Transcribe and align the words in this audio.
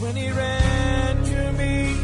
when 0.00 0.16
he 0.16 0.30
ran 0.30 1.24
to 1.24 1.52
me, 1.52 1.94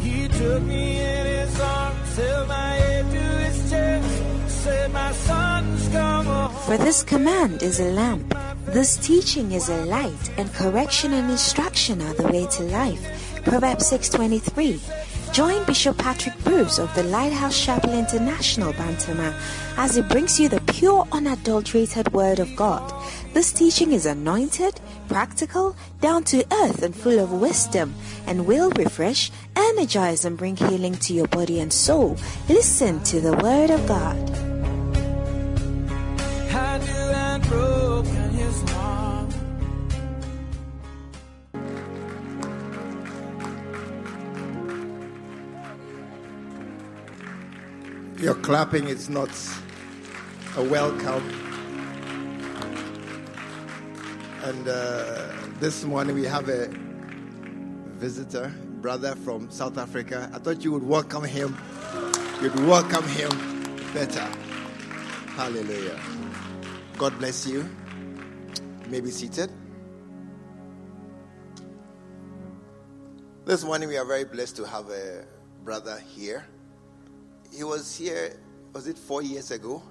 he 0.00 0.28
took 0.28 0.62
me 0.62 1.00
in 1.00 1.26
his 1.26 1.60
arms, 1.60 2.16
held 2.16 2.48
my 2.48 2.70
head 2.74 3.10
to 3.10 3.18
his 3.18 3.70
chest, 3.70 4.22
said, 4.48 4.92
My 4.92 5.12
son's 5.12 5.88
come 5.88 6.26
home. 6.26 6.54
For 6.66 6.76
this 6.76 7.02
command 7.02 7.62
is 7.62 7.80
a 7.80 7.90
lamp, 7.90 8.34
this 8.66 8.96
teaching 8.96 9.52
is 9.52 9.68
a 9.68 9.84
light, 9.86 10.30
and 10.38 10.52
correction 10.54 11.12
and 11.12 11.30
instruction 11.30 12.00
are 12.00 12.14
the 12.14 12.28
way 12.28 12.46
to 12.46 12.62
life. 12.64 13.02
Proverbs 13.44 13.90
6:23. 13.90 14.80
Join 15.34 15.64
Bishop 15.64 15.98
Patrick 15.98 16.38
Bruce 16.44 16.78
of 16.78 16.94
the 16.94 17.02
Lighthouse 17.02 17.60
Chapel 17.60 17.92
International, 17.92 18.72
Bantama, 18.74 19.34
as 19.76 19.96
he 19.96 20.02
brings 20.02 20.38
you 20.38 20.48
the 20.48 20.60
pure, 20.72 21.08
unadulterated 21.10 22.12
Word 22.12 22.38
of 22.38 22.54
God. 22.54 22.94
This 23.32 23.52
teaching 23.52 23.90
is 23.90 24.06
anointed, 24.06 24.80
practical, 25.08 25.74
down 26.00 26.22
to 26.30 26.46
earth, 26.62 26.84
and 26.84 26.94
full 26.94 27.18
of 27.18 27.32
wisdom, 27.32 27.96
and 28.28 28.46
will 28.46 28.70
refresh, 28.76 29.32
energize, 29.56 30.24
and 30.24 30.38
bring 30.38 30.54
healing 30.54 30.94
to 30.98 31.12
your 31.12 31.26
body 31.26 31.58
and 31.58 31.72
soul. 31.72 32.16
Listen 32.48 33.02
to 33.02 33.20
the 33.20 33.36
Word 33.38 33.70
of 33.70 33.84
God. 33.88 34.54
Your 48.24 48.36
clapping 48.36 48.88
is 48.88 49.10
not 49.10 49.28
a 50.56 50.62
welcome. 50.62 51.28
And 54.44 54.66
uh, 54.66 55.28
this 55.60 55.84
morning 55.84 56.14
we 56.14 56.24
have 56.24 56.48
a 56.48 56.68
visitor, 57.98 58.50
brother 58.80 59.14
from 59.14 59.50
South 59.50 59.76
Africa. 59.76 60.30
I 60.32 60.38
thought 60.38 60.64
you 60.64 60.72
would 60.72 60.88
welcome 60.88 61.22
him. 61.22 61.54
You'd 62.40 62.58
welcome 62.60 63.04
him 63.08 63.28
better. 63.92 64.26
Hallelujah. 65.36 66.00
God 66.96 67.18
bless 67.18 67.46
you. 67.46 67.58
You 67.58 68.88
may 68.88 69.00
be 69.02 69.10
seated. 69.10 69.50
This 73.44 73.62
morning 73.64 73.90
we 73.90 73.98
are 73.98 74.06
very 74.06 74.24
blessed 74.24 74.56
to 74.56 74.64
have 74.66 74.88
a 74.88 75.26
brother 75.62 75.98
here. 76.16 76.46
He 77.54 77.62
was 77.62 77.96
here, 77.96 78.36
was 78.72 78.88
it 78.88 78.98
four 78.98 79.22
years 79.22 79.50
ago? 79.52 79.82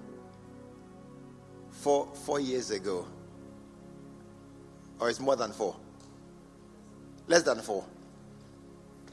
Four, 1.72 2.08
four 2.25 2.39
years 2.39 2.72
ago. 2.72 3.08
Or 5.00 5.09
it's 5.09 5.20
more 5.20 5.36
than 5.36 5.52
four? 5.52 5.75
Less 7.28 7.44
than 7.44 7.59
four. 7.59 7.86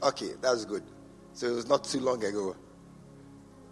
Okay, 0.03 0.31
that's 0.41 0.65
good. 0.65 0.83
So 1.33 1.47
it 1.47 1.53
was 1.53 1.69
not 1.69 1.85
too 1.85 2.01
long 2.01 2.23
ago. 2.23 2.55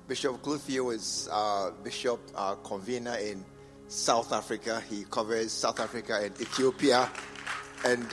Bishop 0.07 0.41
Clufio 0.41 0.93
is 0.93 1.27
our 1.31 1.71
bishop, 1.71 2.19
our 2.35 2.55
convener 2.57 3.15
in 3.15 3.43
South 3.89 4.31
Africa. 4.31 4.81
He 4.89 5.03
covers 5.03 5.51
South 5.51 5.79
Africa 5.79 6.19
and 6.23 6.39
Ethiopia 6.39 7.09
and 7.85 8.03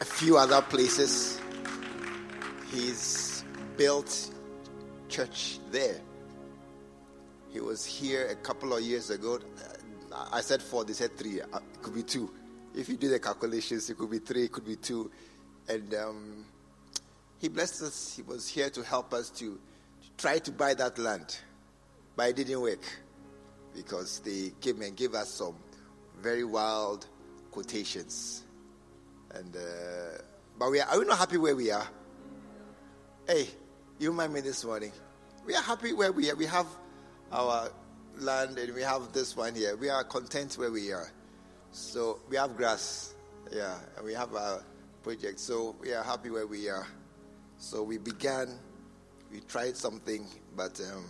a 0.00 0.04
few 0.04 0.38
other 0.38 0.62
places. 0.62 1.40
He's 2.70 3.44
built 3.76 4.30
church 5.08 5.58
there. 5.70 6.00
He 7.52 7.60
was 7.60 7.84
here 7.84 8.28
a 8.28 8.34
couple 8.34 8.74
of 8.74 8.82
years 8.82 9.10
ago. 9.10 9.38
I 10.32 10.40
said 10.40 10.62
four, 10.62 10.84
they 10.84 10.94
said 10.94 11.16
three. 11.16 11.40
Uh, 11.40 11.58
It 11.74 11.82
could 11.82 11.94
be 11.94 12.02
two. 12.02 12.30
If 12.74 12.88
you 12.88 12.96
do 12.96 13.08
the 13.08 13.20
calculations, 13.20 13.90
it 13.90 13.98
could 13.98 14.10
be 14.10 14.18
three, 14.18 14.44
it 14.44 14.52
could 14.52 14.64
be 14.64 14.76
two. 14.76 15.10
And 15.68 15.94
um, 15.94 16.44
he 17.38 17.48
blessed 17.48 17.82
us. 17.82 18.14
He 18.16 18.22
was 18.22 18.48
here 18.48 18.70
to 18.70 18.82
help 18.82 19.12
us 19.12 19.28
to 19.30 19.60
try 20.16 20.38
to 20.38 20.50
buy 20.50 20.74
that 20.74 20.98
land. 20.98 21.38
But 22.16 22.30
it 22.30 22.36
didn't 22.36 22.60
work 22.60 22.84
because 23.74 24.20
they 24.20 24.52
came 24.60 24.80
and 24.82 24.96
gave 24.96 25.14
us 25.14 25.30
some 25.30 25.54
very 26.20 26.44
wild 26.44 27.06
quotations. 27.50 28.44
And 29.34 29.54
uh, 29.54 30.22
but 30.58 30.70
we 30.70 30.80
are, 30.80 30.88
are 30.88 30.98
we 30.98 31.04
not 31.04 31.18
happy 31.18 31.36
where 31.36 31.56
we 31.56 31.70
are? 31.70 31.86
Hey, 33.26 33.48
you 33.98 34.12
mind 34.12 34.32
me 34.32 34.40
this 34.40 34.64
morning? 34.64 34.92
We 35.46 35.54
are 35.54 35.62
happy 35.62 35.92
where 35.92 36.12
we 36.12 36.30
are. 36.30 36.36
We 36.36 36.46
have 36.46 36.66
our 37.32 37.70
land 38.18 38.58
and 38.58 38.74
we 38.74 38.82
have 38.82 39.12
this 39.12 39.36
one 39.36 39.54
here. 39.54 39.76
We 39.76 39.88
are 39.88 40.04
content 40.04 40.54
where 40.54 40.70
we 40.70 40.92
are. 40.92 41.10
So 41.72 42.20
we 42.28 42.36
have 42.36 42.56
grass, 42.56 43.14
yeah, 43.50 43.78
and 43.96 44.04
we 44.04 44.12
have 44.12 44.34
our 44.34 44.62
project. 45.02 45.40
So 45.40 45.74
we 45.80 45.92
are 45.92 46.04
happy 46.04 46.30
where 46.30 46.46
we 46.46 46.68
are. 46.68 46.86
So 47.56 47.82
we 47.82 47.98
began, 47.98 48.58
we 49.30 49.40
tried 49.40 49.76
something, 49.76 50.26
but 50.54 50.78
um, 50.92 51.04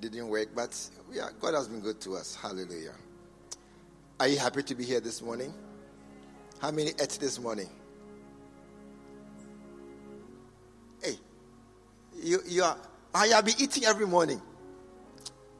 didn't 0.00 0.28
work. 0.28 0.48
But 0.54 0.76
we 1.08 1.20
are, 1.20 1.30
God 1.40 1.54
has 1.54 1.68
been 1.68 1.80
good 1.80 2.00
to 2.02 2.16
us. 2.16 2.34
Hallelujah. 2.34 2.94
Are 4.18 4.26
you 4.26 4.38
happy 4.38 4.64
to 4.64 4.74
be 4.74 4.84
here 4.84 5.00
this 5.00 5.22
morning? 5.22 5.54
How 6.60 6.72
many 6.72 6.90
ate 6.90 7.18
this 7.20 7.38
morning? 7.38 7.68
Hey, 11.00 11.14
you, 12.20 12.40
you 12.44 12.64
are, 12.64 12.76
I 13.14 13.28
have 13.28 13.44
been 13.44 13.54
eating 13.60 13.84
every 13.84 14.06
morning. 14.06 14.42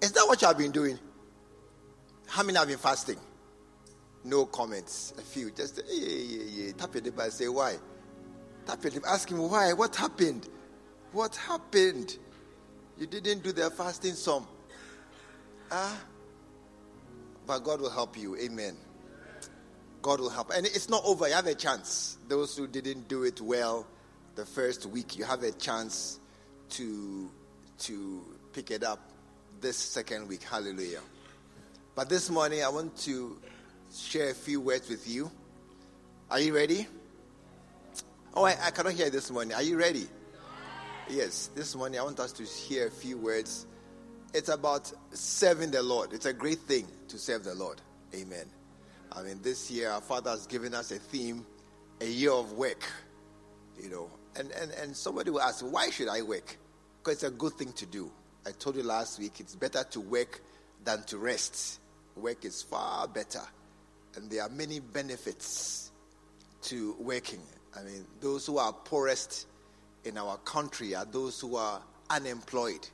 Is 0.00 0.12
that 0.12 0.24
what 0.26 0.40
you 0.40 0.48
have 0.48 0.58
been 0.58 0.70
doing? 0.70 0.98
How 2.26 2.42
many 2.42 2.58
have 2.58 2.68
been 2.68 2.78
fasting? 2.78 3.16
No 4.24 4.46
comments. 4.46 5.14
A 5.18 5.22
few. 5.22 5.50
Just 5.50 5.80
yeah, 5.90 6.08
yeah, 6.08 6.42
yeah. 6.66 6.72
Tap 6.72 6.94
your 6.94 7.02
lip 7.02 7.18
and 7.18 7.32
say 7.32 7.48
why. 7.48 7.76
Tap 8.66 8.82
your 8.84 8.92
lip. 8.92 9.04
Ask 9.08 9.30
him 9.30 9.38
why. 9.38 9.72
What 9.72 9.96
happened? 9.96 10.48
What 11.12 11.34
happened? 11.36 12.16
You 12.98 13.06
didn't 13.06 13.42
do 13.42 13.52
the 13.52 13.70
fasting 13.70 14.14
some. 14.14 14.46
Ah. 15.70 16.00
But 17.46 17.60
God 17.60 17.80
will 17.80 17.90
help 17.90 18.18
you. 18.18 18.36
Amen. 18.36 18.76
God 20.02 20.20
will 20.20 20.30
help. 20.30 20.50
And 20.54 20.66
it's 20.66 20.88
not 20.88 21.02
over. 21.04 21.26
You 21.26 21.34
have 21.34 21.46
a 21.46 21.54
chance. 21.54 22.18
Those 22.28 22.56
who 22.56 22.66
didn't 22.66 23.08
do 23.08 23.24
it 23.24 23.40
well 23.40 23.86
the 24.34 24.44
first 24.44 24.86
week, 24.86 25.18
you 25.18 25.24
have 25.24 25.42
a 25.42 25.52
chance 25.52 26.20
to 26.70 27.30
to 27.78 28.24
pick 28.52 28.70
it 28.70 28.84
up 28.84 29.12
this 29.60 29.76
second 29.76 30.28
week. 30.28 30.42
Hallelujah. 30.42 31.00
But 31.94 32.08
this 32.08 32.30
morning, 32.30 32.62
I 32.62 32.68
want 32.68 32.96
to 32.98 33.38
share 33.94 34.30
a 34.30 34.34
few 34.34 34.60
words 34.60 34.88
with 34.88 35.08
you. 35.08 35.30
Are 36.30 36.40
you 36.40 36.54
ready? 36.54 36.86
Oh, 38.34 38.44
I, 38.44 38.56
I 38.62 38.70
cannot 38.70 38.92
hear 38.92 39.10
this 39.10 39.30
morning. 39.30 39.54
Are 39.54 39.62
you 39.62 39.78
ready? 39.78 40.06
Yes, 41.08 41.48
this 41.54 41.74
morning 41.74 41.98
I 41.98 42.02
want 42.02 42.20
us 42.20 42.32
to 42.32 42.44
hear 42.44 42.86
a 42.86 42.90
few 42.90 43.16
words. 43.16 43.66
It's 44.34 44.50
about 44.50 44.92
serving 45.12 45.70
the 45.70 45.82
Lord. 45.82 46.12
It's 46.12 46.26
a 46.26 46.34
great 46.34 46.58
thing 46.58 46.86
to 47.08 47.18
serve 47.18 47.44
the 47.44 47.54
Lord. 47.54 47.80
Amen. 48.14 48.44
I 49.10 49.22
mean, 49.22 49.40
this 49.42 49.70
year 49.70 49.90
our 49.90 50.02
Father 50.02 50.30
has 50.30 50.46
given 50.46 50.74
us 50.74 50.90
a 50.90 50.98
theme, 50.98 51.46
a 52.00 52.06
year 52.06 52.32
of 52.32 52.52
work. 52.52 52.84
You 53.82 53.88
know, 53.88 54.10
and, 54.36 54.50
and, 54.52 54.70
and 54.72 54.94
somebody 54.94 55.30
will 55.30 55.40
ask, 55.40 55.64
why 55.64 55.88
should 55.88 56.08
I 56.08 56.22
work? 56.22 56.58
Because 56.98 57.14
it's 57.14 57.22
a 57.22 57.30
good 57.30 57.54
thing 57.54 57.72
to 57.72 57.86
do. 57.86 58.10
I 58.46 58.52
told 58.52 58.76
you 58.76 58.82
last 58.82 59.18
week, 59.18 59.40
it's 59.40 59.54
better 59.54 59.84
to 59.90 60.00
work 60.00 60.40
than 60.84 61.02
to 61.04 61.18
rest. 61.18 61.80
Work 62.16 62.44
is 62.44 62.62
far 62.62 63.06
better. 63.06 63.42
And 64.16 64.30
there 64.30 64.42
are 64.42 64.48
many 64.48 64.80
benefits 64.80 65.90
to 66.62 66.96
working. 66.98 67.42
I 67.78 67.82
mean, 67.82 68.06
those 68.20 68.46
who 68.46 68.58
are 68.58 68.72
poorest 68.72 69.46
in 70.04 70.16
our 70.16 70.38
country 70.38 70.94
are 70.94 71.04
those 71.04 71.40
who 71.40 71.56
are 71.56 71.82
unemployed. 72.10 72.88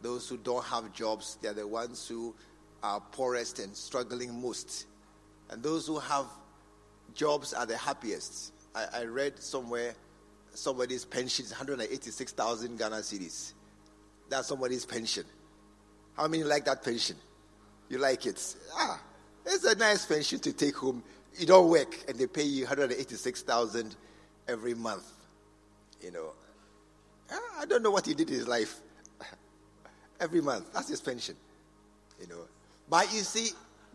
Those 0.00 0.28
who 0.28 0.36
don't 0.36 0.64
have 0.64 0.92
jobs, 0.92 1.38
they're 1.42 1.52
the 1.52 1.66
ones 1.66 2.06
who 2.08 2.34
are 2.82 3.00
poorest 3.12 3.58
and 3.58 3.76
struggling 3.76 4.40
most. 4.40 4.86
And 5.50 5.62
those 5.62 5.86
who 5.86 5.98
have 5.98 6.26
jobs 7.14 7.52
are 7.52 7.66
the 7.66 7.76
happiest. 7.76 8.52
I, 8.74 8.86
I 8.94 9.04
read 9.04 9.38
somewhere 9.40 9.94
somebody's 10.54 11.04
pension 11.04 11.44
is 11.44 11.52
186,000 11.52 12.78
Ghana 12.78 12.96
cedis. 12.96 13.52
That's 14.28 14.48
somebody's 14.48 14.84
pension. 14.84 15.24
How 16.16 16.28
many 16.28 16.44
like 16.44 16.64
that 16.66 16.82
pension? 16.84 17.16
You 17.88 17.98
like 17.98 18.26
it? 18.26 18.56
Ah, 18.74 19.00
it's 19.46 19.64
a 19.64 19.74
nice 19.76 20.04
pension 20.04 20.38
to 20.40 20.52
take 20.52 20.76
home. 20.76 21.02
You 21.38 21.46
don't 21.46 21.70
work 21.70 21.96
and 22.08 22.18
they 22.18 22.26
pay 22.26 22.42
you 22.42 22.64
186,000 22.64 23.96
every 24.48 24.74
month. 24.74 25.10
You 26.02 26.12
know, 26.12 26.32
Ah, 27.30 27.60
I 27.60 27.66
don't 27.66 27.82
know 27.82 27.90
what 27.90 28.06
he 28.06 28.14
did 28.14 28.28
in 28.30 28.36
his 28.36 28.48
life. 28.48 28.80
every 30.20 30.40
month, 30.40 30.72
that's 30.72 30.88
his 30.88 31.00
pension. 31.00 31.36
You 32.20 32.26
know, 32.26 32.40
but 32.88 33.12
you 33.12 33.20
see, 33.20 33.50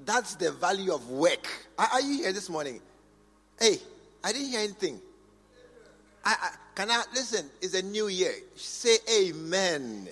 that's 0.05 0.35
the 0.35 0.51
value 0.51 0.93
of 0.93 1.09
work. 1.09 1.47
Are, 1.77 2.01
you 2.01 2.23
here 2.23 2.33
this 2.33 2.49
morning? 2.49 2.79
Hey, 3.59 3.77
I 4.23 4.31
didn't 4.31 4.49
hear 4.49 4.59
anything. 4.59 5.01
I, 6.23 6.51
can 6.75 6.89
I 6.89 7.03
listen? 7.13 7.49
It's 7.61 7.73
a 7.73 7.81
new 7.81 8.07
year. 8.07 8.33
Say 8.55 8.97
amen. 9.19 10.09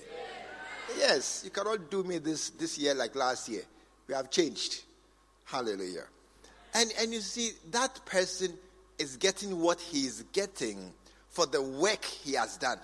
Yes, 0.98 1.42
you 1.44 1.50
cannot 1.50 1.90
do 1.90 2.04
me 2.04 2.18
this 2.18 2.50
this 2.50 2.78
year 2.78 2.94
like 2.94 3.14
last 3.16 3.48
year. 3.48 3.62
We 4.06 4.14
have 4.14 4.30
changed. 4.30 4.82
Hallelujah. 5.44 6.04
And 6.74 6.92
and 7.00 7.12
you 7.12 7.20
see 7.20 7.52
that 7.70 8.04
person 8.04 8.52
is 8.98 9.16
getting 9.16 9.60
what 9.60 9.80
he 9.80 10.06
is 10.06 10.24
getting 10.32 10.92
for 11.28 11.46
the 11.46 11.62
work 11.62 12.04
he 12.04 12.34
has 12.34 12.56
done. 12.56 12.78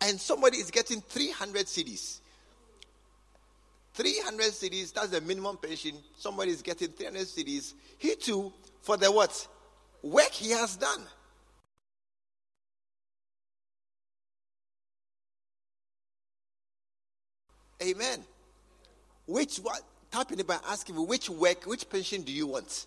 And 0.00 0.20
somebody 0.20 0.58
is 0.58 0.70
getting 0.70 1.00
300 1.00 1.66
cedis. 1.66 2.20
300 3.94 4.46
cedis, 4.52 4.92
that's 4.92 5.08
the 5.08 5.20
minimum 5.20 5.56
pension. 5.56 5.92
Somebody 6.16 6.52
is 6.52 6.62
getting 6.62 6.88
300 6.88 7.26
cedis. 7.26 7.74
He 7.98 8.14
too, 8.14 8.52
for 8.80 8.96
the 8.96 9.10
what? 9.10 9.46
Work 10.02 10.30
he 10.30 10.50
has 10.50 10.76
done. 10.76 11.02
Amen. 17.82 18.24
Which 19.26 19.58
what? 19.58 19.80
Tap 20.10 20.32
in 20.32 20.44
by 20.46 20.58
asking 20.66 21.06
which 21.06 21.28
work, 21.28 21.64
which 21.64 21.88
pension 21.88 22.22
do 22.22 22.32
you 22.32 22.46
want? 22.46 22.86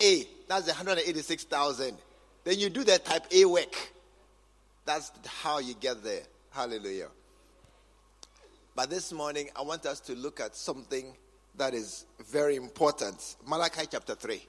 A, 0.00 0.26
that's 0.48 0.66
186,000. 0.66 1.96
Then 2.44 2.58
you 2.58 2.70
do 2.70 2.84
that 2.84 3.04
type 3.04 3.26
A 3.32 3.44
work. 3.44 3.76
That's 4.86 5.12
how 5.26 5.58
you 5.58 5.74
get 5.74 6.02
there. 6.02 6.22
Hallelujah. 6.50 7.08
But 8.74 8.90
this 8.90 9.12
morning, 9.12 9.50
I 9.54 9.62
want 9.62 9.84
us 9.86 10.00
to 10.00 10.14
look 10.14 10.40
at 10.40 10.56
something 10.56 11.14
that 11.56 11.74
is 11.74 12.06
very 12.30 12.56
important. 12.56 13.36
Malachi 13.46 13.86
chapter 13.90 14.14
3. 14.14 14.40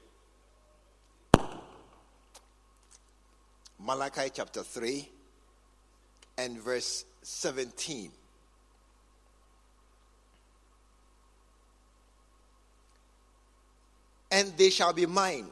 Malachi 3.79 4.29
chapter 4.33 4.63
3 4.63 5.09
and 6.37 6.59
verse 6.59 7.05
17. 7.23 8.11
And 14.31 14.55
they 14.57 14.69
shall 14.69 14.93
be 14.93 15.05
mine, 15.05 15.47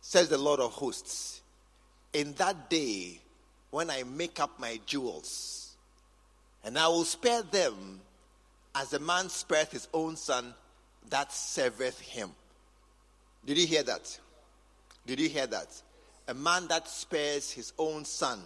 says 0.00 0.28
the 0.28 0.38
Lord 0.38 0.60
of 0.60 0.72
hosts, 0.72 1.42
in 2.12 2.34
that 2.34 2.70
day 2.70 3.20
when 3.70 3.90
I 3.90 4.04
make 4.04 4.40
up 4.40 4.58
my 4.58 4.78
jewels, 4.86 5.76
and 6.64 6.78
I 6.78 6.88
will 6.88 7.04
spare 7.04 7.42
them 7.42 8.00
as 8.74 8.92
a 8.92 8.98
man 8.98 9.28
spareth 9.28 9.72
his 9.72 9.88
own 9.92 10.16
son 10.16 10.54
that 11.08 11.32
serveth 11.32 12.00
him. 12.00 12.30
Did 13.44 13.58
you 13.58 13.66
hear 13.66 13.82
that? 13.82 14.18
Did 15.06 15.18
you 15.18 15.28
hear 15.28 15.46
that? 15.46 15.68
A 16.28 16.34
man 16.34 16.68
that 16.68 16.86
spares 16.88 17.50
his 17.50 17.72
own 17.78 18.04
son 18.04 18.40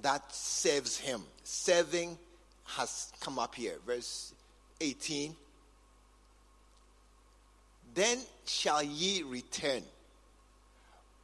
that 0.00 0.34
serves 0.34 0.96
him. 0.96 1.22
Serving 1.42 2.16
has 2.64 3.12
come 3.20 3.38
up 3.38 3.54
here. 3.54 3.76
Verse 3.86 4.32
18 4.80 5.34
then 7.94 8.18
shall 8.46 8.82
ye 8.82 9.22
return. 9.22 9.82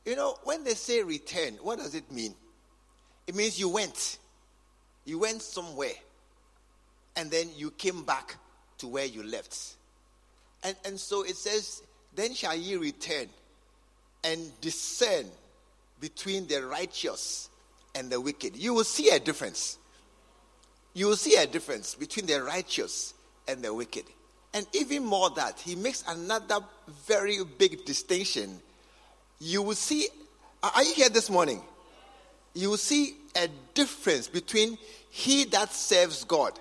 You 0.04 0.16
know, 0.16 0.36
when 0.44 0.64
they 0.64 0.74
say 0.74 1.02
return, 1.02 1.54
what 1.62 1.78
does 1.78 1.94
it 1.94 2.10
mean? 2.10 2.34
It 3.26 3.34
means 3.34 3.58
you 3.58 3.68
went. 3.68 4.18
You 5.04 5.18
went 5.18 5.42
somewhere. 5.42 5.92
And 7.16 7.30
then 7.30 7.48
you 7.56 7.70
came 7.70 8.04
back 8.04 8.36
to 8.78 8.86
where 8.86 9.04
you 9.04 9.22
left. 9.22 9.74
And, 10.62 10.76
and 10.84 10.98
so 10.98 11.24
it 11.24 11.36
says, 11.36 11.82
Then 12.14 12.34
shall 12.34 12.56
ye 12.56 12.76
return 12.76 13.26
and 14.24 14.50
discern 14.60 15.26
between 16.00 16.46
the 16.46 16.64
righteous 16.64 17.50
and 17.94 18.10
the 18.10 18.20
wicked. 18.20 18.56
You 18.56 18.74
will 18.74 18.84
see 18.84 19.10
a 19.10 19.18
difference. 19.18 19.78
You 20.94 21.06
will 21.06 21.16
see 21.16 21.36
a 21.36 21.46
difference 21.46 21.94
between 21.94 22.26
the 22.26 22.42
righteous 22.42 23.14
and 23.46 23.62
the 23.62 23.72
wicked. 23.72 24.04
And 24.54 24.66
even 24.72 25.04
more 25.04 25.30
that, 25.30 25.60
he 25.60 25.74
makes 25.74 26.02
another 26.08 26.58
very 27.06 27.38
big 27.58 27.84
distinction. 27.84 28.60
You 29.40 29.62
will 29.62 29.74
see, 29.74 30.08
are 30.62 30.82
you 30.82 30.94
here 30.94 31.08
this 31.08 31.30
morning? 31.30 31.62
You 32.54 32.70
will 32.70 32.76
see 32.78 33.14
a 33.36 33.48
difference 33.74 34.26
between 34.26 34.78
he 35.10 35.44
that 35.44 35.72
serves 35.72 36.24
God 36.24 36.58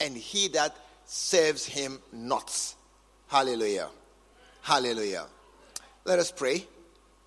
and 0.00 0.16
he 0.16 0.48
that 0.48 0.74
serves 1.04 1.64
him 1.64 2.00
not. 2.12 2.74
Hallelujah. 3.28 3.88
Hallelujah. 4.62 5.26
Let 6.04 6.18
us 6.18 6.32
pray. 6.32 6.66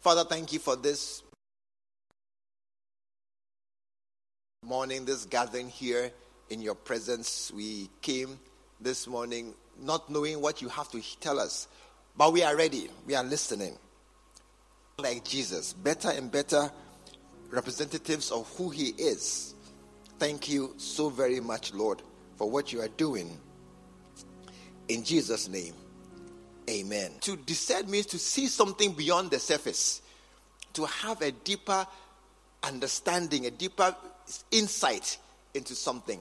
Father, 0.02 0.24
thank 0.24 0.52
you 0.52 0.60
for 0.60 0.76
this 0.76 1.24
morning, 4.64 5.06
this 5.06 5.26
gathering 5.26 5.70
here 5.70 6.12
in 6.50 6.62
your 6.62 6.76
presence. 6.76 7.52
We 7.56 7.90
came 8.02 8.40
this 8.80 9.08
morning, 9.08 9.54
not 9.82 10.10
knowing 10.10 10.42
what 10.42 10.62
you 10.62 10.70
have 10.70 10.90
to 10.92 11.02
tell 11.20 11.40
us. 11.40 11.68
But 12.18 12.34
we 12.34 12.44
are 12.44 12.56
ready, 12.56 12.90
we 13.06 13.16
are 13.16 13.24
listening. 13.24 13.78
Like 14.98 15.24
Jesus, 15.24 15.74
better 15.74 16.10
and 16.10 16.32
better 16.32 16.72
representatives 17.50 18.32
of 18.32 18.52
who 18.58 18.70
he 18.70 18.90
is. 18.98 19.56
Thank 20.18 20.50
you 20.50 20.74
so 20.78 21.10
very 21.10 21.40
much, 21.40 21.74
Lord, 21.74 22.02
for 22.38 22.50
what 22.50 22.74
you 22.74 22.82
are 22.82 22.90
doing. 22.90 23.38
In 24.90 25.04
Jesus' 25.04 25.48
name, 25.48 25.74
amen. 26.70 27.12
To 27.22 27.38
discern 27.38 27.90
means 27.90 28.08
to 28.08 28.20
see 28.20 28.48
something 28.48 28.92
beyond 28.94 29.32
the 29.32 29.40
surface, 29.40 30.02
to 30.74 30.86
have 30.86 31.22
a 31.22 31.32
deeper 31.32 31.88
understanding, 32.64 33.46
a 33.46 33.52
deeper 33.52 33.96
insight 34.52 35.18
into 35.54 35.76
something. 35.76 36.20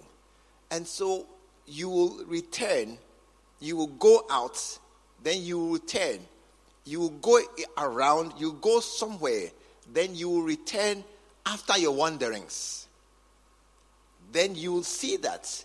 And 0.71 0.87
so 0.87 1.27
you 1.69 1.89
will 1.89 2.25
return, 2.27 2.99
you 3.61 3.77
will 3.77 3.87
go 3.89 4.25
out, 4.31 4.79
then 5.23 5.43
you 5.43 5.59
will 5.59 5.73
return. 5.73 6.19
You 6.85 7.01
will 7.01 7.11
go 7.11 7.41
around, 7.77 8.33
you 8.39 8.57
go 8.61 8.81
somewhere, 8.81 9.49
then 9.93 10.15
you 10.15 10.31
will 10.31 10.43
return 10.43 11.05
after 11.45 11.77
your 11.79 11.93
wanderings. 11.93 12.87
Then 14.33 14.55
you 14.55 14.73
will 14.73 14.85
see 14.85 15.17
that 15.19 15.65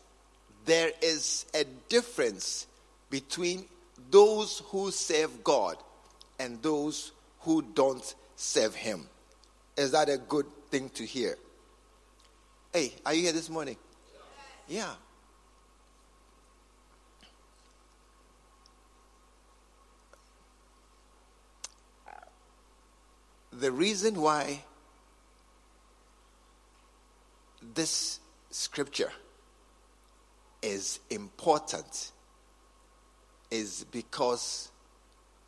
there 0.65 0.91
is 1.01 1.45
a 1.53 1.63
difference 1.89 2.67
between 3.09 3.65
those 4.11 4.61
who 4.67 4.91
serve 4.91 5.43
God 5.43 5.77
and 6.39 6.61
those 6.61 7.11
who 7.41 7.61
don't 7.61 8.15
serve 8.35 8.75
Him. 8.75 9.07
Is 9.77 9.91
that 9.91 10.09
a 10.09 10.17
good 10.17 10.45
thing 10.69 10.89
to 10.89 11.05
hear? 11.05 11.37
Hey, 12.73 12.93
are 13.05 13.13
you 13.13 13.23
here 13.23 13.33
this 13.33 13.49
morning? 13.49 13.77
Yeah. 14.67 14.93
The 23.59 23.71
reason 23.71 24.19
why 24.19 24.63
this 27.75 28.19
scripture 28.49 29.11
is 30.61 30.99
important 31.09 32.11
is 33.51 33.85
because 33.91 34.71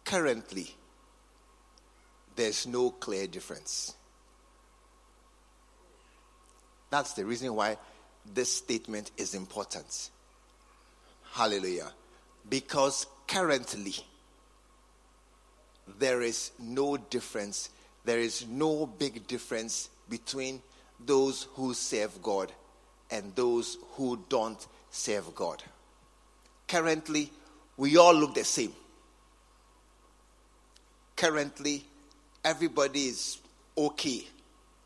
currently 0.04 0.70
there's 2.36 2.68
no 2.68 2.92
clear 2.92 3.28
difference. 3.28 3.96
That's 6.90 7.14
the 7.14 7.26
reason 7.26 7.56
why 7.56 7.78
this 8.34 8.52
statement 8.52 9.12
is 9.18 9.34
important. 9.34 10.10
Hallelujah. 11.32 11.92
Because 12.48 13.08
currently 13.28 13.96
there 16.00 16.22
is 16.22 16.52
no 16.60 16.98
difference 16.98 17.70
there 18.06 18.20
is 18.20 18.46
no 18.48 18.86
big 18.86 19.28
difference 19.28 19.90
between 20.10 20.62
those 21.04 21.48
who 21.56 21.74
serve 21.74 22.22
God 22.22 22.52
and 23.12 23.36
those 23.36 23.78
who 23.94 24.20
don't 24.30 24.66
serve 24.90 25.34
God. 25.36 25.62
Currently, 26.68 27.32
we 27.78 27.98
all 27.98 28.14
look 28.14 28.36
the 28.36 28.44
same. 28.44 28.74
Currently, 31.16 31.84
everybody 32.44 33.08
is 33.08 33.40
okay, 33.78 34.26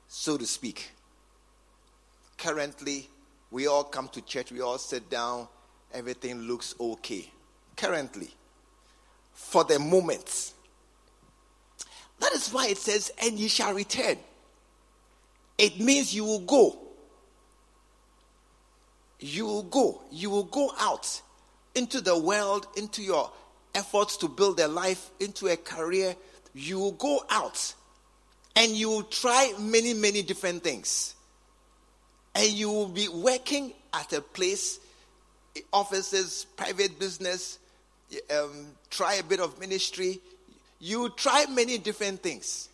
so 0.08 0.38
to 0.38 0.46
speak. 0.46 0.92
Currently, 2.38 3.10
we 3.52 3.68
all 3.68 3.84
come 3.84 4.08
to 4.10 4.22
church, 4.22 4.52
we 4.52 4.62
all 4.62 4.78
sit 4.78 5.10
down, 5.10 5.48
everything 5.94 6.42
looks 6.42 6.76
okay. 6.80 7.30
Currently, 7.76 8.30
for 9.34 9.64
the 9.64 9.80
moment, 9.80 10.54
that 12.20 12.34
is 12.34 12.50
why 12.50 12.68
it 12.68 12.78
says, 12.78 13.12
and 13.22 13.38
ye 13.40 13.48
shall 13.48 13.74
return. 13.74 14.18
It 15.58 15.80
means 15.80 16.14
you 16.14 16.24
will 16.24 16.40
go. 16.40 16.78
You 19.20 19.46
will 19.46 19.64
go. 19.64 20.02
You 20.12 20.30
will 20.30 20.46
go 20.46 20.72
out 20.80 21.22
into 21.76 22.02
the 22.02 22.18
world, 22.18 22.68
into 22.78 23.02
your 23.02 23.32
efforts 23.76 24.18
to 24.18 24.28
build 24.28 24.60
a 24.60 24.68
life, 24.68 25.10
into 25.20 25.48
a 25.48 25.58
career. 25.58 26.16
You 26.54 26.80
will 26.80 26.94
go 26.94 27.24
out 27.30 27.74
and 28.56 28.72
you 28.72 28.90
will 28.90 29.04
try 29.04 29.54
many, 29.60 29.94
many 29.94 30.22
different 30.22 30.64
things. 30.64 31.16
And 32.36 32.48
you 32.48 32.70
will 32.70 32.88
be 32.88 33.08
working 33.08 33.74
at 33.94 34.14
a 34.14 34.22
place, 34.22 34.80
offices, 35.74 36.46
private 36.56 37.00
business, 37.00 37.60
um, 38.36 38.68
try 38.90 39.16
a 39.16 39.24
bit 39.24 39.40
of 39.40 39.60
ministry, 39.60 40.20
you 40.80 41.10
try 41.10 41.46
many 41.48 41.78
different 41.78 42.22
things. 42.24 42.70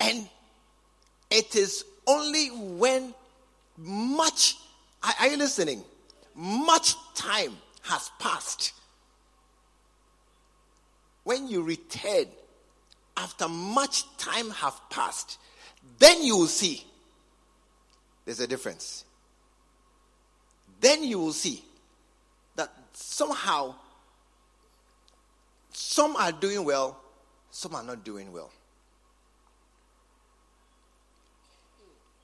And 0.00 0.28
it 1.30 1.54
is 1.54 1.84
only 2.06 2.48
when 2.48 3.14
much, 3.76 4.56
are 5.02 5.28
you 5.28 5.36
listening? 5.36 5.84
Much 6.34 6.94
time 7.14 7.56
has 7.82 8.10
passed. 8.18 8.72
When 11.24 11.48
you 11.48 11.62
return, 11.62 12.26
after 13.16 13.46
much 13.48 14.04
time 14.16 14.50
have 14.50 14.80
passed, 14.88 15.38
then 15.98 16.22
you 16.22 16.36
will 16.38 16.46
see 16.46 16.84
there's 18.24 18.40
a 18.40 18.46
difference. 18.46 19.04
Then 20.80 21.04
you 21.04 21.18
will 21.18 21.32
see 21.32 21.62
that 22.56 22.72
somehow 22.94 23.74
some 25.80 26.14
are 26.16 26.30
doing 26.30 26.62
well, 26.62 27.00
some 27.50 27.74
are 27.74 27.82
not 27.82 28.04
doing 28.04 28.30
well. 28.32 28.50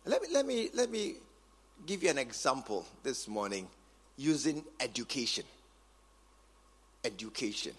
Let 0.04 0.22
me, 0.22 0.28
let 0.30 0.46
me, 0.46 0.70
let 0.74 0.90
me 0.90 1.14
give 1.86 2.02
you 2.02 2.10
an 2.10 2.18
example 2.18 2.86
this 3.02 3.26
morning 3.26 3.66
using 4.16 4.62
education. 4.78 5.44
Education. 7.04 7.72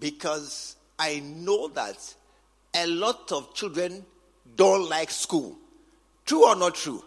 Because 0.00 0.76
I 0.98 1.20
know 1.20 1.68
that 1.68 2.14
a 2.74 2.86
lot 2.86 3.30
of 3.30 3.54
children 3.54 4.04
don't 4.56 4.88
like 4.88 5.10
school. 5.10 5.56
True 6.24 6.46
or 6.46 6.56
not 6.56 6.74
true? 6.74 7.04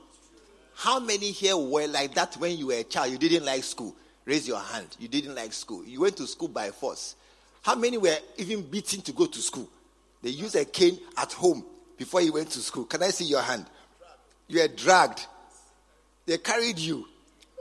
How 0.76 1.00
many 1.00 1.32
here 1.32 1.58
were 1.58 1.88
like 1.88 2.14
that 2.14 2.36
when 2.36 2.58
you 2.58 2.68
were 2.68 2.76
a 2.76 2.84
child? 2.84 3.12
You 3.12 3.18
didn't 3.18 3.44
like 3.44 3.64
school. 3.64 3.96
Raise 4.24 4.48
your 4.48 4.60
hand. 4.60 4.88
You 5.00 5.08
didn't 5.08 5.36
like 5.36 5.52
school. 5.52 5.84
You 5.84 6.02
went 6.02 6.16
to 6.18 6.28
school 6.28 6.48
by 6.48 6.70
force. 6.70 7.16
How 7.62 7.76
many 7.76 7.98
were 7.98 8.18
even 8.38 8.64
beaten 8.64 9.02
to 9.02 9.12
go 9.12 9.26
to 9.28 9.40
school? 9.40 9.70
They 10.22 10.32
used 10.32 10.56
a 10.56 10.66
cane 10.66 11.00
at 11.18 11.34
home 11.34 11.64
before 11.98 12.22
you 12.22 12.34
went 12.34 12.50
to 12.52 12.60
school. 12.60 12.86
Can 12.86 13.04
I 13.04 13.10
see 13.10 13.26
your 13.26 13.42
hand? 13.42 13.66
You 14.48 14.62
were 14.62 14.68
dragged. 14.68 15.26
They 16.26 16.38
carried 16.38 16.80
you. 16.80 17.08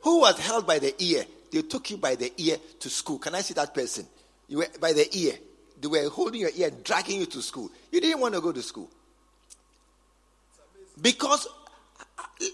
Who 0.03 0.21
was 0.21 0.39
held 0.39 0.67
by 0.67 0.79
the 0.79 0.95
ear? 1.03 1.25
They 1.53 1.63
took 1.63 1.91
you 1.91 1.97
by 1.97 2.15
the 2.15 2.33
ear 2.39 2.57
to 2.81 2.89
school. 2.89 3.19
Can 3.19 3.35
I 3.35 3.41
see 3.41 3.55
that 3.55 3.75
person? 3.75 4.07
You 4.49 4.59
were 4.59 4.69
by 4.81 4.93
the 4.93 5.07
ear. 5.17 5.35
They 5.81 5.89
were 5.89 6.09
holding 6.09 6.41
your 6.41 6.51
ear 6.55 6.71
dragging 6.71 7.21
you 7.21 7.27
to 7.27 7.43
school. 7.43 7.71
You 7.91 8.01
didn't 8.01 8.21
want 8.21 8.35
to 8.35 8.41
go 8.41 8.53
to 8.53 8.63
school. 8.63 8.89
Because 11.01 11.49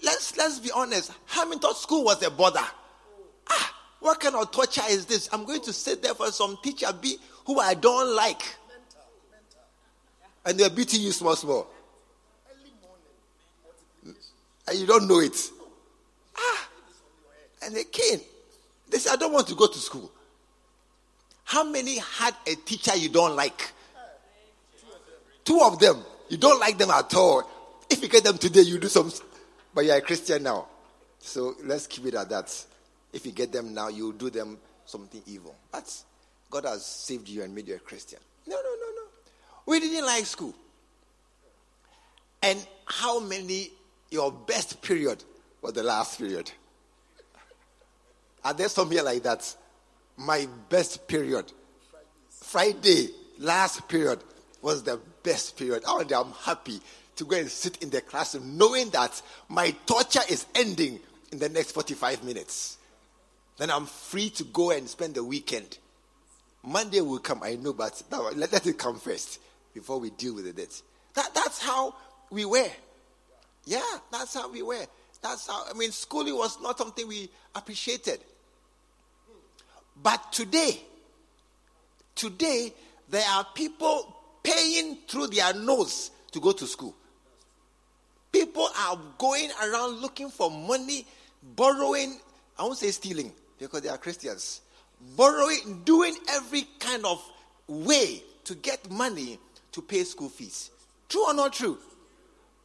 let's 0.03 0.37
let's 0.37 0.59
be 0.59 0.71
honest, 0.71 1.11
Hamilton 1.25 1.73
School 1.75 2.05
was 2.05 2.23
a 2.23 2.31
bother. 2.31 2.65
Ah, 3.49 3.75
what 3.99 4.19
kind 4.19 4.35
of 4.35 4.51
torture 4.51 4.81
is 4.89 5.05
this? 5.05 5.29
I'm 5.31 5.45
going 5.45 5.61
to 5.61 5.73
sit 5.73 6.01
there 6.01 6.13
for 6.13 6.31
some 6.31 6.57
teacher 6.63 6.87
B 6.99 7.17
who 7.47 7.59
I 7.59 7.73
don't 7.73 8.13
like. 8.13 8.41
And 10.45 10.59
they're 10.59 10.69
beating 10.69 11.01
you 11.01 11.11
small, 11.11 11.35
small. 11.35 11.67
And 14.67 14.77
you 14.77 14.85
don't 14.85 15.07
know 15.07 15.19
it. 15.19 15.35
Ah, 16.37 16.69
and 17.63 17.75
they 17.75 17.85
came. 17.85 18.19
They 18.89 18.97
said, 18.99 19.13
I 19.13 19.15
don't 19.15 19.31
want 19.31 19.47
to 19.47 19.55
go 19.55 19.67
to 19.67 19.79
school. 19.79 20.11
How 21.45 21.63
many 21.63 21.99
had 21.99 22.35
a 22.45 22.55
teacher 22.55 22.95
you 22.97 23.09
don't 23.09 23.35
like? 23.35 23.71
Two 25.45 25.61
of 25.63 25.79
them. 25.79 26.03
You 26.27 26.37
don't 26.37 26.59
like 26.59 26.77
them 26.77 26.89
at 26.89 27.13
all. 27.15 27.49
If 27.89 28.01
you 28.01 28.09
get 28.09 28.25
them 28.25 28.37
today, 28.37 28.61
you 28.61 28.77
do 28.77 28.89
some. 28.89 29.09
But 29.73 29.85
you're 29.85 29.95
a 29.95 30.01
Christian 30.01 30.43
now. 30.43 30.67
So 31.19 31.55
let's 31.63 31.87
keep 31.87 32.05
it 32.07 32.13
at 32.15 32.29
that. 32.29 32.65
If 33.13 33.25
you 33.25 33.31
get 33.31 33.53
them 33.53 33.73
now, 33.73 33.87
you 33.87 34.11
do 34.11 34.29
them 34.29 34.57
something 34.85 35.21
evil. 35.25 35.55
But 35.71 36.03
God 36.49 36.65
has 36.65 36.85
saved 36.85 37.27
you 37.27 37.43
and 37.43 37.53
made 37.53 37.67
you 37.67 37.75
a 37.75 37.79
Christian. 37.79 38.19
No, 38.47 38.55
no, 38.55 38.61
no, 38.61 38.95
no. 38.95 39.03
We 39.65 39.79
didn't 39.79 40.05
like 40.05 40.25
school. 40.25 40.55
And 42.41 42.65
how 42.85 43.19
many, 43.19 43.71
your 44.09 44.31
best 44.31 44.81
period 44.81 45.23
was 45.61 45.73
the 45.73 45.83
last 45.83 46.17
period? 46.17 46.51
Are 48.43 48.53
there 48.53 48.69
some 48.69 48.89
here 48.91 49.03
like 49.03 49.23
that? 49.23 49.55
My 50.15 50.47
best 50.69 51.07
period. 51.07 51.51
Friday, 52.29 53.09
last 53.39 53.87
period, 53.89 54.23
was 54.61 54.83
the 54.83 54.99
best 55.23 55.57
period. 55.57 55.83
Oh, 55.85 55.95
Already 55.95 56.15
I'm 56.15 56.31
happy 56.31 56.79
to 57.17 57.25
go 57.25 57.35
and 57.35 57.49
sit 57.49 57.81
in 57.83 57.89
the 57.89 58.01
classroom 58.01 58.57
knowing 58.57 58.89
that 58.91 59.21
my 59.49 59.71
torture 59.85 60.21
is 60.29 60.45
ending 60.55 60.99
in 61.31 61.39
the 61.39 61.49
next 61.49 61.71
45 61.71 62.23
minutes. 62.23 62.77
Then 63.57 63.69
I'm 63.71 63.85
free 63.85 64.29
to 64.31 64.43
go 64.45 64.71
and 64.71 64.87
spend 64.87 65.15
the 65.15 65.23
weekend. 65.23 65.77
Monday 66.67 66.99
will 66.99 67.19
come, 67.19 67.43
I 67.43 67.55
know, 67.55 67.71
but 67.71 68.03
let, 68.11 68.51
let 68.51 68.67
it 68.67 68.77
come 68.77 68.99
first 68.99 69.39
before 69.73 69.99
we 69.99 70.09
deal 70.09 70.35
with 70.35 70.47
it. 70.47 70.81
That, 71.13 71.33
that's 71.33 71.61
how 71.61 71.95
we 72.29 72.43
were. 72.43 72.69
Yeah, 73.65 73.81
that's 74.11 74.33
how 74.33 74.51
we 74.51 74.61
were. 74.61 74.85
That's 75.21 75.47
how, 75.47 75.63
I 75.69 75.73
mean, 75.77 75.91
schooling 75.91 76.35
was 76.35 76.59
not 76.61 76.77
something 76.77 77.07
we 77.07 77.29
appreciated. 77.55 78.19
But 80.03 80.33
today, 80.33 80.81
today, 82.15 82.73
there 83.09 83.25
are 83.29 83.45
people 83.55 84.15
paying 84.43 84.97
through 85.07 85.27
their 85.27 85.53
nose 85.53 86.11
to 86.31 86.41
go 86.41 86.51
to 86.51 86.67
school. 86.67 86.93
People 88.31 88.67
are 88.77 88.99
going 89.17 89.49
around 89.63 90.01
looking 90.01 90.29
for 90.29 90.51
money, 90.51 91.07
borrowing, 91.41 92.19
I 92.59 92.63
won't 92.63 92.77
say 92.77 92.91
stealing 92.91 93.31
because 93.57 93.81
they 93.81 93.89
are 93.89 93.97
Christians, 93.97 94.61
borrowing, 95.15 95.81
doing 95.85 96.15
every 96.29 96.67
kind 96.79 97.05
of 97.05 97.23
way 97.67 98.21
to 98.45 98.55
get 98.55 98.89
money 98.89 99.39
to 99.71 99.81
pay 99.81 100.03
school 100.03 100.29
fees. 100.29 100.71
True 101.09 101.27
or 101.27 101.33
not 101.33 101.53
true? 101.53 101.77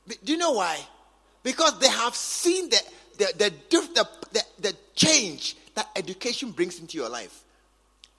Do 0.07 0.33
you 0.33 0.39
know 0.39 0.53
why? 0.53 0.79
Because 1.43 1.79
they 1.79 1.89
have 1.89 2.15
seen 2.15 2.71
the, 2.71 2.81
the, 3.19 3.25
the, 3.37 3.53
the, 3.71 4.09
the, 4.33 4.43
the 4.61 4.77
change 4.95 5.57
that 5.75 5.89
education 5.97 6.51
brings 6.51 6.81
into 6.81 6.97
your 6.99 7.09
life. 7.09 7.43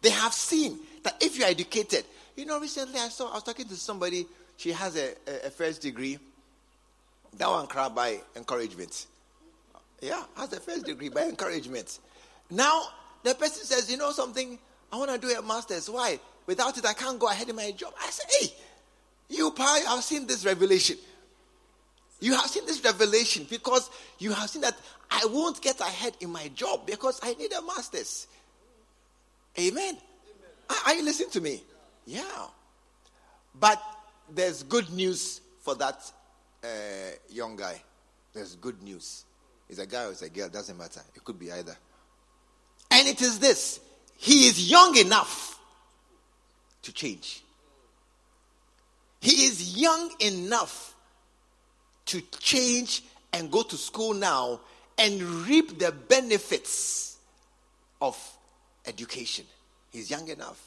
They 0.01 0.09
have 0.09 0.33
seen 0.33 0.79
that 1.03 1.21
if 1.21 1.37
you're 1.37 1.47
educated, 1.47 2.05
you 2.35 2.45
know, 2.45 2.59
recently 2.59 2.99
I 2.99 3.09
saw, 3.09 3.31
I 3.31 3.35
was 3.35 3.43
talking 3.43 3.67
to 3.67 3.75
somebody, 3.75 4.25
she 4.57 4.71
has 4.71 4.95
a, 4.97 5.13
a, 5.27 5.47
a 5.47 5.49
first 5.49 5.81
degree. 5.81 6.19
That 7.37 7.49
one 7.49 7.67
cried 7.67 7.95
by 7.95 8.19
encouragement. 8.35 9.07
Yeah, 10.01 10.23
has 10.35 10.51
a 10.53 10.59
first 10.59 10.85
degree 10.85 11.09
by 11.09 11.23
encouragement. 11.23 11.99
Now, 12.49 12.83
the 13.23 13.33
person 13.35 13.65
says, 13.65 13.89
You 13.89 13.97
know 13.97 14.11
something? 14.11 14.57
I 14.91 14.97
want 14.97 15.11
to 15.11 15.17
do 15.17 15.33
a 15.33 15.41
master's. 15.41 15.89
Why? 15.89 16.19
Without 16.45 16.77
it, 16.77 16.85
I 16.85 16.93
can't 16.93 17.19
go 17.19 17.27
ahead 17.27 17.49
in 17.49 17.55
my 17.55 17.71
job. 17.71 17.93
I 18.01 18.09
say, 18.09 18.23
Hey, 18.29 18.53
you, 19.29 19.51
Pa, 19.51 19.79
have 19.87 20.03
seen 20.03 20.27
this 20.27 20.45
revelation. 20.45 20.97
You 22.19 22.35
have 22.35 22.45
seen 22.45 22.65
this 22.65 22.83
revelation 22.83 23.45
because 23.49 23.89
you 24.19 24.31
have 24.31 24.49
seen 24.49 24.61
that 24.61 24.77
I 25.11 25.25
won't 25.25 25.61
get 25.61 25.79
ahead 25.81 26.15
in 26.21 26.31
my 26.31 26.47
job 26.49 26.85
because 26.85 27.19
I 27.21 27.33
need 27.33 27.51
a 27.51 27.61
master's. 27.61 28.27
Amen. 29.59 29.77
Amen. 29.79 29.97
Are 30.85 30.93
you 30.93 31.03
listening 31.03 31.31
to 31.31 31.41
me? 31.41 31.63
Yeah. 32.05 32.47
But 33.59 33.81
there's 34.33 34.63
good 34.63 34.89
news 34.91 35.41
for 35.61 35.75
that 35.75 36.11
uh, 36.63 36.67
young 37.29 37.55
guy. 37.55 37.81
There's 38.33 38.55
good 38.55 38.81
news. 38.81 39.25
It's 39.69 39.79
a 39.79 39.85
guy 39.85 40.05
or 40.05 40.11
it's 40.11 40.21
a 40.21 40.29
girl, 40.29 40.49
doesn't 40.49 40.77
matter. 40.77 41.01
It 41.15 41.23
could 41.23 41.37
be 41.37 41.51
either. 41.51 41.77
And 42.93 43.07
it 43.07 43.21
is 43.21 43.39
this 43.39 43.79
he 44.15 44.47
is 44.47 44.69
young 44.69 44.95
enough 44.95 45.59
to 46.83 46.93
change. 46.93 47.43
He 49.19 49.45
is 49.45 49.77
young 49.77 50.11
enough 50.19 50.95
to 52.05 52.21
change 52.39 53.03
and 53.33 53.51
go 53.51 53.63
to 53.63 53.75
school 53.77 54.13
now 54.13 54.59
and 54.97 55.21
reap 55.47 55.79
the 55.79 55.91
benefits 55.91 57.17
of 58.01 58.17
education. 58.85 59.45
He's 59.91 60.11
young 60.11 60.27
enough. 60.27 60.61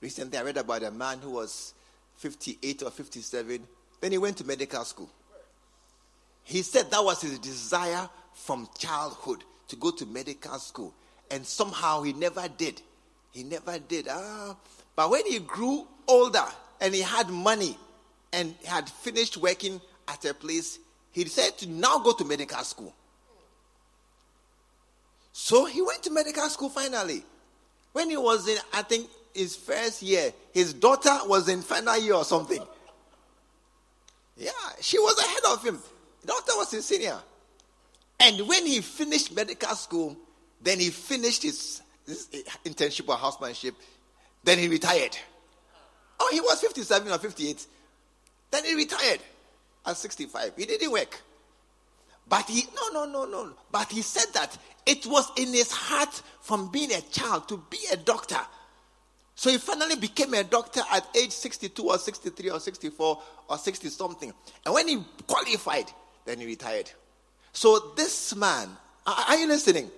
Recently, 0.00 0.38
I 0.38 0.42
read 0.42 0.56
about 0.56 0.84
a 0.84 0.90
man 0.90 1.18
who 1.18 1.32
was 1.32 1.74
58 2.16 2.82
or 2.84 2.90
57. 2.90 3.66
Then 4.00 4.12
he 4.12 4.18
went 4.18 4.36
to 4.38 4.44
medical 4.44 4.84
school. 4.84 5.10
He 6.44 6.62
said 6.62 6.90
that 6.90 7.04
was 7.04 7.20
his 7.20 7.38
desire 7.40 8.08
from 8.32 8.68
childhood 8.78 9.42
to 9.68 9.76
go 9.76 9.90
to 9.90 10.06
medical 10.06 10.58
school. 10.58 10.94
And 11.30 11.44
somehow 11.44 12.02
he 12.02 12.12
never 12.12 12.48
did. 12.48 12.80
He 13.32 13.42
never 13.42 13.78
did. 13.78 14.08
Ah. 14.10 14.56
But 14.94 15.10
when 15.10 15.26
he 15.26 15.38
grew 15.40 15.86
older 16.08 16.46
and 16.80 16.94
he 16.94 17.02
had 17.02 17.28
money 17.28 17.76
and 18.32 18.54
had 18.64 18.88
finished 18.88 19.36
working 19.36 19.80
at 20.08 20.24
a 20.24 20.34
place, 20.34 20.78
he 21.12 21.24
decided 21.24 21.58
to 21.58 21.68
now 21.68 21.98
go 21.98 22.12
to 22.12 22.24
medical 22.24 22.62
school. 22.64 22.94
So 25.32 25.66
he 25.66 25.82
went 25.82 26.02
to 26.04 26.10
medical 26.10 26.48
school 26.48 26.70
finally. 26.70 27.22
When 27.92 28.10
he 28.10 28.16
was 28.16 28.48
in, 28.48 28.58
I 28.72 28.82
think, 28.82 29.08
his 29.34 29.54
first 29.54 30.02
year, 30.02 30.32
his 30.52 30.72
daughter 30.72 31.16
was 31.24 31.48
in 31.48 31.60
final 31.62 31.96
year 31.98 32.14
or 32.14 32.24
something. 32.24 32.62
Yeah, 34.36 34.50
she 34.80 34.98
was 34.98 35.18
ahead 35.18 35.52
of 35.52 35.64
him. 35.64 35.78
daughter 36.24 36.52
was 36.56 36.70
his 36.70 36.86
senior. 36.86 37.18
And 38.20 38.46
when 38.48 38.66
he 38.66 38.80
finished 38.80 39.34
medical 39.34 39.74
school, 39.74 40.16
then 40.62 40.78
he 40.78 40.90
finished 40.90 41.42
his 41.42 41.82
this 42.06 42.28
internship 42.64 43.08
or 43.08 43.16
housemanship. 43.16 43.74
Then 44.44 44.58
he 44.58 44.68
retired. 44.68 45.16
Oh, 46.20 46.28
he 46.32 46.40
was 46.40 46.60
57 46.60 47.10
or 47.10 47.18
58. 47.18 47.66
Then 48.50 48.64
he 48.64 48.74
retired 48.74 49.20
at 49.84 49.96
65. 49.96 50.52
He 50.56 50.66
didn't 50.66 50.90
work. 50.90 51.20
But 52.28 52.48
he, 52.48 52.64
no, 52.74 52.88
no, 52.90 53.04
no, 53.10 53.24
no. 53.24 53.52
But 53.70 53.90
he 53.90 54.02
said 54.02 54.32
that 54.34 54.56
it 54.84 55.06
was 55.06 55.30
in 55.36 55.52
his 55.52 55.70
heart 55.70 56.22
from 56.40 56.70
being 56.70 56.92
a 56.92 57.00
child 57.00 57.48
to 57.48 57.62
be 57.70 57.78
a 57.92 57.96
doctor. 57.96 58.40
So 59.34 59.50
he 59.50 59.58
finally 59.58 59.96
became 59.96 60.32
a 60.34 60.42
doctor 60.42 60.80
at 60.90 61.06
age 61.14 61.30
62 61.30 61.82
or 61.82 61.98
63 61.98 62.50
or 62.50 62.58
64 62.58 63.22
or 63.48 63.58
60 63.58 63.88
something. 63.90 64.32
And 64.64 64.74
when 64.74 64.88
he 64.88 65.04
qualified, 65.26 65.86
then 66.24 66.40
he 66.40 66.46
retired. 66.46 66.90
So 67.52 67.92
this 67.96 68.34
man, 68.34 68.68
are, 69.06 69.36
you 69.36 69.46
listening? 69.46 69.90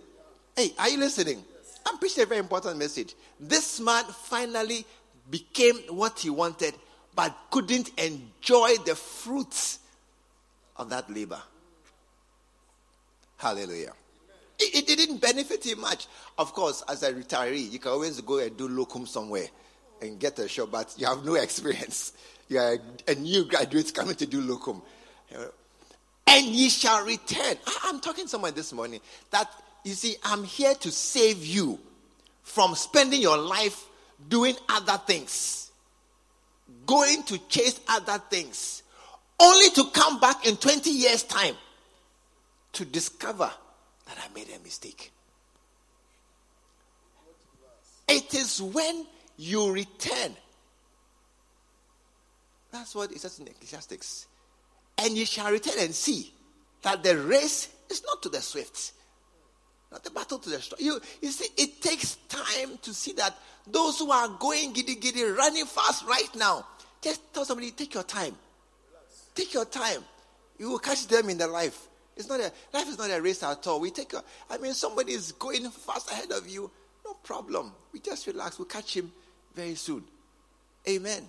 Hey, 0.59 0.73
are 0.77 0.89
you 0.89 0.99
listening? 0.99 1.45
I'm 1.87 1.99
preaching 1.99 2.25
a 2.25 2.27
very 2.27 2.41
important 2.41 2.79
message. 2.79 3.15
This 3.39 3.79
man 3.79 4.03
finally 4.07 4.85
became 5.31 5.77
what 5.89 6.19
he 6.19 6.31
wanted, 6.31 6.75
but 7.15 7.33
couldn't 7.49 7.97
enjoy 7.97 8.75
the 8.85 8.97
fruits 8.97 9.79
of 10.77 10.91
that 10.91 11.09
labor. 11.15 11.41
Hallelujah. 13.37 13.93
It, 14.59 14.91
it, 14.91 14.97
didn't 14.97 15.21
benefit 15.21 15.65
him 15.65 15.81
much. 15.81 16.09
Of 16.37 16.53
course, 16.53 16.83
as 16.89 17.05
a 17.05 17.13
retiree, 17.13 17.71
you 17.71 17.79
can 17.79 17.93
always 17.93 18.21
go 18.21 18.39
and 18.39 18.57
do 18.57 18.67
locum 18.67 19.07
somewhere 19.07 19.47
and 20.03 20.19
get 20.19 20.41
a 20.41 20.49
job, 20.49 20.73
but 20.73 20.93
you 20.99 21.07
have 21.07 21.25
no 21.25 21.35
experience. 21.37 22.15
You 22.49 22.59
are 22.59 22.73
a, 23.07 23.13
a 23.13 23.15
new 23.15 23.45
graduate 23.45 23.95
coming 23.95 24.17
to 24.17 24.27
do 24.27 24.41
locum. 24.41 24.83
And 26.27 26.47
ye 26.47 26.69
shall 26.69 27.05
return. 27.05 27.57
I, 27.65 27.79
I'm 27.85 28.01
talking 28.01 28.25
to 28.25 28.29
someone 28.29 28.55
this 28.55 28.73
morning 28.73 28.99
that, 29.31 29.49
you 29.85 29.95
see, 29.95 30.17
I'm 30.23 30.45
here 30.45 30.75
to 30.75 30.91
save 30.91 31.45
you 31.45 31.79
from 32.43 32.75
spending 32.75 33.21
your 33.21 33.39
life 33.39 33.87
doing 34.29 34.55
other 34.69 34.99
things, 35.07 35.71
going 36.87 37.23
to 37.25 37.39
chase 37.49 37.81
other 37.89 38.19
things, 38.31 38.83
only 39.39 39.71
to 39.71 39.85
come 39.93 40.19
back 40.19 40.47
in 40.47 40.57
20 40.57 40.91
years' 40.91 41.23
time 41.23 41.55
to 42.73 42.85
discover 42.85 43.51
that 44.07 44.19
I 44.19 44.35
made 44.35 44.49
a 44.49 44.63
mistake. 44.63 45.13
It 48.09 48.35
is 48.35 48.63
when 48.63 49.07
you 49.37 49.71
return. 49.71 50.35
That's 52.73 52.95
what 52.95 53.13
it 53.13 53.21
says 53.21 53.39
in 53.39 53.47
Ecclesiastics. 53.47 54.27
And 54.97 55.17
you 55.17 55.25
shall 55.27 55.51
return 55.51 55.75
and 55.79 55.95
see 55.95 56.33
that 56.83 57.03
the 57.03 57.17
race 57.19 57.69
is 57.91 58.03
not 58.05 58.23
to 58.23 58.29
the 58.29 58.41
swift, 58.41 58.93
not 59.91 60.05
the 60.05 60.11
battle 60.11 60.39
to 60.39 60.51
the 60.51 60.61
strong. 60.61 60.81
You, 60.81 61.01
you 61.23 61.31
see, 61.31 61.49
it 61.57 61.81
takes 61.81 62.17
time 62.29 62.79
to 62.83 62.93
see 62.93 63.13
that 63.15 63.35
those 63.67 63.99
who 63.99 64.11
are 64.11 64.29
going 64.29 64.73
giddy 64.73 64.95
giddy, 64.97 65.23
running 65.25 65.65
fast 65.65 66.05
right 66.07 66.29
now, 66.37 66.67
just 67.01 67.33
tell 67.33 67.45
somebody, 67.45 67.71
take 67.71 67.95
your 67.95 68.03
time. 68.03 68.35
Take 69.35 69.55
your 69.55 69.65
time. 69.65 70.05
You 70.59 70.71
will 70.71 70.79
catch 70.79 71.07
them 71.07 71.31
in 71.31 71.39
their 71.39 71.49
life. 71.49 71.87
It's 72.17 72.29
not 72.29 72.41
a 72.41 72.53
life 72.73 72.89
is 72.89 72.99
not 72.99 73.11
a 73.11 73.23
race 73.23 73.43
at 73.43 73.67
all. 73.67 73.81
We 73.81 73.91
take 73.91 74.13
a, 74.13 74.23
I 74.51 74.59
mean, 74.59 74.75
somebody 74.75 75.13
is 75.13 75.33
going 75.33 75.71
fast 75.71 76.11
ahead 76.11 76.33
of 76.33 76.49
you. 76.49 76.71
No 77.05 77.15
problem. 77.15 77.73
We 77.93 78.01
just 78.01 78.27
relax. 78.27 78.59
We'll 78.59 78.67
catch 78.67 78.97
him 78.97 79.13
very 79.55 79.77
soon. 79.77 80.03
Amen. 80.89 81.23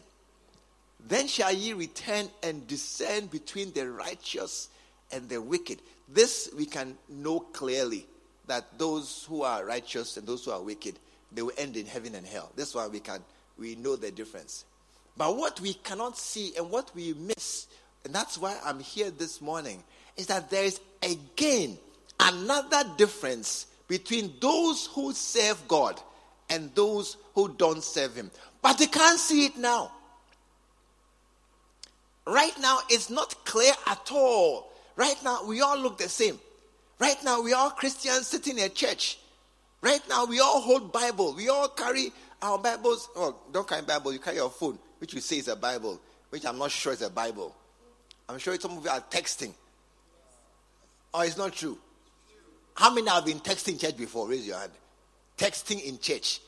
Then 1.07 1.27
shall 1.27 1.53
ye 1.53 1.73
return 1.73 2.27
and 2.43 2.67
discern 2.67 3.27
between 3.27 3.71
the 3.73 3.89
righteous 3.89 4.69
and 5.11 5.29
the 5.29 5.39
wicked. 5.41 5.81
This 6.07 6.49
we 6.57 6.65
can 6.65 6.97
know 7.07 7.39
clearly 7.39 8.07
that 8.49 8.77
those 8.77 9.25
who 9.29 9.43
are 9.43 9.65
righteous 9.65 10.17
and 10.17 10.27
those 10.27 10.45
who 10.45 10.51
are 10.51 10.61
wicked, 10.61 10.99
they 11.31 11.41
will 11.41 11.53
end 11.57 11.77
in 11.77 11.85
heaven 11.85 12.15
and 12.15 12.25
hell. 12.25 12.51
This 12.55 12.75
one 12.75 12.91
we 12.91 12.99
can 12.99 13.21
we 13.57 13.75
know 13.75 13.95
the 13.95 14.11
difference. 14.11 14.65
But 15.17 15.37
what 15.37 15.59
we 15.59 15.73
cannot 15.73 16.17
see 16.17 16.53
and 16.57 16.69
what 16.69 16.93
we 16.95 17.13
miss, 17.13 17.67
and 18.05 18.13
that's 18.13 18.37
why 18.37 18.57
I'm 18.63 18.79
here 18.79 19.11
this 19.11 19.41
morning, 19.41 19.83
is 20.17 20.27
that 20.27 20.49
there 20.49 20.63
is 20.63 20.79
again 21.03 21.77
another 22.19 22.83
difference 22.97 23.67
between 23.87 24.33
those 24.39 24.87
who 24.87 25.13
serve 25.13 25.67
God 25.67 25.99
and 26.49 26.73
those 26.73 27.17
who 27.35 27.49
don't 27.49 27.83
serve 27.83 28.15
Him. 28.15 28.31
But 28.61 28.77
they 28.77 28.87
can't 28.87 29.19
see 29.19 29.45
it 29.45 29.57
now. 29.57 29.91
Right 32.25 32.57
now, 32.59 32.79
it's 32.89 33.09
not 33.09 33.45
clear 33.45 33.73
at 33.87 34.11
all. 34.11 34.71
Right 34.95 35.17
now, 35.23 35.45
we 35.45 35.61
all 35.61 35.77
look 35.77 35.97
the 35.97 36.09
same. 36.09 36.39
Right 36.99 37.17
now, 37.23 37.41
we 37.41 37.53
are 37.53 37.71
Christians 37.71 38.27
sitting 38.27 38.57
in 38.57 38.65
a 38.65 38.69
church. 38.69 39.19
Right 39.81 40.01
now, 40.09 40.25
we 40.25 40.39
all 40.41 40.59
hold 40.59 40.91
Bible. 40.91 41.33
We 41.33 41.47
all 41.47 41.69
carry 41.69 42.11
our 42.41 42.57
Bibles. 42.57 43.09
Oh, 43.15 43.35
don't 43.53 43.67
carry 43.67 43.83
Bible. 43.83 44.11
You 44.11 44.19
carry 44.19 44.35
your 44.35 44.49
phone, 44.49 44.77
which 44.99 45.13
you 45.13 45.21
say 45.21 45.37
is 45.37 45.47
a 45.47 45.55
Bible, 45.55 45.99
which 46.29 46.45
I'm 46.45 46.57
not 46.57 46.71
sure 46.71 46.91
is 46.91 47.01
a 47.01 47.09
Bible. 47.09 47.55
I'm 48.27 48.37
sure 48.37 48.59
some 48.59 48.77
of 48.77 48.83
you 48.83 48.89
are 48.89 48.99
texting. 48.99 49.53
Or 51.13 51.23
it's 51.23 51.37
not 51.37 51.53
true? 51.53 51.77
How 52.75 52.93
many 52.93 53.09
have 53.09 53.25
been 53.25 53.39
texting 53.39 53.79
church 53.79 53.97
before? 53.97 54.27
Raise 54.27 54.45
your 54.45 54.57
hand. 54.57 54.71
Texting 55.37 55.81
in 55.83 55.99
church. 55.99 56.41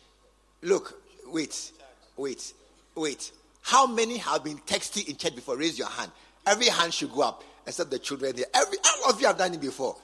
Look, 0.61 1.01
wait, 1.27 1.71
wait, 2.17 2.53
wait. 2.95 3.31
How 3.61 3.87
many 3.87 4.17
have 4.17 4.43
been 4.43 4.57
texting 4.59 5.07
in 5.07 5.15
church 5.15 5.35
before? 5.35 5.57
Raise 5.57 5.79
your 5.79 5.87
hand. 5.87 6.11
Every 6.45 6.67
hand 6.67 6.93
should 6.93 7.11
go 7.11 7.21
up, 7.21 7.43
except 7.65 7.89
the 7.89 7.99
children 7.99 8.35
there. 8.35 8.45
Every 8.53 8.77
all 8.85 9.11
of 9.11 9.21
you 9.21 9.27
have 9.27 9.37
done 9.37 9.53
it 9.53 9.61
before. 9.61 9.95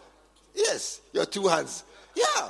Yes, 0.58 1.02
your 1.14 1.26
two 1.26 1.48
hands. 1.48 1.84
Yeah. 2.16 2.50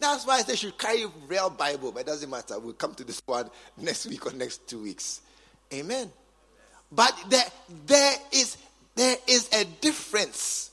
That's 0.00 0.26
why 0.26 0.42
they 0.42 0.56
should 0.56 0.76
carry 0.76 1.06
real 1.26 1.48
Bible, 1.48 1.92
but 1.92 2.00
it 2.00 2.06
doesn't 2.06 2.28
matter. 2.28 2.58
We'll 2.58 2.74
come 2.74 2.94
to 2.94 3.04
this 3.04 3.22
one 3.24 3.48
next 3.78 4.06
week 4.06 4.26
or 4.26 4.32
next 4.32 4.68
two 4.68 4.82
weeks. 4.82 5.22
Amen. 5.72 6.10
But 6.92 7.14
there, 7.28 7.44
there 7.86 8.16
is 8.32 8.56
there 8.94 9.16
is 9.26 9.48
a 9.52 9.64
difference 9.80 10.70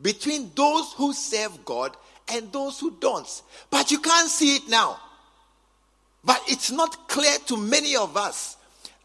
between 0.00 0.50
those 0.54 0.92
who 0.94 1.12
serve 1.12 1.64
God 1.64 1.96
and 2.28 2.52
those 2.52 2.78
who 2.80 2.96
don't. 3.00 3.42
But 3.70 3.90
you 3.90 4.00
can't 4.00 4.28
see 4.28 4.56
it 4.56 4.68
now. 4.68 5.00
But 6.24 6.42
it's 6.48 6.70
not 6.70 7.08
clear 7.08 7.38
to 7.46 7.56
many 7.56 7.96
of 7.96 8.16
us. 8.16 8.56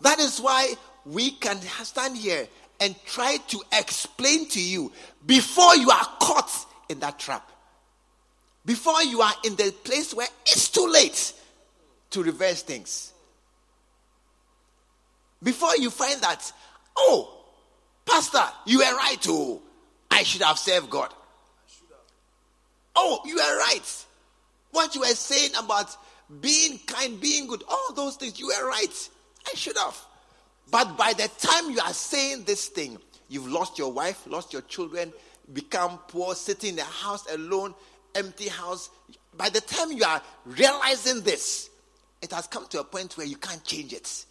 That 0.02 0.20
is 0.20 0.40
why 0.40 0.74
we 1.06 1.32
can 1.32 1.60
stand 1.62 2.18
here 2.18 2.48
and 2.80 2.96
try 3.06 3.38
to 3.48 3.62
explain 3.72 4.48
to 4.50 4.62
you 4.62 4.92
before 5.26 5.76
you 5.76 5.90
are 5.90 6.08
caught 6.20 6.66
in 6.90 7.00
that 7.00 7.20
trap. 7.20 7.50
Before 8.66 9.02
you 9.04 9.22
are 9.22 9.34
in 9.44 9.56
the 9.56 9.74
place 9.84 10.14
where 10.14 10.28
it's 10.46 10.70
too 10.70 10.88
late 10.88 11.34
to 12.12 12.24
reverse 12.24 12.62
things. 12.62 13.12
Before 15.42 15.76
you 15.76 15.90
find 15.90 16.22
that, 16.22 16.52
oh, 16.96 17.44
Pastor, 18.06 18.44
you 18.66 18.80
were 18.80 18.96
right, 18.96 19.26
oh. 19.28 19.62
I 20.10 20.24
should 20.24 20.44
have 20.44 20.60
served 20.60 20.90
God. 20.90 21.14
Oh, 22.96 23.20
you 23.26 23.40
are 23.40 23.58
right. 23.58 24.06
What 24.72 24.94
you 24.96 25.02
were 25.02 25.08
saying 25.08 25.52
about 25.58 25.96
being 26.40 26.80
kind, 26.86 27.20
being 27.20 27.48
good, 27.48 27.64
all 27.68 27.94
those 27.94 28.16
things, 28.16 28.40
you 28.40 28.48
were 28.48 28.70
right. 28.70 29.10
I 29.52 29.56
should 29.56 29.78
have. 29.78 29.98
But 30.72 30.98
by 30.98 31.14
the 31.14 31.30
time 31.40 31.72
you 31.72 31.80
are 31.80 31.94
saying 31.94 32.44
this 32.46 32.68
thing, 32.68 32.98
you've 33.28 33.48
lost 33.48 33.78
your 33.78 33.92
wife, 33.92 34.26
lost 34.28 34.54
your 34.54 34.62
children, 34.64 35.12
become 35.52 36.00
poor, 36.08 36.36
sitting 36.36 36.72
in 36.72 36.76
the 36.78 36.84
house 36.84 37.26
alone, 37.34 37.74
empty 38.16 38.48
house. 38.48 38.90
By 39.36 39.50
the 39.50 39.62
time 39.62 39.92
you 39.92 40.04
are 40.04 40.22
realizing 40.46 41.22
this, 41.22 41.70
it 42.22 42.32
has 42.32 42.48
come 42.48 42.68
to 42.68 42.80
a 42.80 42.84
point 42.84 43.18
where 43.18 43.28
you 43.28 43.36
can't 43.36 43.64
change 43.64 43.94
it. 43.94 44.26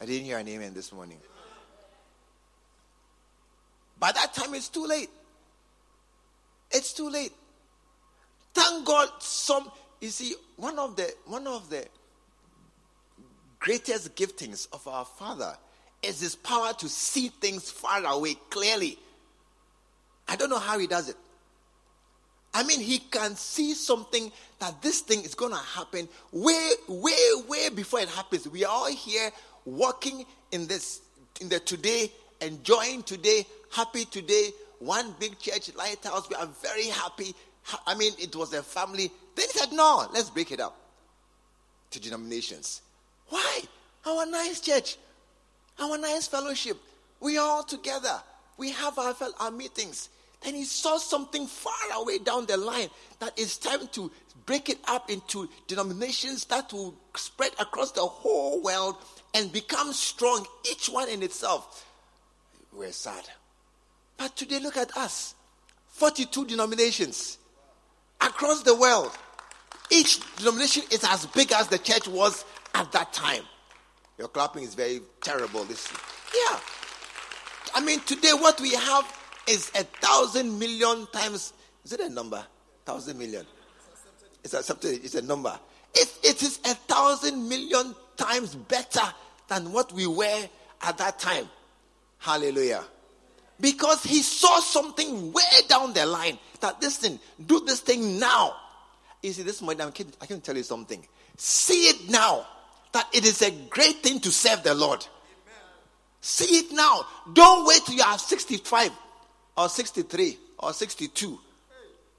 I 0.00 0.06
didn't 0.06 0.24
hear 0.24 0.38
an 0.38 0.48
amen 0.48 0.74
this 0.74 0.92
morning. 0.92 1.18
By 4.00 4.10
that 4.10 4.34
time, 4.34 4.54
it's 4.54 4.68
too 4.68 4.84
late. 4.84 5.10
It's 6.72 6.92
too 6.92 7.08
late. 7.08 7.32
Thank 8.52 8.84
God, 8.84 9.08
some 9.20 9.70
you 10.00 10.08
see 10.08 10.34
one 10.56 10.78
of 10.78 10.96
the 10.96 11.14
one 11.26 11.46
of 11.46 11.70
the 11.70 11.86
greatest 13.60 14.16
giftings 14.16 14.66
of 14.72 14.86
our 14.88 15.04
Father 15.04 15.56
is 16.02 16.20
His 16.20 16.34
power 16.34 16.72
to 16.74 16.88
see 16.88 17.28
things 17.28 17.70
far 17.70 18.04
away 18.04 18.34
clearly. 18.50 18.98
I 20.28 20.36
don't 20.36 20.50
know 20.50 20.58
how 20.58 20.78
He 20.78 20.86
does 20.86 21.08
it. 21.08 21.16
I 22.54 22.64
mean, 22.64 22.80
He 22.80 22.98
can 22.98 23.36
see 23.36 23.74
something 23.74 24.30
that 24.58 24.82
this 24.82 25.00
thing 25.00 25.22
is 25.22 25.34
going 25.34 25.52
to 25.52 25.58
happen 25.58 26.08
way, 26.32 26.70
way, 26.88 27.16
way 27.48 27.68
before 27.70 28.00
it 28.00 28.08
happens. 28.08 28.48
We 28.48 28.64
are 28.64 28.72
all 28.72 28.90
here 28.90 29.30
walking 29.64 30.24
in 30.50 30.66
this 30.66 31.00
in 31.40 31.48
the 31.48 31.58
today, 31.60 32.10
enjoying 32.40 33.02
today, 33.02 33.46
happy 33.70 34.04
today. 34.04 34.50
One 34.78 35.14
big 35.18 35.38
church, 35.38 35.74
Lighthouse, 35.74 36.28
we 36.28 36.36
are 36.36 36.48
very 36.60 36.86
happy. 36.86 37.34
I 37.86 37.94
mean, 37.94 38.12
it 38.18 38.34
was 38.34 38.52
a 38.52 38.62
family. 38.62 39.10
Then 39.34 39.46
he 39.52 39.58
said, 39.58 39.72
no, 39.72 40.08
let's 40.12 40.30
break 40.30 40.50
it 40.52 40.60
up 40.60 40.76
to 41.90 42.00
denominations. 42.00 42.82
Why? 43.28 43.60
Our 44.06 44.26
nice 44.26 44.60
church, 44.60 44.96
our 45.80 45.98
nice 45.98 46.26
fellowship. 46.26 46.76
We 47.20 47.38
are 47.38 47.48
all 47.48 47.62
together. 47.62 48.20
We 48.56 48.70
have 48.70 48.98
our, 48.98 49.14
our 49.40 49.50
meetings. 49.50 50.08
Then 50.42 50.54
he 50.54 50.64
saw 50.64 50.98
something 50.98 51.46
far 51.46 51.72
away 51.94 52.18
down 52.18 52.46
the 52.46 52.56
line 52.56 52.88
that 53.20 53.32
it's 53.36 53.56
time 53.56 53.86
to 53.92 54.10
break 54.44 54.68
it 54.68 54.78
up 54.88 55.10
into 55.10 55.48
denominations 55.68 56.44
that 56.46 56.72
will 56.72 56.94
spread 57.14 57.52
across 57.60 57.92
the 57.92 58.00
whole 58.00 58.60
world 58.60 58.96
and 59.34 59.52
become 59.52 59.92
strong, 59.92 60.46
each 60.70 60.88
one 60.88 61.08
in 61.08 61.22
itself. 61.22 61.86
We're 62.72 62.92
sad. 62.92 63.24
But 64.16 64.36
today, 64.36 64.58
look 64.58 64.76
at 64.76 64.96
us 64.96 65.34
42 65.88 66.46
denominations 66.46 67.38
across 68.20 68.62
the 68.62 68.74
world. 68.74 69.12
Each 69.90 70.20
denomination 70.36 70.84
is 70.90 71.04
as 71.04 71.26
big 71.26 71.52
as 71.52 71.68
the 71.68 71.78
church 71.78 72.08
was 72.08 72.44
at 72.74 72.90
that 72.92 73.12
time. 73.12 73.42
Your 74.22 74.28
clapping 74.28 74.62
is 74.62 74.76
very 74.76 75.00
terrible. 75.20 75.64
This, 75.64 75.92
yeah. 76.32 76.56
I 77.74 77.84
mean, 77.84 77.98
today 78.06 78.30
what 78.32 78.60
we 78.60 78.70
have 78.70 79.04
is 79.48 79.72
a 79.74 79.82
thousand 79.82 80.60
million 80.60 81.08
times. 81.08 81.52
Is 81.84 81.92
it 81.92 81.98
a 81.98 82.08
number? 82.08 82.40
Thousand 82.84 83.18
million. 83.18 83.44
It's 84.44 84.54
accepted. 84.54 85.04
It's 85.04 85.16
a 85.16 85.22
number. 85.22 85.58
It, 85.92 86.16
it 86.22 86.40
is 86.40 86.60
a 86.64 86.72
thousand 86.72 87.48
million 87.48 87.96
times 88.16 88.54
better 88.54 89.02
than 89.48 89.72
what 89.72 89.92
we 89.92 90.06
were 90.06 90.48
at 90.82 90.98
that 90.98 91.18
time. 91.18 91.48
Hallelujah. 92.18 92.84
Because 93.58 94.04
he 94.04 94.22
saw 94.22 94.60
something 94.60 95.32
way 95.32 95.42
down 95.66 95.94
the 95.94 96.06
line 96.06 96.38
that 96.60 96.80
this 96.80 96.98
thing, 96.98 97.18
do 97.44 97.58
this 97.66 97.80
thing 97.80 98.20
now. 98.20 98.54
You 99.20 99.32
see, 99.32 99.42
this 99.42 99.60
morning 99.60 99.80
I 99.84 99.90
can, 99.90 100.06
I 100.20 100.26
can 100.26 100.40
tell 100.40 100.56
you 100.56 100.62
something. 100.62 101.04
See 101.36 101.88
it 101.88 102.08
now 102.08 102.46
that 102.92 103.08
it 103.12 103.24
is 103.24 103.42
a 103.42 103.50
great 103.50 104.02
thing 104.02 104.20
to 104.20 104.30
serve 104.30 104.62
the 104.62 104.74
Lord. 104.74 105.06
See 106.20 106.58
it 106.58 106.72
now. 106.72 107.04
Don't 107.32 107.66
wait 107.66 107.84
till 107.84 107.96
you 107.96 108.02
are 108.02 108.18
65 108.18 108.90
or 109.56 109.68
63 109.68 110.38
or 110.58 110.72
62. 110.72 111.38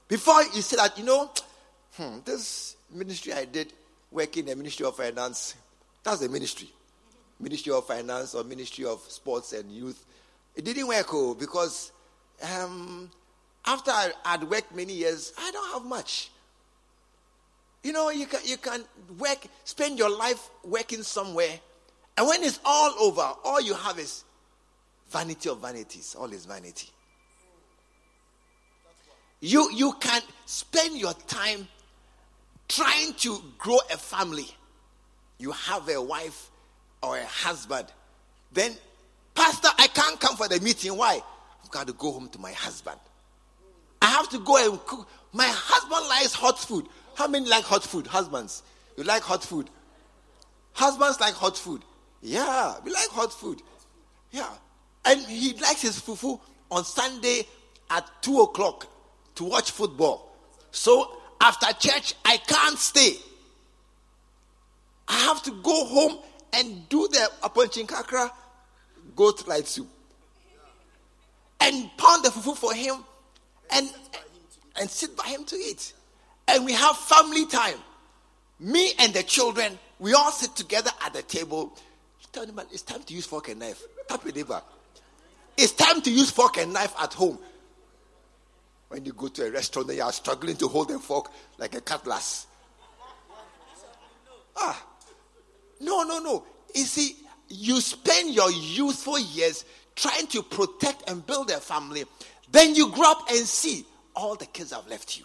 Before 0.08 0.42
you 0.42 0.60
say 0.62 0.76
that, 0.76 0.98
you 0.98 1.04
know, 1.04 1.30
hmm, 1.94 2.18
this 2.24 2.76
ministry 2.92 3.32
I 3.32 3.46
did 3.46 3.72
working 4.10 4.44
in 4.44 4.50
the 4.50 4.56
Ministry 4.56 4.86
of 4.86 4.96
Finance, 4.96 5.54
that's 6.02 6.20
the 6.20 6.28
ministry. 6.28 6.68
Ministry 7.40 7.72
of 7.72 7.86
Finance 7.86 8.34
or 8.34 8.44
Ministry 8.44 8.84
of 8.84 9.00
Sports 9.08 9.52
and 9.54 9.70
Youth. 9.72 10.04
It 10.54 10.64
didn't 10.64 10.86
work 10.86 11.06
oh, 11.12 11.34
because 11.34 11.90
um, 12.42 13.10
after 13.66 13.90
I 13.90 14.12
had 14.24 14.48
worked 14.48 14.74
many 14.74 14.92
years, 14.92 15.32
I 15.38 15.50
don't 15.50 15.72
have 15.72 15.84
much. 15.84 16.30
You 17.84 17.92
know, 17.92 18.10
you 18.10 18.26
can, 18.26 18.40
you 18.44 18.56
can 18.56 18.82
work, 19.18 19.46
spend 19.62 19.98
your 19.98 20.10
life 20.10 20.50
working 20.64 21.02
somewhere, 21.02 21.60
and 22.16 22.26
when 22.26 22.42
it's 22.42 22.58
all 22.64 22.94
over, 22.98 23.30
all 23.44 23.60
you 23.60 23.74
have 23.74 23.98
is 23.98 24.24
vanity 25.10 25.48
of 25.50 25.60
vanities. 25.60 26.16
All 26.18 26.32
is 26.32 26.46
vanity. 26.46 26.88
You, 29.40 29.70
you 29.72 29.92
can 30.00 30.22
spend 30.46 30.96
your 30.96 31.12
time 31.26 31.68
trying 32.68 33.12
to 33.18 33.38
grow 33.58 33.78
a 33.92 33.98
family. 33.98 34.46
You 35.38 35.52
have 35.52 35.86
a 35.88 36.00
wife 36.00 36.50
or 37.02 37.18
a 37.18 37.26
husband. 37.26 37.86
Then, 38.52 38.72
Pastor, 39.34 39.68
I 39.78 39.88
can't 39.88 40.18
come 40.18 40.36
for 40.36 40.48
the 40.48 40.58
meeting. 40.60 40.96
Why? 40.96 41.20
I've 41.62 41.70
got 41.70 41.86
to 41.88 41.92
go 41.92 42.12
home 42.12 42.28
to 42.30 42.38
my 42.38 42.52
husband. 42.52 42.98
I 44.00 44.06
have 44.06 44.28
to 44.30 44.38
go 44.38 44.70
and 44.70 44.80
cook. 44.86 45.06
My 45.32 45.48
husband 45.48 46.08
likes 46.08 46.32
hot 46.32 46.58
food. 46.58 46.86
How 47.14 47.28
many 47.28 47.48
like 47.48 47.64
hot 47.64 47.82
food? 47.82 48.06
Husbands. 48.06 48.62
You 48.96 49.04
like 49.04 49.22
hot 49.22 49.42
food? 49.42 49.70
Husbands 50.72 51.20
like 51.20 51.34
hot 51.34 51.56
food. 51.56 51.82
Yeah, 52.20 52.74
we 52.84 52.90
like 52.90 53.08
hot 53.08 53.32
food. 53.32 53.62
Yeah. 54.30 54.48
And 55.04 55.20
he 55.20 55.52
likes 55.54 55.82
his 55.82 56.00
fufu 56.00 56.40
on 56.70 56.84
Sunday 56.84 57.46
at 57.90 58.08
2 58.22 58.40
o'clock 58.40 58.86
to 59.36 59.44
watch 59.44 59.70
football. 59.70 60.34
So 60.70 61.18
after 61.40 61.66
church, 61.74 62.14
I 62.24 62.38
can't 62.38 62.78
stay. 62.78 63.16
I 65.06 65.18
have 65.20 65.42
to 65.42 65.50
go 65.62 65.84
home 65.84 66.18
and 66.54 66.88
do 66.88 67.06
the 67.08 67.30
aponchin 67.42 67.86
kakra 67.86 68.30
goat 69.14 69.46
light 69.46 69.66
soup. 69.66 69.88
And 71.60 71.90
pound 71.96 72.24
the 72.24 72.30
fufu 72.30 72.56
for 72.56 72.74
him 72.74 72.96
and, 73.70 73.90
and 74.80 74.90
sit 74.90 75.16
by 75.16 75.24
him 75.24 75.44
to 75.44 75.56
eat 75.56 75.92
and 76.48 76.64
we 76.64 76.72
have 76.72 76.96
family 76.96 77.46
time. 77.46 77.78
Me 78.60 78.92
and 78.98 79.12
the 79.12 79.22
children, 79.22 79.78
we 79.98 80.12
all 80.12 80.30
sit 80.30 80.54
together 80.56 80.90
at 81.04 81.12
the 81.12 81.22
table. 81.22 81.76
Tell 82.32 82.46
them, 82.46 82.60
it's 82.72 82.82
time 82.82 83.02
to 83.02 83.14
use 83.14 83.26
fork 83.26 83.48
and 83.48 83.60
knife. 83.60 83.82
Tap 84.08 84.24
your 84.24 84.34
neighbor. 84.34 84.60
It's 85.56 85.72
time 85.72 86.00
to 86.02 86.10
use 86.10 86.30
fork 86.30 86.58
and 86.58 86.72
knife 86.72 86.92
at 87.00 87.12
home. 87.14 87.38
When 88.88 89.04
you 89.04 89.12
go 89.12 89.28
to 89.28 89.46
a 89.46 89.50
restaurant, 89.50 89.88
and 89.88 89.98
you 89.98 90.04
are 90.04 90.12
struggling 90.12 90.56
to 90.56 90.68
hold 90.68 90.90
a 90.90 90.98
fork 90.98 91.30
like 91.58 91.74
a 91.74 91.80
cutlass. 91.80 92.46
Ah, 94.56 94.84
no, 95.80 96.02
no, 96.02 96.18
no. 96.18 96.44
You 96.74 96.84
see, 96.84 97.16
you 97.48 97.80
spend 97.80 98.34
your 98.34 98.50
youthful 98.50 99.18
years 99.18 99.64
trying 99.94 100.26
to 100.28 100.42
protect 100.42 101.08
and 101.08 101.24
build 101.24 101.50
a 101.50 101.60
family. 101.60 102.04
Then 102.50 102.74
you 102.74 102.90
grow 102.90 103.12
up 103.12 103.30
and 103.30 103.46
see 103.46 103.84
all 104.14 104.34
the 104.34 104.46
kids 104.46 104.72
have 104.72 104.86
left 104.88 105.18
you. 105.18 105.24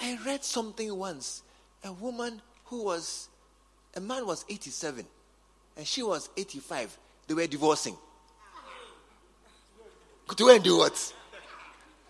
I 0.00 0.18
read 0.24 0.44
something 0.44 0.94
once. 0.96 1.42
A 1.84 1.92
woman 1.92 2.40
who 2.66 2.84
was, 2.84 3.28
a 3.94 4.00
man 4.00 4.26
was 4.26 4.44
87 4.48 5.04
and 5.76 5.86
she 5.86 6.02
was 6.02 6.28
85. 6.36 6.98
They 7.26 7.34
were 7.34 7.46
divorcing. 7.46 7.96
To 10.36 10.48
and 10.50 10.62
do 10.62 10.78
what? 10.78 11.14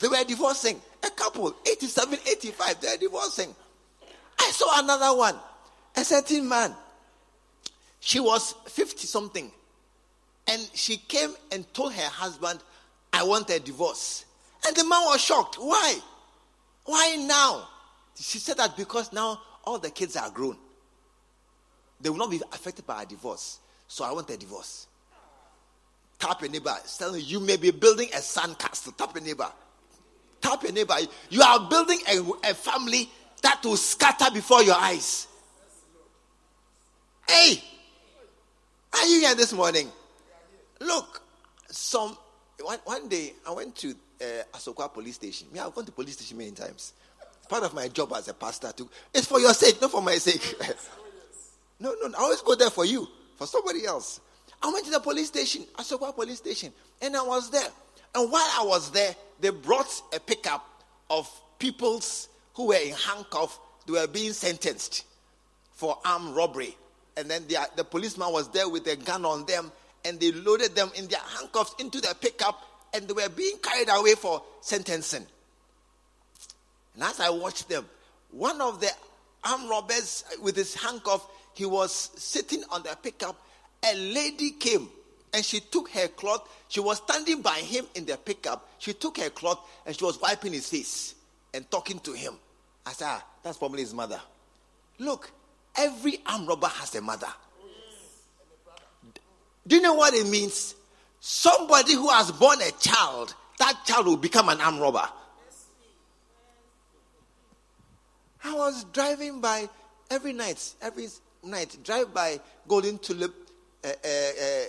They 0.01 0.09
were 0.09 0.25
divorcing. 0.25 0.81
A 1.05 1.11
couple, 1.11 1.55
87, 1.71 2.19
85, 2.29 2.81
they're 2.81 2.97
divorcing. 2.97 3.55
I 4.39 4.51
saw 4.51 4.83
another 4.83 5.17
one, 5.17 5.37
a 5.97 6.05
certain 6.05 6.49
man. 6.49 6.75
She 8.01 8.21
was 8.21 8.55
50 8.67 9.07
something. 9.07 9.51
And 10.49 10.71
she 10.75 10.97
came 10.97 11.35
and 11.53 11.73
told 11.75 11.93
her 11.93 12.09
husband, 12.09 12.61
I 13.13 13.23
want 13.23 13.51
a 13.51 13.61
divorce. 13.61 14.25
And 14.67 14.75
the 14.75 14.85
man 14.85 15.03
was 15.05 15.21
shocked. 15.21 15.57
Why? 15.57 15.99
Why 16.85 17.17
now? 17.17 17.69
She 18.21 18.39
said 18.39 18.57
that 18.57 18.77
because 18.77 19.13
now 19.13 19.41
all 19.65 19.79
the 19.79 19.91
kids 19.91 20.17
are 20.17 20.31
grown. 20.31 20.57
They 22.01 22.11
will 22.11 22.17
not 22.17 22.31
be 22.31 22.41
affected 22.53 22.87
by 22.87 23.03
a 23.03 23.07
divorce. 23.07 23.61
So 23.87 24.05
I 24.05 24.13
want 24.13 24.29
a 24.31 24.37
divorce. 24.37 24.87
Tap 26.19 26.41
your 26.41 26.51
neighbor. 26.51 26.75
Telling 26.99 27.21
you, 27.21 27.27
you 27.27 27.41
may 27.41 27.57
be 27.57 27.71
building 27.71 28.09
a 28.13 28.19
sandcastle. 28.19 28.97
Tap 28.97 29.15
your 29.15 29.25
neighbor. 29.25 29.51
Tap 30.41 30.63
your 30.63 30.73
neighbor. 30.73 30.95
You 31.31 31.43
are 31.43 31.69
building 31.69 31.99
a, 32.09 32.51
a 32.51 32.55
family 32.55 33.09
that 33.43 33.61
will 33.65 33.77
scatter 33.77 34.31
before 34.33 34.63
your 34.63 34.77
eyes. 34.77 35.29
Hey, 37.29 37.63
are 38.95 39.07
you 39.07 39.21
here 39.21 39.35
this 39.35 39.53
morning? 39.53 39.89
Look, 40.81 41.23
some 41.69 42.17
one, 42.61 42.79
one 42.85 43.09
day 43.09 43.35
I 43.47 43.53
went 43.53 43.77
to 43.77 43.91
uh, 44.21 44.25
Asokwa 44.55 44.93
police 44.93 45.17
station. 45.17 45.49
Me, 45.53 45.61
I've 45.61 45.75
gone 45.75 45.85
to 45.85 45.93
police 45.93 46.15
station 46.15 46.39
many 46.39 46.51
times 46.53 46.95
part 47.49 47.65
of 47.65 47.75
my 47.75 47.89
job 47.89 48.13
as 48.15 48.29
a 48.29 48.35
pastor 48.35 48.73
too. 48.77 48.89
It's 49.15 49.27
for 49.27 49.41
your 49.41 49.55
sake, 49.55 49.81
not 49.81 49.91
for 49.91 50.03
my 50.03 50.17
sake. 50.17 50.55
no, 51.81 51.95
no, 52.03 52.19
I 52.19 52.23
always 52.23 52.43
go 52.43 52.55
there 52.55 52.71
for 52.71 52.85
you, 52.85 53.07
for 53.37 53.47
somebody 53.47 53.87
else. 53.87 54.21
I 54.63 54.71
went 54.73 54.85
to 54.87 54.91
the 54.91 55.01
police 55.01 55.29
station, 55.29 55.65
I 55.77 55.83
saw 55.83 55.99
Asokwa 55.99 56.15
police 56.15 56.39
station, 56.39 56.73
and 57.01 57.17
I 57.17 57.23
was 57.23 57.51
there. 57.51 57.69
And 58.15 58.31
while 58.31 58.49
I 58.59 58.65
was 58.65 58.91
there, 58.91 59.15
they 59.41 59.51
brought 59.51 59.91
a 60.15 60.19
pickup 60.19 60.67
of 61.11 61.31
peoples 61.59 62.29
who 62.55 62.69
were 62.69 62.75
in 62.75 62.95
handcuffs. 62.95 63.59
They 63.87 63.93
were 63.93 64.07
being 64.07 64.33
sentenced 64.33 65.05
for 65.73 65.99
armed 66.05 66.35
robbery. 66.35 66.77
And 67.17 67.31
then 67.31 67.47
the, 67.49 67.59
the 67.77 67.85
policeman 67.85 68.33
was 68.33 68.49
there 68.51 68.69
with 68.69 68.87
a 68.87 68.97
gun 68.97 69.25
on 69.25 69.47
them, 69.47 69.71
and 70.05 70.19
they 70.19 70.33
loaded 70.33 70.75
them 70.75 70.91
in 70.97 71.07
their 71.07 71.21
handcuffs 71.37 71.75
into 71.79 72.01
the 72.01 72.15
pickup, 72.21 72.61
and 72.95 73.07
they 73.07 73.13
were 73.13 73.29
being 73.29 73.59
carried 73.59 73.89
away 73.91 74.15
for 74.15 74.43
sentencing. 74.61 75.27
And 76.99 77.05
as 77.05 77.21
I 77.21 77.31
watched 77.31 77.69
them, 77.69 77.87
one 78.33 78.61
of 78.61 78.81
the 78.81 78.91
armed 79.45 79.71
robbers 79.71 80.25
with 80.43 80.57
his 80.57 80.75
handcuff, 80.75 81.25
he 81.55 81.65
was 81.65 81.93
sitting 81.93 82.65
on 82.73 82.83
the 82.83 82.99
pickup. 83.01 83.41
A 83.89 83.95
lady 83.95 84.51
came 84.51 84.89
and 85.33 85.45
she 85.45 85.61
took 85.61 85.91
her 85.91 86.09
cloth. 86.09 86.49
She 86.67 86.81
was 86.81 86.97
standing 86.97 87.41
by 87.41 87.59
him 87.59 87.85
in 87.95 88.05
the 88.05 88.17
pickup. 88.17 88.69
She 88.79 88.95
took 88.95 89.19
her 89.19 89.31
cloth 89.31 89.61
and 89.87 89.97
she 89.97 90.05
was 90.05 90.21
wiping 90.21 90.53
his 90.53 90.69
face 90.69 91.15
and 91.55 91.71
talking 91.71 92.01
to 92.01 92.15
him. 92.15 92.35
I 92.85 92.91
said, 92.91 93.07
ah, 93.07 93.25
that's 93.45 93.59
probably 93.59 93.83
his 93.83 93.95
mother. 93.95 94.21
Look, 94.99 95.31
every 95.77 96.19
armed 96.27 96.49
robber 96.49 96.67
has 96.67 96.97
a 96.97 97.01
mother. 97.01 97.29
Do 99.69 99.77
you 99.77 99.83
know 99.83 99.95
what 99.95 100.15
it 100.15 100.27
means? 100.27 100.75
Somebody 101.21 101.95
who 101.95 102.09
has 102.09 102.33
born 102.33 102.59
a 102.61 102.73
child, 102.73 103.37
that 103.61 103.85
child 103.85 104.07
will 104.07 104.17
become 104.17 104.49
an 104.49 104.61
armed 104.61 104.81
robber. 104.81 105.09
I 108.45 108.55
was 108.55 108.85
driving 108.85 109.41
by 109.41 109.69
every 110.11 110.33
night, 110.33 110.75
every 110.81 111.09
night, 111.43 111.77
drive 111.85 112.13
by 112.15 112.41
Golden 112.67 112.99
Tulip, 112.99 113.35
uh, 113.85 113.89
uh, 113.89 114.09
uh, 114.09 114.65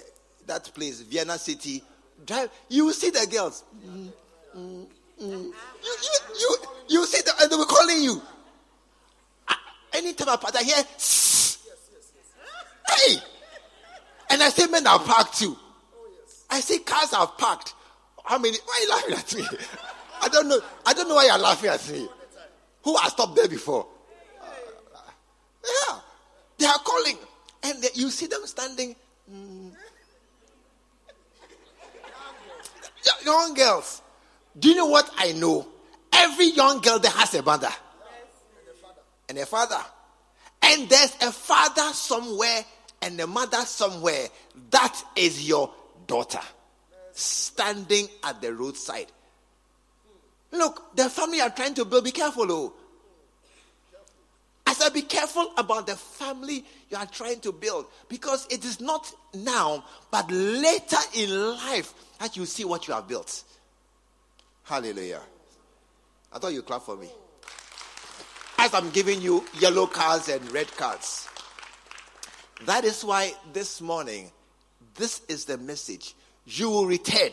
that 0.48 0.72
place, 0.74 1.02
Vienna 1.02 1.38
City, 1.38 1.84
drive, 2.26 2.50
you 2.70 2.92
see 2.94 3.10
the 3.10 3.28
girls. 3.30 3.64
Mm, 3.86 4.12
mm, 4.56 4.86
mm. 5.22 5.32
You, 5.32 5.52
you, 5.84 6.20
you, 6.40 6.58
you 6.90 7.06
see 7.06 7.22
them, 7.22 7.36
they 7.50 7.56
were 7.56 7.66
calling 7.66 8.02
you. 8.04 8.22
Anytime 9.94 10.30
I 10.30 10.52
I 10.56 10.64
hear, 10.64 10.84
hey! 12.90 13.18
And 14.30 14.44
I 14.44 14.50
say, 14.50 14.68
men 14.68 14.86
are 14.86 15.00
parked 15.00 15.40
too. 15.40 15.58
I 16.50 16.60
say, 16.60 16.80
cars 16.80 17.14
are 17.14 17.28
parked. 17.28 17.74
How 18.24 18.38
many? 18.38 18.58
Why 18.64 18.74
are 18.74 18.84
you 18.84 18.90
laughing 18.90 19.16
at 19.16 19.52
me? 19.52 19.58
I 20.22 20.30
don't 20.30 20.48
know. 20.48 20.60
I 20.86 20.94
don't 20.94 21.08
know 21.08 21.16
why 21.16 21.26
you're 21.26 21.38
laughing 21.38 21.70
at 21.70 21.90
me. 21.92 22.08
Who 22.90 22.98
has 22.98 23.12
stopped 23.12 23.36
there 23.36 23.48
before? 23.48 23.86
Uh, 24.42 24.98
yeah. 25.64 26.00
They 26.58 26.66
are 26.66 26.80
calling. 26.80 27.18
And 27.62 27.84
they, 27.84 27.90
you 27.94 28.10
see 28.10 28.26
them 28.26 28.42
standing. 28.46 28.96
Mm. 29.32 29.72
Young 33.24 33.54
girls. 33.54 34.02
Do 34.58 34.70
you 34.70 34.76
know 34.76 34.88
what 34.88 35.08
I 35.18 35.34
know? 35.34 35.68
Every 36.12 36.48
young 36.48 36.82
girl 36.82 36.98
that 36.98 37.12
has 37.12 37.36
a 37.36 37.44
mother 37.44 37.70
and 39.28 39.38
a 39.38 39.46
father. 39.46 39.80
And 40.64 40.90
there's 40.90 41.16
a 41.22 41.32
father 41.32 41.94
somewhere 41.94 42.66
and 43.04 43.20
a 43.22 43.28
mother 43.28 43.62
somewhere. 43.62 44.30
That 44.72 45.00
is 45.16 45.48
your 45.48 45.72
daughter 46.08 46.42
standing 47.14 48.08
at 48.24 48.42
the 48.42 48.52
roadside. 48.52 49.12
Look, 50.52 50.96
the 50.96 51.08
family 51.08 51.40
are 51.40 51.52
trying 51.52 51.76
to 51.76 51.86
build. 51.86 52.06
Be 52.06 52.12
careful, 52.12 52.52
oh. 52.52 52.74
Said, 54.80 54.94
be 54.94 55.02
careful 55.02 55.52
about 55.58 55.88
the 55.88 55.96
family 55.98 56.64
you 56.90 56.96
are 56.96 57.06
trying 57.06 57.42
to 57.42 57.52
build 57.52 57.86
because 58.08 58.48
it 58.50 58.64
is 58.64 58.80
not 58.80 59.14
now, 59.34 59.84
but 60.10 60.32
later 60.32 60.96
in 61.16 61.30
life 61.30 61.94
that 62.18 62.38
you 62.38 62.46
see 62.46 62.64
what 62.64 62.88
you 62.88 62.94
have 62.94 63.06
built. 63.06 63.44
Hallelujah. 64.64 65.20
I 66.32 66.40
thought 66.40 66.54
you 66.54 66.62
clap 66.62 66.84
for 66.84 66.96
me. 66.96 67.10
As 68.58 68.74
I'm 68.74 68.90
giving 68.92 69.22
you 69.22 69.44
yellow 69.60 69.86
cards 69.86 70.30
and 70.30 70.50
red 70.54 70.74
cards. 70.78 71.28
That 72.66 72.86
is 72.86 73.04
why 73.04 73.34
this 73.52 73.82
morning, 73.82 74.32
this 74.96 75.24
is 75.28 75.44
the 75.44 75.58
message. 75.58 76.16
You 76.46 76.70
will 76.70 76.86
return. 76.86 77.32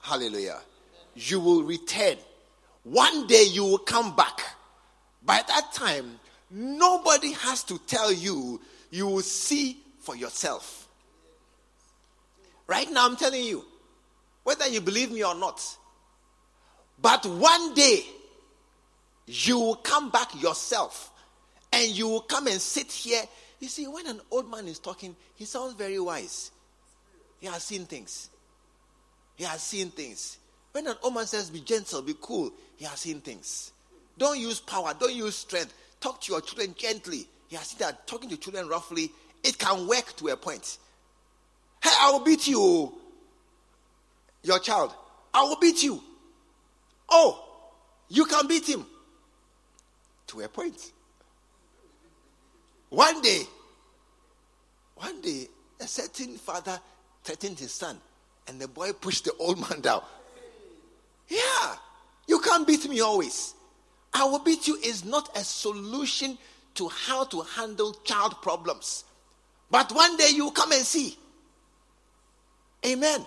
Hallelujah. 0.00 0.60
You 1.14 1.40
will 1.40 1.62
return. 1.62 2.16
One 2.84 3.26
day 3.26 3.44
you 3.50 3.64
will 3.64 3.78
come 3.78 4.16
back. 4.16 4.40
By 5.24 5.42
that 5.46 5.72
time, 5.72 6.18
nobody 6.50 7.32
has 7.32 7.64
to 7.64 7.78
tell 7.86 8.12
you, 8.12 8.60
you 8.90 9.06
will 9.06 9.22
see 9.22 9.78
for 10.00 10.16
yourself. 10.16 10.88
Right 12.66 12.90
now, 12.90 13.06
I'm 13.06 13.16
telling 13.16 13.44
you, 13.44 13.64
whether 14.42 14.68
you 14.68 14.80
believe 14.80 15.10
me 15.10 15.24
or 15.24 15.34
not. 15.34 15.62
But 17.00 17.26
one 17.26 17.74
day, 17.74 18.04
you 19.26 19.58
will 19.58 19.76
come 19.76 20.10
back 20.10 20.40
yourself 20.40 21.10
and 21.72 21.88
you 21.88 22.08
will 22.08 22.20
come 22.20 22.46
and 22.46 22.60
sit 22.60 22.92
here. 22.92 23.22
You 23.58 23.68
see, 23.68 23.86
when 23.86 24.06
an 24.06 24.20
old 24.30 24.50
man 24.50 24.68
is 24.68 24.78
talking, 24.78 25.16
he 25.34 25.44
sounds 25.46 25.74
very 25.74 25.98
wise. 25.98 26.50
He 27.40 27.46
has 27.46 27.64
seen 27.64 27.86
things. 27.86 28.30
He 29.36 29.44
has 29.44 29.62
seen 29.62 29.90
things. 29.90 30.38
When 30.72 30.86
an 30.86 30.96
old 31.02 31.14
man 31.14 31.26
says, 31.26 31.50
be 31.50 31.60
gentle, 31.60 32.02
be 32.02 32.14
cool, 32.20 32.52
he 32.76 32.84
has 32.84 33.00
seen 33.00 33.20
things. 33.20 33.72
Don't 34.18 34.38
use 34.38 34.60
power, 34.60 34.94
don't 34.98 35.14
use 35.14 35.36
strength. 35.36 35.74
Talk 36.00 36.20
to 36.22 36.32
your 36.32 36.40
children 36.40 36.74
gently. 36.76 37.26
He 37.48 37.56
has 37.56 37.68
seen 37.68 37.78
that 37.80 38.06
talking 38.06 38.30
to 38.30 38.36
children 38.36 38.68
roughly, 38.68 39.10
it 39.42 39.58
can 39.58 39.86
work 39.86 40.14
to 40.16 40.28
a 40.28 40.36
point. 40.36 40.78
Hey, 41.82 41.90
I 42.00 42.10
will 42.10 42.20
beat 42.20 42.46
you 42.46 42.94
your 44.44 44.58
child. 44.58 44.94
I 45.32 45.42
will 45.42 45.56
beat 45.56 45.82
you. 45.82 46.00
Oh, 47.08 47.44
you 48.08 48.26
can 48.26 48.46
beat 48.46 48.68
him. 48.68 48.86
To 50.28 50.40
a 50.42 50.48
point. 50.48 50.92
One 52.90 53.20
day, 53.20 53.42
one 54.94 55.20
day, 55.20 55.48
a 55.80 55.86
certain 55.86 56.36
father 56.36 56.78
threatened 57.24 57.58
his 57.58 57.72
son, 57.72 57.98
and 58.46 58.60
the 58.60 58.68
boy 58.68 58.92
pushed 58.92 59.24
the 59.24 59.32
old 59.38 59.58
man 59.70 59.80
down. 59.80 60.02
Yeah, 61.28 61.76
you 62.28 62.38
can't 62.40 62.66
beat 62.66 62.88
me 62.88 63.00
always. 63.00 63.54
I 64.14 64.24
will 64.24 64.38
beat 64.38 64.68
you 64.68 64.78
is 64.82 65.04
not 65.04 65.36
a 65.36 65.42
solution 65.42 66.38
to 66.76 66.88
how 66.88 67.24
to 67.24 67.40
handle 67.42 67.92
child 68.04 68.40
problems. 68.40 69.04
But 69.70 69.92
one 69.92 70.16
day 70.16 70.30
you 70.32 70.52
come 70.52 70.70
and 70.70 70.82
see. 70.82 71.18
Amen. 72.86 73.26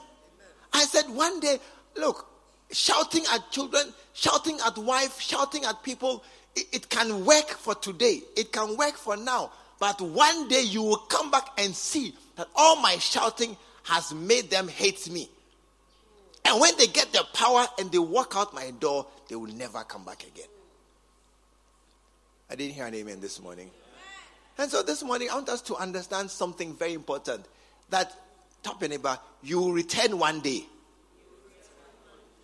I 0.71 0.86
said, 0.86 1.10
one 1.10 1.39
day, 1.39 1.60
look, 1.97 2.28
shouting 2.71 3.23
at 3.34 3.52
children, 3.52 3.93
shouting 4.13 4.60
at 4.65 4.78
wife, 4.78 5.19
shouting 5.19 5.65
at 5.65 5.84
people, 5.84 6.23
it, 6.56 6.67
it, 6.71 6.89
can 6.89 7.26
work 7.26 7.50
for 7.50 7.76
today. 7.76 8.21
It 8.36 8.52
can 8.52 8.78
work 8.78 8.95
for 8.95 9.17
now. 9.17 9.52
But 9.80 10.00
one 10.02 10.47
day 10.47 10.62
you 10.62 10.84
will 10.84 10.97
come 10.97 11.32
back 11.32 11.50
and 11.58 11.76
see 11.76 12.15
that 12.36 12.47
all 12.56 12.78
my 12.78 12.97
shouting 12.97 13.58
has 13.84 14.13
made 14.13 14.50
them 14.50 14.67
hate 14.67 15.10
me. 15.10 15.30
And 16.45 16.62
when 16.62 16.78
they 16.78 16.88
get 16.88 17.12
their 17.12 17.23
power 17.34 17.65
and 17.78 17.91
they 17.91 17.97
walk 17.97 18.34
out 18.36 18.54
my 18.54 18.71
door, 18.71 19.06
they 19.28 19.36
will 19.36 19.54
never 19.54 19.84
come 19.84 20.06
back 20.06 20.23
again. 20.23 20.47
I 22.50 22.56
didn't 22.56 22.76
hear 22.76 22.86
an 22.86 22.96
amen 22.96 23.20
this 23.20 23.42
morning. 23.42 23.70
And 24.58 24.72
so 24.72 24.82
this 24.82 25.04
morning, 25.04 25.30
I 25.30 25.36
want 25.36 25.50
us 25.50 25.62
to 25.64 25.76
understand 25.76 26.32
something 26.32 26.74
very 26.76 26.94
important 26.94 27.46
that 27.90 28.14
Top 28.64 28.82
your 28.82 28.90
neighbor, 28.90 29.18
you 29.44 29.60
will 29.60 29.72
return 29.72 30.18
one 30.18 30.42
day. 30.42 30.66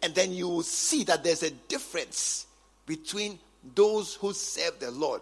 And 0.02 0.14
then 0.14 0.32
you 0.32 0.48
will 0.48 0.64
see 0.64 1.04
that 1.06 1.24
there's 1.24 1.44
a 1.44 1.52
difference 1.52 2.48
between 2.86 3.40
those 3.76 4.16
who 4.16 4.34
serve 4.34 4.80
the 4.80 4.92
Lord 4.92 5.22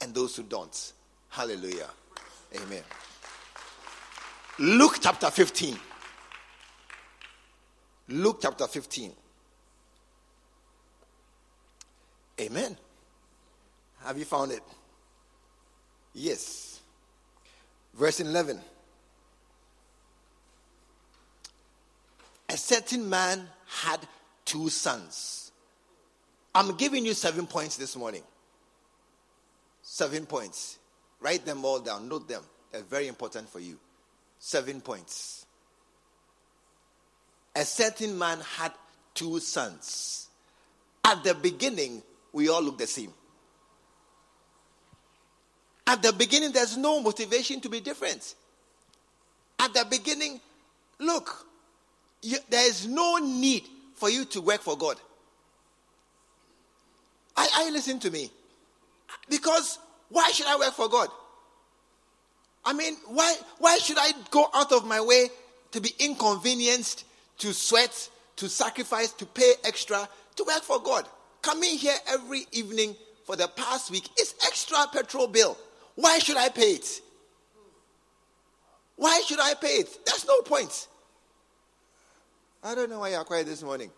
and 0.00 0.14
those 0.14 0.36
who 0.36 0.42
don't. 0.42 0.92
Hallelujah. 1.28 1.88
Amen. 2.54 2.82
Luke 4.58 4.96
chapter 5.00 5.30
15. 5.30 5.78
Luke 8.08 8.38
chapter 8.42 8.66
15. 8.66 9.12
Amen. 12.40 12.76
Have 14.04 14.18
you 14.18 14.24
found 14.24 14.52
it? 14.52 14.62
Yes. 16.14 16.80
Verse 17.94 18.20
11. 18.20 18.60
a 22.50 22.56
certain 22.56 23.08
man 23.08 23.48
had 23.66 24.00
two 24.44 24.68
sons. 24.68 25.52
I'm 26.52 26.76
giving 26.76 27.06
you 27.06 27.14
seven 27.14 27.46
points 27.46 27.76
this 27.76 27.96
morning. 27.96 28.22
Seven 29.82 30.26
points. 30.26 30.78
Write 31.20 31.46
them 31.46 31.64
all 31.64 31.78
down, 31.78 32.08
note 32.08 32.28
them. 32.28 32.42
They're 32.72 32.82
very 32.82 33.06
important 33.06 33.48
for 33.48 33.60
you. 33.60 33.78
Seven 34.40 34.80
points. 34.80 35.46
A 37.54 37.64
certain 37.64 38.18
man 38.18 38.40
had 38.56 38.72
two 39.14 39.38
sons. 39.38 40.28
At 41.04 41.22
the 41.22 41.34
beginning, 41.34 42.02
we 42.32 42.48
all 42.48 42.62
look 42.62 42.78
the 42.78 42.86
same. 42.86 43.12
At 45.90 46.02
the 46.02 46.12
beginning, 46.12 46.52
there's 46.52 46.76
no 46.76 47.02
motivation 47.02 47.60
to 47.62 47.68
be 47.68 47.80
different. 47.80 48.36
At 49.58 49.74
the 49.74 49.84
beginning, 49.90 50.40
look, 51.00 51.48
you, 52.22 52.38
there 52.48 52.64
is 52.64 52.86
no 52.86 53.16
need 53.16 53.64
for 53.96 54.08
you 54.08 54.24
to 54.26 54.40
work 54.40 54.60
for 54.60 54.78
God. 54.78 54.98
I, 57.36 57.48
I 57.52 57.70
listen 57.70 57.98
to 57.98 58.10
me. 58.12 58.30
Because 59.28 59.80
why 60.10 60.30
should 60.30 60.46
I 60.46 60.58
work 60.58 60.74
for 60.74 60.88
God? 60.88 61.08
I 62.64 62.72
mean, 62.72 62.94
why, 63.08 63.34
why 63.58 63.78
should 63.78 63.98
I 63.98 64.12
go 64.30 64.46
out 64.54 64.70
of 64.70 64.86
my 64.86 65.00
way 65.00 65.28
to 65.72 65.80
be 65.80 65.90
inconvenienced, 65.98 67.04
to 67.38 67.52
sweat, 67.52 68.10
to 68.36 68.48
sacrifice, 68.48 69.10
to 69.14 69.26
pay 69.26 69.54
extra 69.64 70.08
to 70.36 70.44
work 70.44 70.62
for 70.62 70.80
God? 70.80 71.08
Coming 71.42 71.76
here 71.76 71.96
every 72.06 72.46
evening 72.52 72.94
for 73.24 73.34
the 73.34 73.48
past 73.48 73.90
week 73.90 74.08
is 74.20 74.36
extra 74.46 74.86
petrol 74.92 75.26
bill. 75.26 75.58
Why 76.00 76.18
should 76.18 76.38
I 76.38 76.48
pay 76.48 76.72
it? 76.72 77.02
Why 78.96 79.22
should 79.26 79.38
I 79.38 79.52
pay 79.54 79.80
it? 79.80 80.06
There's 80.06 80.26
no 80.26 80.40
point. 80.40 80.88
I 82.64 82.74
don't 82.74 82.88
know 82.88 83.00
why 83.00 83.10
you're 83.10 83.24
quiet 83.24 83.46
this 83.46 83.62
morning. 83.62 83.90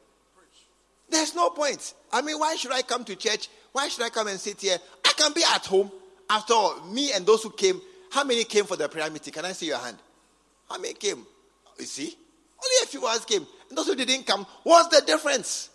There's 1.08 1.34
no 1.34 1.50
point. 1.50 1.94
I 2.12 2.22
mean, 2.22 2.38
why 2.38 2.56
should 2.56 2.72
I 2.72 2.82
come 2.82 3.04
to 3.04 3.14
church? 3.14 3.48
Why 3.70 3.86
should 3.86 4.04
I 4.04 4.08
come 4.08 4.26
and 4.26 4.40
sit 4.40 4.60
here? 4.60 4.78
I 5.04 5.12
can 5.16 5.32
be 5.32 5.44
at 5.54 5.64
home. 5.66 5.92
After 6.28 6.54
all, 6.54 6.80
me 6.86 7.12
and 7.12 7.24
those 7.24 7.44
who 7.44 7.50
came, 7.50 7.80
how 8.10 8.24
many 8.24 8.44
came 8.44 8.64
for 8.64 8.76
the 8.76 8.88
prayer 8.88 9.10
meeting? 9.10 9.32
Can 9.32 9.44
I 9.44 9.52
see 9.52 9.66
your 9.66 9.78
hand? 9.78 9.98
How 10.68 10.78
many 10.78 10.94
came? 10.94 11.24
You 11.78 11.84
see? 11.84 12.16
Only 12.64 12.82
a 12.82 12.86
few 12.86 13.06
others 13.06 13.24
came. 13.24 13.46
And 13.68 13.78
those 13.78 13.86
who 13.86 13.94
didn't 13.94 14.26
come, 14.26 14.44
what's 14.64 14.88
the 14.96 15.04
difference? 15.06 15.70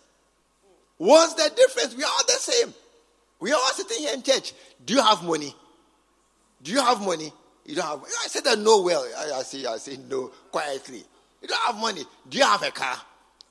What's 0.98 1.36
the 1.36 1.50
difference? 1.56 1.96
We 1.96 2.04
are 2.04 2.12
all 2.12 2.26
the 2.26 2.34
same. 2.34 2.74
We 3.40 3.52
are 3.52 3.60
all 3.60 3.72
sitting 3.74 4.00
here 4.00 4.14
in 4.14 4.24
church. 4.24 4.54
Do 4.84 4.96
you 4.96 5.02
have 5.02 5.24
money? 5.24 5.56
Do 6.62 6.72
you 6.72 6.82
have 6.82 7.02
money? 7.02 7.32
You 7.66 7.76
don't 7.76 7.86
have. 7.86 8.02
I 8.04 8.28
said 8.28 8.44
that 8.46 8.60
no. 8.60 8.82
Well, 8.82 9.06
I, 9.36 9.44
say, 9.44 9.66
I 9.66 9.78
say 9.78 9.98
no 10.10 10.32
quietly. 10.52 11.04
You 11.42 11.48
don't 11.48 11.62
have 11.66 11.78
money. 11.78 12.04
Do 12.28 12.38
you 12.38 12.44
have 12.44 12.64
a 12.64 12.72
car? 12.72 12.98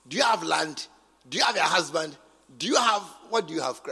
Do 0.08 0.16
you 0.16 0.22
have 0.22 0.42
land? 0.42 0.86
Do 1.28 1.38
you 1.38 1.44
have 1.44 1.56
a 1.56 1.60
husband? 1.60 2.16
Do 2.58 2.66
you 2.66 2.76
have 2.76 3.02
what 3.28 3.46
do 3.46 3.54
you 3.54 3.60
have? 3.60 3.80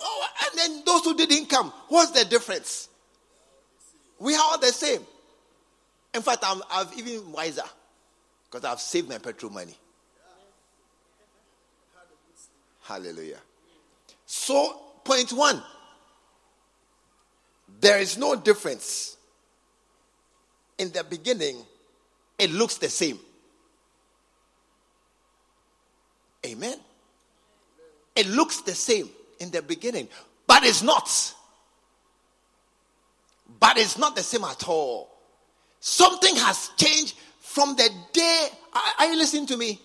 oh, 0.00 0.26
and 0.44 0.58
then 0.58 0.82
those 0.86 1.04
who 1.04 1.16
didn't 1.16 1.46
come, 1.46 1.72
what's 1.88 2.12
the 2.12 2.24
difference? 2.24 2.88
We 4.18 4.34
are 4.34 4.42
all 4.42 4.58
the 4.58 4.72
same. 4.72 5.00
In 6.14 6.22
fact, 6.22 6.44
I'm 6.46 6.62
I've 6.70 6.96
even 6.98 7.30
wiser 7.32 7.62
because 8.50 8.64
I've 8.64 8.80
saved 8.80 9.08
my 9.08 9.18
petrol 9.18 9.52
money. 9.52 9.74
Hallelujah. 12.82 13.40
So, 14.26 14.80
point 15.04 15.32
one 15.32 15.62
there 17.82 17.98
is 17.98 18.16
no 18.16 18.36
difference. 18.36 19.16
In 20.78 20.90
the 20.92 21.04
beginning, 21.04 21.56
it 22.38 22.50
looks 22.50 22.78
the 22.78 22.88
same. 22.88 23.18
Amen. 26.46 26.78
It 28.16 28.28
looks 28.28 28.62
the 28.62 28.74
same 28.74 29.10
in 29.40 29.50
the 29.50 29.62
beginning, 29.62 30.08
but 30.46 30.64
it's 30.64 30.82
not. 30.82 31.34
But 33.60 33.76
it's 33.78 33.98
not 33.98 34.16
the 34.16 34.22
same 34.22 34.44
at 34.44 34.66
all. 34.68 35.10
Something 35.80 36.36
has 36.36 36.70
changed 36.76 37.16
from 37.40 37.74
the 37.76 37.88
day. 38.12 38.48
Are, 38.98 39.06
you 39.06 39.18
listening 39.18 39.46
to 39.46 39.56
me? 39.56 39.80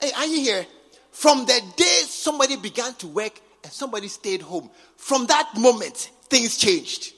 Hey, 0.00 0.12
are 0.16 0.26
you 0.26 0.40
here? 0.40 0.66
From 1.10 1.44
the 1.44 1.60
day 1.76 2.00
somebody 2.06 2.56
began 2.56 2.94
to 2.94 3.08
work 3.08 3.40
and 3.64 3.72
somebody 3.72 4.08
stayed 4.08 4.42
home, 4.42 4.70
from 4.96 5.26
that 5.26 5.56
moment, 5.56 6.10
things 6.28 6.56
changed. 6.56 7.14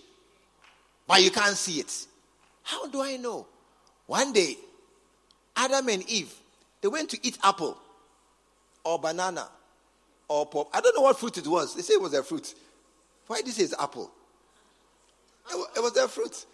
But 1.06 1.22
you 1.22 1.30
can't 1.30 1.56
see 1.56 1.80
it. 1.80 2.06
How 2.62 2.88
do 2.88 3.02
I 3.02 3.16
know? 3.16 3.46
One 4.06 4.32
day, 4.32 4.56
Adam 5.56 5.88
and 5.88 6.08
Eve, 6.08 6.32
they 6.80 6.88
went 6.88 7.10
to 7.10 7.26
eat 7.26 7.38
apple 7.42 7.76
or 8.84 8.98
banana 8.98 9.48
or 10.28 10.46
pop. 10.46 10.68
I 10.72 10.80
don't 10.80 10.96
know 10.96 11.02
what 11.02 11.18
fruit 11.18 11.38
it 11.38 11.46
was. 11.46 11.74
They 11.74 11.82
say 11.82 11.94
it 11.94 12.02
was 12.02 12.14
a 12.14 12.22
fruit. 12.22 12.54
Why 13.26 13.40
did 13.40 13.54
say 13.54 13.64
it's 13.64 13.74
apple? 13.78 14.10
It, 15.50 15.66
it 15.76 15.80
was 15.80 15.96
a 15.96 16.08
fruit. 16.08 16.46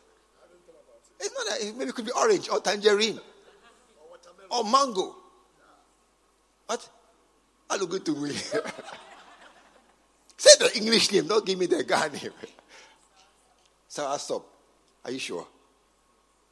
It's 1.21 1.35
not 1.35 1.61
a, 1.61 1.73
maybe 1.77 1.91
it 1.91 1.95
could 1.95 2.07
be 2.07 2.13
orange 2.13 2.49
or 2.49 2.61
tangerine 2.61 3.21
or 4.51 4.65
mango. 4.65 5.15
What? 6.67 6.89
I 7.69 7.77
look 7.77 7.91
good 7.91 8.07
to 8.07 8.17
me. 8.17 8.31
Say 10.37 10.51
the 10.59 10.71
English 10.77 11.13
name, 11.13 11.27
don't 11.27 11.45
give 11.45 11.59
me 11.59 11.67
the 11.67 11.85
Ghana 11.85 12.15
name. 12.15 12.31
So 13.91 14.07
I'll 14.07 14.19
stop. 14.21 14.47
Are 15.05 15.11
you 15.11 15.19
sure? 15.19 15.45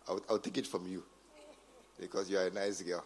I'll, 0.09 0.20
I'll 0.29 0.38
take 0.40 0.59
it 0.59 0.66
from 0.66 0.88
you 0.88 1.05
because 2.01 2.29
you 2.29 2.37
are 2.37 2.48
a 2.48 2.51
nice 2.51 2.83
girl. 2.83 3.05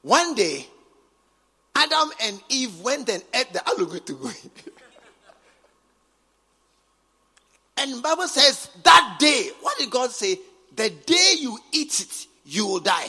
One 0.00 0.34
day, 0.34 0.66
Adam 1.76 2.10
and 2.22 2.40
Eve 2.48 2.80
went 2.80 3.10
and 3.10 3.22
ate 3.34 3.52
the 3.52 3.58
alugutugu. 3.58 4.34
and 7.76 8.02
Bible 8.02 8.28
says 8.28 8.70
that 8.82 9.16
day, 9.20 9.50
what 9.60 9.76
did 9.76 9.90
God 9.90 10.10
say? 10.10 10.38
The 10.74 10.88
day 10.88 11.34
you 11.38 11.58
eat 11.72 12.00
it, 12.00 12.26
you 12.46 12.66
will 12.66 12.80
die. 12.80 13.08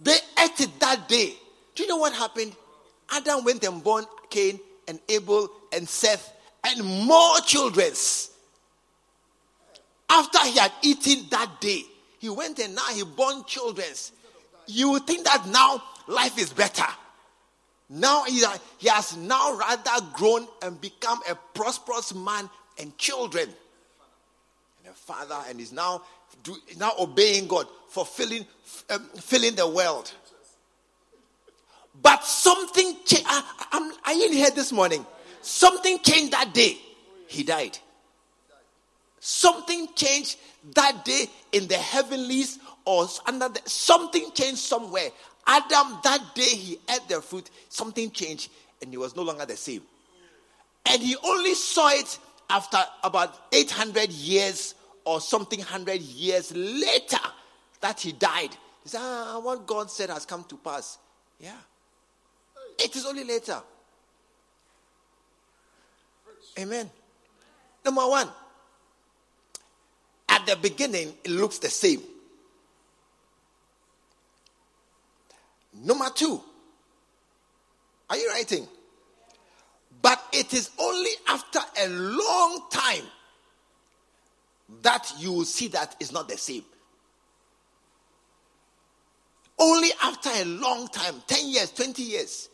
They 0.00 0.16
ate 0.42 0.60
it 0.60 0.80
that 0.80 1.06
day. 1.06 1.34
Do 1.74 1.82
you 1.82 1.90
know 1.90 1.98
what 1.98 2.14
happened? 2.14 2.56
Adam 3.12 3.44
went 3.44 3.62
and 3.64 3.84
born 3.84 4.06
Cain 4.30 4.58
and 4.88 4.98
Abel 5.10 5.50
and 5.74 5.86
Seth 5.86 6.32
and 6.64 6.82
more 7.06 7.38
children. 7.40 7.92
After 10.08 10.38
he 10.44 10.58
had 10.58 10.72
eaten 10.82 11.26
that 11.30 11.60
day, 11.60 11.82
he 12.18 12.28
went 12.28 12.58
and 12.58 12.74
now 12.74 12.86
he 12.92 13.02
born 13.04 13.44
children. 13.44 13.86
You 14.66 14.90
would 14.90 15.06
think 15.06 15.24
that 15.24 15.46
now 15.48 15.82
life 16.06 16.38
is 16.38 16.52
better. 16.52 16.86
Now 17.88 18.24
he, 18.24 18.42
he 18.78 18.88
has 18.88 19.16
now 19.16 19.56
rather 19.56 20.04
grown 20.12 20.46
and 20.62 20.80
become 20.80 21.20
a 21.30 21.34
prosperous 21.54 22.14
man 22.14 22.50
and 22.78 22.96
children. 22.98 23.48
And 24.84 24.92
a 24.92 24.92
father, 24.92 25.38
and 25.48 25.60
is 25.60 25.72
now, 25.72 26.02
do, 26.42 26.56
now 26.78 26.92
obeying 26.98 27.46
God, 27.46 27.66
fulfilling 27.88 28.46
um, 28.90 29.00
filling 29.20 29.54
the 29.54 29.68
world. 29.68 30.12
But 32.02 32.24
something 32.24 32.96
changed. 33.04 33.26
I, 33.26 33.42
I, 33.72 33.92
I 34.04 34.14
here 34.14 34.50
this 34.50 34.72
morning. 34.72 35.06
Something 35.40 35.98
changed 36.00 36.32
that 36.32 36.52
day. 36.52 36.76
He 37.28 37.42
died. 37.42 37.78
Something 39.28 39.88
changed 39.96 40.38
that 40.74 41.04
day 41.04 41.28
in 41.50 41.66
the 41.66 41.74
heavenlies 41.74 42.60
or 42.84 43.08
under 43.26 43.48
the, 43.48 43.60
something 43.64 44.30
changed 44.32 44.58
somewhere. 44.58 45.08
Adam, 45.44 45.98
that 46.04 46.20
day 46.36 46.42
he 46.44 46.78
ate 46.88 47.08
the 47.08 47.20
fruit, 47.20 47.50
something 47.68 48.08
changed 48.12 48.52
and 48.80 48.92
he 48.92 48.96
was 48.96 49.16
no 49.16 49.22
longer 49.22 49.44
the 49.44 49.56
same. 49.56 49.82
And 50.88 51.02
he 51.02 51.16
only 51.24 51.54
saw 51.54 51.88
it 51.88 52.20
after 52.48 52.78
about 53.02 53.52
800 53.52 54.10
years 54.12 54.76
or 55.04 55.20
something 55.20 55.58
100 55.58 56.00
years 56.00 56.54
later 56.54 57.18
that 57.80 57.98
he 57.98 58.12
died. 58.12 58.50
He 58.84 58.90
said, 58.90 59.00
ah, 59.02 59.40
what 59.42 59.66
God 59.66 59.90
said 59.90 60.08
has 60.08 60.24
come 60.24 60.44
to 60.44 60.56
pass. 60.56 60.98
Yeah. 61.40 61.50
It 62.78 62.94
is 62.94 63.04
only 63.04 63.24
later. 63.24 63.60
Amen. 66.60 66.88
Number 67.84 68.06
one, 68.06 68.28
at 70.48 70.62
the 70.62 70.68
beginning, 70.68 71.12
it 71.24 71.30
looks 71.30 71.58
the 71.58 71.68
same. 71.68 72.00
Number 75.84 76.08
two, 76.14 76.40
are 78.08 78.16
you 78.16 78.28
writing? 78.30 78.66
But 80.00 80.22
it 80.32 80.54
is 80.54 80.70
only 80.78 81.10
after 81.28 81.58
a 81.80 81.88
long 81.88 82.62
time 82.70 83.04
that 84.82 85.12
you 85.18 85.32
will 85.32 85.44
see 85.44 85.68
that 85.68 85.96
it's 86.00 86.12
not 86.12 86.28
the 86.28 86.38
same. 86.38 86.64
Only 89.58 89.90
after 90.02 90.30
a 90.30 90.44
long 90.44 90.88
time 90.88 91.22
10 91.26 91.48
years, 91.48 91.72
20 91.72 92.02
years. 92.02 92.48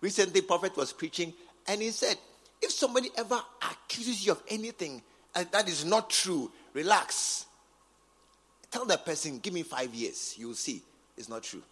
Recently, 0.00 0.42
Prophet 0.42 0.76
was 0.76 0.92
preaching 0.92 1.32
and 1.66 1.80
he 1.80 1.90
said, 1.90 2.16
If 2.60 2.72
somebody 2.72 3.10
ever 3.16 3.40
accuses 3.62 4.26
you 4.26 4.32
of 4.32 4.42
anything 4.48 5.02
that 5.34 5.68
is 5.68 5.84
not 5.84 6.10
true, 6.10 6.50
relax. 6.72 7.46
Tell 8.70 8.84
that 8.86 9.04
person, 9.04 9.38
Give 9.38 9.52
me 9.52 9.62
five 9.62 9.94
years. 9.94 10.34
You'll 10.38 10.54
see 10.54 10.82
it's 11.16 11.28
not 11.28 11.42
true. 11.42 11.62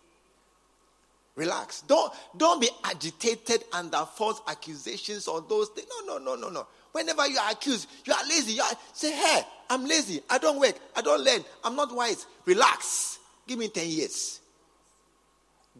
Relax. 1.36 1.82
Don't, 1.82 2.12
don't 2.36 2.60
be 2.60 2.68
agitated 2.84 3.64
under 3.72 4.04
false 4.14 4.42
accusations 4.46 5.26
or 5.26 5.40
those 5.40 5.68
things. 5.70 5.86
No, 6.04 6.18
no, 6.18 6.22
no, 6.22 6.34
no, 6.34 6.50
no. 6.50 6.66
Whenever 6.92 7.26
you 7.28 7.38
are 7.38 7.52
accused, 7.52 7.88
you 8.04 8.12
are 8.12 8.22
lazy. 8.28 8.52
You 8.54 8.62
are, 8.62 8.72
say, 8.92 9.12
hey, 9.12 9.42
I'm 9.70 9.86
lazy. 9.86 10.20
I 10.28 10.38
don't 10.38 10.60
work. 10.60 10.74
I 10.94 11.00
don't 11.00 11.22
learn. 11.22 11.42
I'm 11.64 11.76
not 11.76 11.94
wise. 11.94 12.26
Relax. 12.44 13.18
Give 13.46 13.58
me 13.58 13.68
10 13.68 13.88
years. 13.88 14.40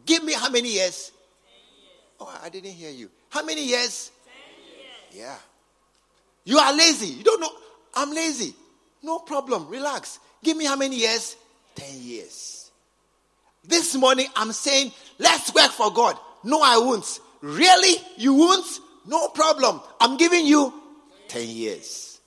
Give 0.07 0.25
me 0.25 0.33
how 0.33 0.49
many 0.49 0.73
years? 0.73 1.13
Oh, 2.21 2.41
I 2.43 2.49
didn't 2.49 2.73
hear 2.73 2.91
you. 2.91 3.11
How 3.29 3.45
many 3.45 3.65
years? 3.65 4.11
years? 5.11 5.27
Yeah. 5.27 5.37
You 6.45 6.59
are 6.59 6.73
lazy. 6.75 7.09
You 7.09 7.25
don't 7.25 7.41
know. 7.41 7.53
I'm 7.95 8.13
lazy. 8.13 8.55
No 9.03 9.19
problem. 9.19 9.69
Relax. 9.69 10.19
Give 10.43 10.57
me 10.57 10.65
how 10.65 10.77
many 10.77 10.97
years? 10.97 11.37
10 11.75 11.87
years. 12.01 12.71
This 13.65 13.95
morning 13.95 14.27
I'm 14.37 14.53
saying, 14.53 14.93
let's 15.19 15.55
work 15.55 15.71
for 15.71 15.93
God. 15.93 16.17
No, 16.45 16.63
I 16.63 16.79
won't. 16.79 17.21
Really? 17.41 17.97
You 18.17 18.35
won't? 18.35 18.81
No 19.07 19.29
problem. 19.29 19.81
I'm 20.01 20.17
giving 20.17 20.47
you 20.47 20.73
10 21.29 21.49
years. 21.49 22.21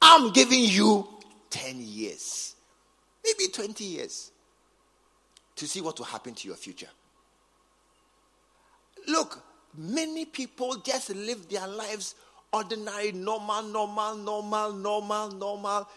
I'm 0.00 0.32
giving 0.32 0.64
you 0.64 1.06
10 1.50 1.76
years. 1.78 2.54
Maybe 3.24 3.50
20 3.50 3.84
years 3.84 4.30
to 5.56 5.66
see 5.66 5.80
what 5.80 5.98
will 5.98 6.06
happen 6.06 6.34
to 6.34 6.48
your 6.48 6.56
future. 6.56 6.88
Look, 9.08 9.42
many 9.76 10.24
people 10.26 10.76
just 10.76 11.10
live 11.10 11.48
their 11.48 11.66
lives 11.66 12.14
ordinary, 12.56 13.12
normal, 13.12 13.62
normal, 13.62 14.16
normal, 14.16 14.72
normal, 14.72 15.30
normal. 15.30 15.88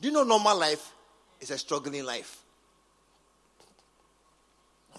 Do 0.00 0.08
you 0.08 0.14
know 0.14 0.24
normal 0.24 0.58
life 0.58 0.92
is 1.40 1.50
a 1.50 1.58
struggling 1.58 2.04
life? 2.04 2.44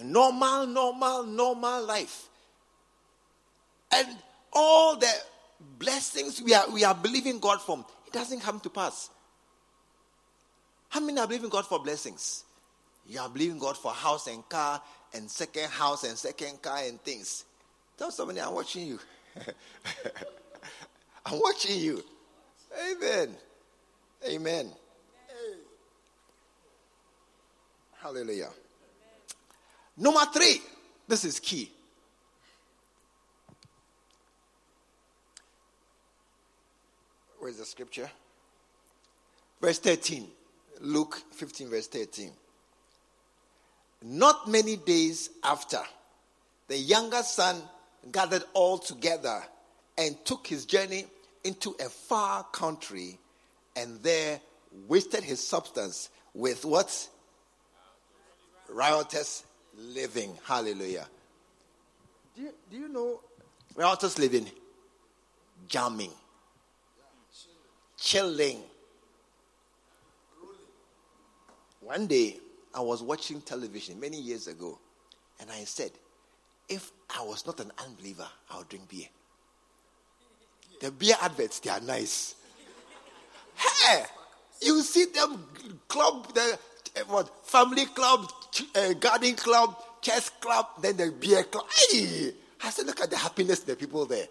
normal, 0.03 0.67
normal, 0.67 1.23
normal 1.23 1.85
life. 1.85 2.27
And 3.91 4.07
all 4.51 4.97
the 4.97 5.11
blessings 5.79 6.41
we 6.41 6.53
are, 6.53 6.69
we 6.69 6.83
are 6.83 6.95
believing 6.95 7.39
God 7.39 7.61
for, 7.61 7.85
it 8.05 8.13
doesn't 8.13 8.41
come 8.41 8.59
to 8.61 8.69
pass. 8.69 9.09
How 10.89 10.99
many 10.99 11.19
are 11.19 11.27
believing 11.27 11.49
God 11.49 11.65
for 11.65 11.79
blessings? 11.79 12.43
You 13.07 13.19
are 13.19 13.29
believing 13.29 13.59
God 13.59 13.77
for 13.77 13.91
house 13.91 14.27
and 14.27 14.47
car 14.49 14.81
and 15.13 15.29
second 15.29 15.69
house 15.69 16.03
and 16.03 16.17
second 16.17 16.61
car 16.61 16.79
and 16.83 16.99
things. 17.01 17.45
Tell 17.97 18.11
somebody 18.11 18.41
I'm 18.41 18.53
watching 18.53 18.87
you. 18.87 18.99
I'm 21.32 21.39
watching 21.39 21.80
you. 21.80 22.03
Amen. 22.91 23.36
Amen. 24.28 24.71
Hallelujah. 28.01 28.49
Number 29.97 30.26
three, 30.32 30.61
this 31.07 31.26
is 31.26 31.39
key. 31.39 31.71
Where's 37.39 37.57
the 37.57 37.65
scripture? 37.65 38.09
Verse 39.61 39.80
13. 39.80 40.28
Luke 40.82 41.21
15, 41.32 41.69
verse 41.69 41.88
13. 41.88 42.32
Not 44.03 44.47
many 44.47 44.76
days 44.76 45.32
after, 45.43 45.80
the 46.67 46.78
younger 46.78 47.23
son 47.23 47.61
gathered 48.11 48.43
all 48.53 48.78
together 48.78 49.41
and 49.97 50.15
took 50.26 50.45
his 50.45 50.65
journey 50.65 51.05
into 51.45 51.75
a 51.79 51.87
far 51.87 52.43
country 52.45 53.19
and 53.75 54.01
there 54.01 54.41
wasted 54.87 55.23
his 55.23 55.45
substance 55.45 56.09
with 56.33 56.65
what? 56.65 57.07
Riotous 58.67 59.45
living. 59.77 60.35
Hallelujah. 60.43 61.07
Do 62.35 62.41
you, 62.41 62.53
do 62.69 62.77
you 62.77 62.87
know 62.89 63.21
riotous 63.75 64.17
living? 64.17 64.47
Jamming, 65.67 66.11
chilling. 67.97 68.61
One 71.79 72.07
day, 72.07 72.37
I 72.73 72.81
was 72.81 73.01
watching 73.01 73.41
television 73.41 73.99
many 73.99 74.19
years 74.19 74.47
ago, 74.47 74.79
and 75.39 75.49
I 75.49 75.63
said, 75.63 75.91
if 76.67 76.91
I 77.17 77.23
was 77.23 77.45
not 77.45 77.59
an 77.59 77.71
unbeliever, 77.83 78.27
I 78.51 78.57
would 78.57 78.69
drink 78.69 78.89
beer. 78.89 79.07
The 80.80 80.91
beer 80.91 81.15
adverts, 81.21 81.59
they 81.59 81.69
are 81.69 81.80
nice. 81.82 82.36
Hey, 83.55 84.03
you 84.61 84.82
see 84.82 85.05
them 85.05 85.43
club, 85.88 86.34
the 86.34 86.59
uh, 86.97 87.03
what 87.07 87.47
family 87.47 87.86
club, 87.86 88.30
uh, 88.76 88.93
garden 88.93 89.36
club, 89.36 89.76
chess 90.01 90.30
club, 90.30 90.67
then 90.82 90.97
the 90.97 91.11
beer 91.11 91.43
club. 91.43 91.65
Hey, 91.71 92.34
I 92.63 92.69
said, 92.69 92.86
look 92.86 92.99
at 93.01 93.09
the 93.09 93.17
happiness 93.17 93.59
the 93.61 93.76
people 93.76 94.05
there. 94.05 94.28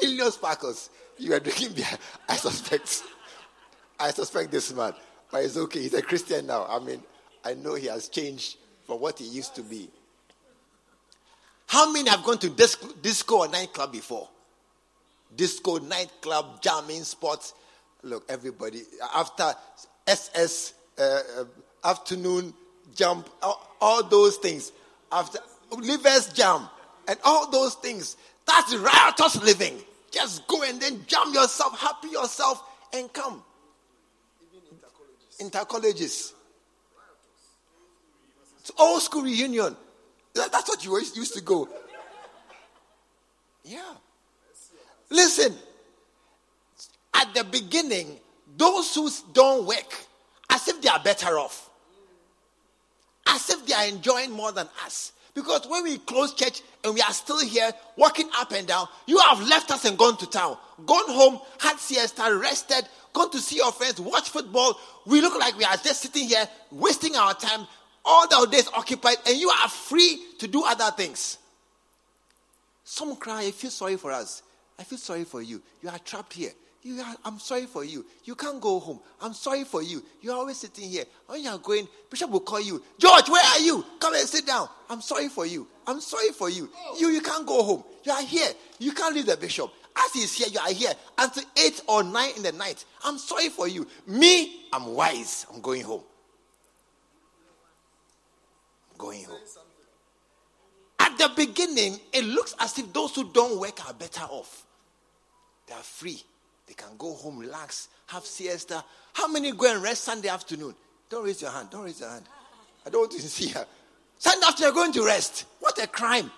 Million 0.00 0.30
sparkles. 0.30 0.90
You 1.18 1.34
are 1.34 1.40
drinking 1.40 1.72
beer. 1.72 1.86
I 2.28 2.36
suspect. 2.36 3.02
I 3.98 4.10
suspect 4.10 4.50
this 4.50 4.72
man, 4.72 4.92
but 5.30 5.44
it's 5.44 5.56
okay. 5.56 5.82
He's 5.82 5.94
a 5.94 6.02
Christian 6.02 6.46
now. 6.46 6.66
I 6.68 6.78
mean, 6.78 7.02
I 7.44 7.54
know 7.54 7.74
he 7.74 7.86
has 7.86 8.08
changed 8.08 8.56
from 8.86 9.00
what 9.00 9.18
he 9.18 9.24
used 9.24 9.54
to 9.56 9.62
be. 9.62 9.88
How 11.66 11.92
many 11.92 12.08
have 12.08 12.24
gone 12.24 12.38
to 12.38 12.48
disco 12.48 13.38
or 13.38 13.48
nightclub 13.48 13.92
before? 13.92 14.28
Disco, 15.34 15.78
nightclub, 15.78 16.62
jamming 16.62 17.04
spots. 17.04 17.54
Look, 18.02 18.24
everybody, 18.28 18.82
after 19.14 19.52
SS 20.06 20.74
uh, 20.98 21.02
uh, 21.02 21.44
afternoon 21.84 22.54
jump, 22.94 23.28
all, 23.42 23.76
all, 23.80 24.02
those 24.04 24.36
things, 24.36 24.72
after 25.12 25.38
livers 25.76 26.32
jam, 26.32 26.68
and 27.06 27.18
all 27.24 27.50
those 27.50 27.74
things, 27.74 28.16
that's 28.46 28.74
riotous 28.74 29.42
living. 29.42 29.78
Just 30.10 30.46
go 30.46 30.62
and 30.62 30.80
then 30.80 31.04
jam 31.06 31.32
yourself, 31.34 31.78
happy 31.78 32.08
yourself, 32.08 32.62
and 32.92 33.12
come. 33.12 33.42
Intercolleges. 35.40 36.32
It's 38.60 38.72
old 38.78 39.02
school 39.02 39.22
reunion. 39.22 39.76
That's 40.34 40.68
what 40.68 40.84
you 40.84 40.98
used 40.98 41.34
to 41.34 41.40
go. 41.40 41.68
Yeah. 43.64 43.94
Listen, 45.10 45.54
at 47.14 47.32
the 47.34 47.44
beginning, 47.44 48.18
those 48.56 48.94
who 48.94 49.10
don't 49.32 49.66
work, 49.66 50.06
as 50.50 50.68
if 50.68 50.80
they 50.80 50.88
are 50.88 51.00
better 51.00 51.38
off, 51.38 51.70
as 53.26 53.48
if 53.50 53.66
they 53.66 53.74
are 53.74 53.86
enjoying 53.86 54.30
more 54.30 54.52
than 54.52 54.68
us. 54.84 55.12
Because 55.34 55.68
when 55.68 55.84
we 55.84 55.98
close 55.98 56.34
church 56.34 56.62
and 56.82 56.94
we 56.94 57.00
are 57.00 57.12
still 57.12 57.38
here 57.38 57.70
walking 57.96 58.28
up 58.36 58.50
and 58.52 58.66
down, 58.66 58.88
you 59.06 59.18
have 59.18 59.40
left 59.46 59.70
us 59.70 59.84
and 59.84 59.96
gone 59.96 60.16
to 60.18 60.26
town, 60.26 60.56
gone 60.84 61.08
home, 61.08 61.38
had 61.58 61.78
siesta, 61.78 62.36
rested, 62.40 62.88
gone 63.12 63.30
to 63.30 63.38
see 63.38 63.56
your 63.56 63.70
friends, 63.70 64.00
watch 64.00 64.30
football. 64.30 64.78
We 65.06 65.20
look 65.20 65.38
like 65.38 65.56
we 65.56 65.64
are 65.64 65.76
just 65.76 66.02
sitting 66.02 66.26
here 66.26 66.48
wasting 66.72 67.14
our 67.14 67.34
time, 67.34 67.66
all 68.04 68.26
the 68.26 68.48
days 68.50 68.68
occupied, 68.74 69.18
and 69.26 69.36
you 69.36 69.48
are 69.48 69.68
free 69.68 70.18
to 70.38 70.48
do 70.48 70.64
other 70.64 70.90
things. 70.96 71.38
Some 72.82 73.14
cry, 73.16 73.50
feel 73.50 73.70
sorry 73.70 73.96
for 73.96 74.10
us. 74.10 74.42
I 74.78 74.84
feel 74.84 74.98
sorry 74.98 75.24
for 75.24 75.42
you. 75.42 75.60
You 75.82 75.88
are 75.88 75.98
trapped 75.98 76.34
here. 76.34 76.52
You 76.82 77.00
are, 77.00 77.16
I'm 77.24 77.40
sorry 77.40 77.66
for 77.66 77.84
you. 77.84 78.06
You 78.24 78.36
can't 78.36 78.60
go 78.60 78.78
home. 78.78 79.00
I'm 79.20 79.34
sorry 79.34 79.64
for 79.64 79.82
you. 79.82 80.02
You're 80.20 80.36
always 80.36 80.58
sitting 80.58 80.88
here. 80.88 81.04
When 81.26 81.42
you 81.42 81.50
are 81.50 81.58
going, 81.58 81.88
Bishop 82.08 82.30
will 82.30 82.40
call 82.40 82.60
you. 82.60 82.82
George, 82.98 83.28
where 83.28 83.44
are 83.44 83.58
you? 83.60 83.84
Come 83.98 84.14
and 84.14 84.28
sit 84.28 84.46
down. 84.46 84.68
I'm 84.88 85.00
sorry 85.00 85.28
for 85.28 85.44
you. 85.44 85.66
I'm 85.86 86.00
sorry 86.00 86.30
for 86.30 86.48
you. 86.48 86.70
You, 86.98 87.08
you 87.08 87.20
can't 87.20 87.44
go 87.46 87.62
home. 87.64 87.82
You 88.04 88.12
are 88.12 88.22
here. 88.22 88.48
You 88.78 88.92
can't 88.92 89.14
leave 89.14 89.26
the 89.26 89.36
bishop. 89.36 89.72
As 89.96 90.12
he's 90.12 90.32
here, 90.34 90.46
you 90.48 90.60
are 90.60 90.72
here 90.72 90.92
until 91.18 91.42
8 91.56 91.82
or 91.88 92.04
9 92.04 92.30
in 92.36 92.42
the 92.44 92.52
night. 92.52 92.84
I'm 93.04 93.18
sorry 93.18 93.48
for 93.48 93.66
you. 93.66 93.86
Me, 94.06 94.66
I'm 94.72 94.94
wise. 94.94 95.46
I'm 95.52 95.60
going 95.60 95.82
home. 95.82 96.02
I'm 98.92 98.98
going 98.98 99.24
home. 99.24 99.38
At 101.00 101.18
the 101.18 101.30
beginning, 101.34 101.98
it 102.12 102.24
looks 102.24 102.54
as 102.60 102.78
if 102.78 102.92
those 102.92 103.16
who 103.16 103.32
don't 103.32 103.58
work 103.58 103.84
are 103.88 103.94
better 103.94 104.22
off. 104.22 104.64
They 105.68 105.74
are 105.74 105.82
free. 105.82 106.22
They 106.66 106.74
can 106.74 106.96
go 106.98 107.14
home, 107.14 107.38
relax, 107.38 107.88
have 108.08 108.24
siesta. 108.24 108.84
How 109.14 109.28
many 109.28 109.52
go 109.52 109.72
and 109.72 109.82
rest 109.82 110.04
Sunday 110.04 110.28
afternoon? 110.28 110.74
Don't 111.08 111.24
raise 111.24 111.40
your 111.40 111.50
hand. 111.50 111.70
Don't 111.70 111.84
raise 111.84 112.00
your 112.00 112.10
hand. 112.10 112.24
I 112.86 112.90
don't 112.90 113.02
want 113.02 113.12
to 113.12 113.20
see 113.28 113.48
her. 113.48 113.66
Sunday 114.18 114.46
afternoon, 114.46 114.74
you're 114.74 114.84
going 114.84 114.92
to 114.92 115.04
rest. 115.04 115.46
What 115.60 115.82
a 115.82 115.86
crime. 115.86 116.30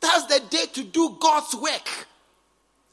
That's 0.00 0.26
the 0.26 0.40
day 0.50 0.66
to 0.72 0.84
do 0.84 1.16
God's 1.20 1.54
work. 1.54 2.06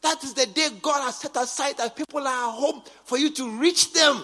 That 0.02 0.24
is 0.24 0.34
the 0.34 0.46
day 0.46 0.70
God 0.82 1.02
has 1.02 1.16
set 1.18 1.36
aside 1.36 1.78
that 1.78 1.96
people 1.96 2.20
are 2.20 2.50
at 2.50 2.54
home 2.54 2.84
for 3.04 3.18
you 3.18 3.32
to 3.32 3.60
reach 3.60 3.92
them. 3.94 4.24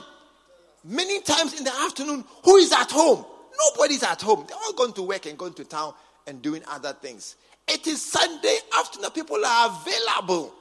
Many 0.83 1.21
times 1.21 1.57
in 1.57 1.63
the 1.63 1.73
afternoon, 1.81 2.23
who 2.43 2.57
is 2.57 2.71
at 2.71 2.91
home? 2.91 3.25
Nobody's 3.73 4.03
at 4.03 4.21
home. 4.21 4.45
They're 4.47 4.57
all 4.57 4.73
going 4.73 4.93
to 4.93 5.01
work 5.01 5.25
and 5.25 5.37
going 5.37 5.53
to 5.55 5.65
town 5.65 5.93
and 6.27 6.41
doing 6.41 6.61
other 6.67 6.93
things. 6.93 7.35
It 7.67 7.87
is 7.87 8.03
Sunday 8.03 8.57
afternoon. 8.77 9.11
People 9.11 9.43
are 9.43 9.69
available. 9.69 10.53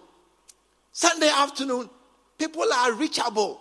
Sunday 0.97 1.29
afternoon, 1.29 1.91
people 2.39 2.73
are 2.73 2.93
reachable. 2.93 3.61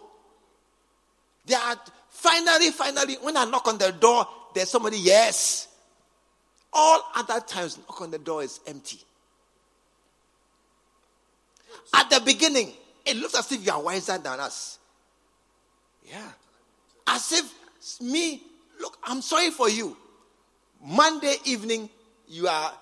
They 1.48 1.56
are 1.56 1.76
finally, 2.08 2.70
finally, 2.70 3.16
when 3.16 3.36
I 3.36 3.46
knock 3.46 3.68
on 3.68 3.80
the 3.80 3.92
door, 3.92 4.28
there's 4.54 4.70
somebody, 4.70 5.00
yes. 5.00 5.68
All 6.72 7.02
other 7.16 7.40
times, 7.40 7.80
knock 7.80 8.00
on 8.02 8.12
the 8.12 8.20
door 8.20 8.44
is 8.44 8.60
empty. 8.68 9.00
At 11.96 12.08
the 12.12 12.22
beginning, 12.24 12.72
it 13.04 13.18
looks 13.18 13.34
as 13.34 13.52
if 13.52 13.66
you 13.66 13.72
are 13.72 13.82
wiser 13.82 14.20
than 14.20 14.40
us. 14.40 14.78
Yeah. 16.08 16.30
As 17.08 17.32
if 17.32 18.00
me, 18.00 18.44
look, 18.80 18.96
I'm 19.04 19.24
sorry 19.24 19.50
for 19.50 19.70
you. 19.70 19.98
Monday 20.86 21.38
evening, 21.46 21.90
you 22.28 22.48
are, 22.48 22.74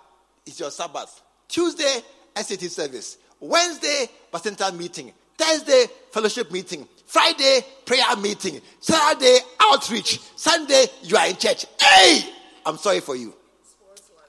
it's 0.45 0.59
your 0.59 0.71
Sabbath. 0.71 1.21
Tuesday, 1.47 2.01
SAT 2.35 2.63
service. 2.63 3.17
Wednesday, 3.41 4.07
Bacenta 4.31 4.73
meeting. 4.75 5.11
Thursday, 5.37 5.85
fellowship 6.11 6.51
meeting. 6.51 6.87
Friday, 7.07 7.61
prayer 7.85 8.15
meeting. 8.17 8.61
Saturday, 8.79 9.39
outreach. 9.59 10.19
Sunday, 10.35 10.85
you 11.03 11.17
are 11.17 11.27
in 11.27 11.35
church. 11.35 11.65
Hey! 11.81 12.21
I'm 12.65 12.77
sorry 12.77 12.99
for 12.99 13.15
you. 13.15 13.33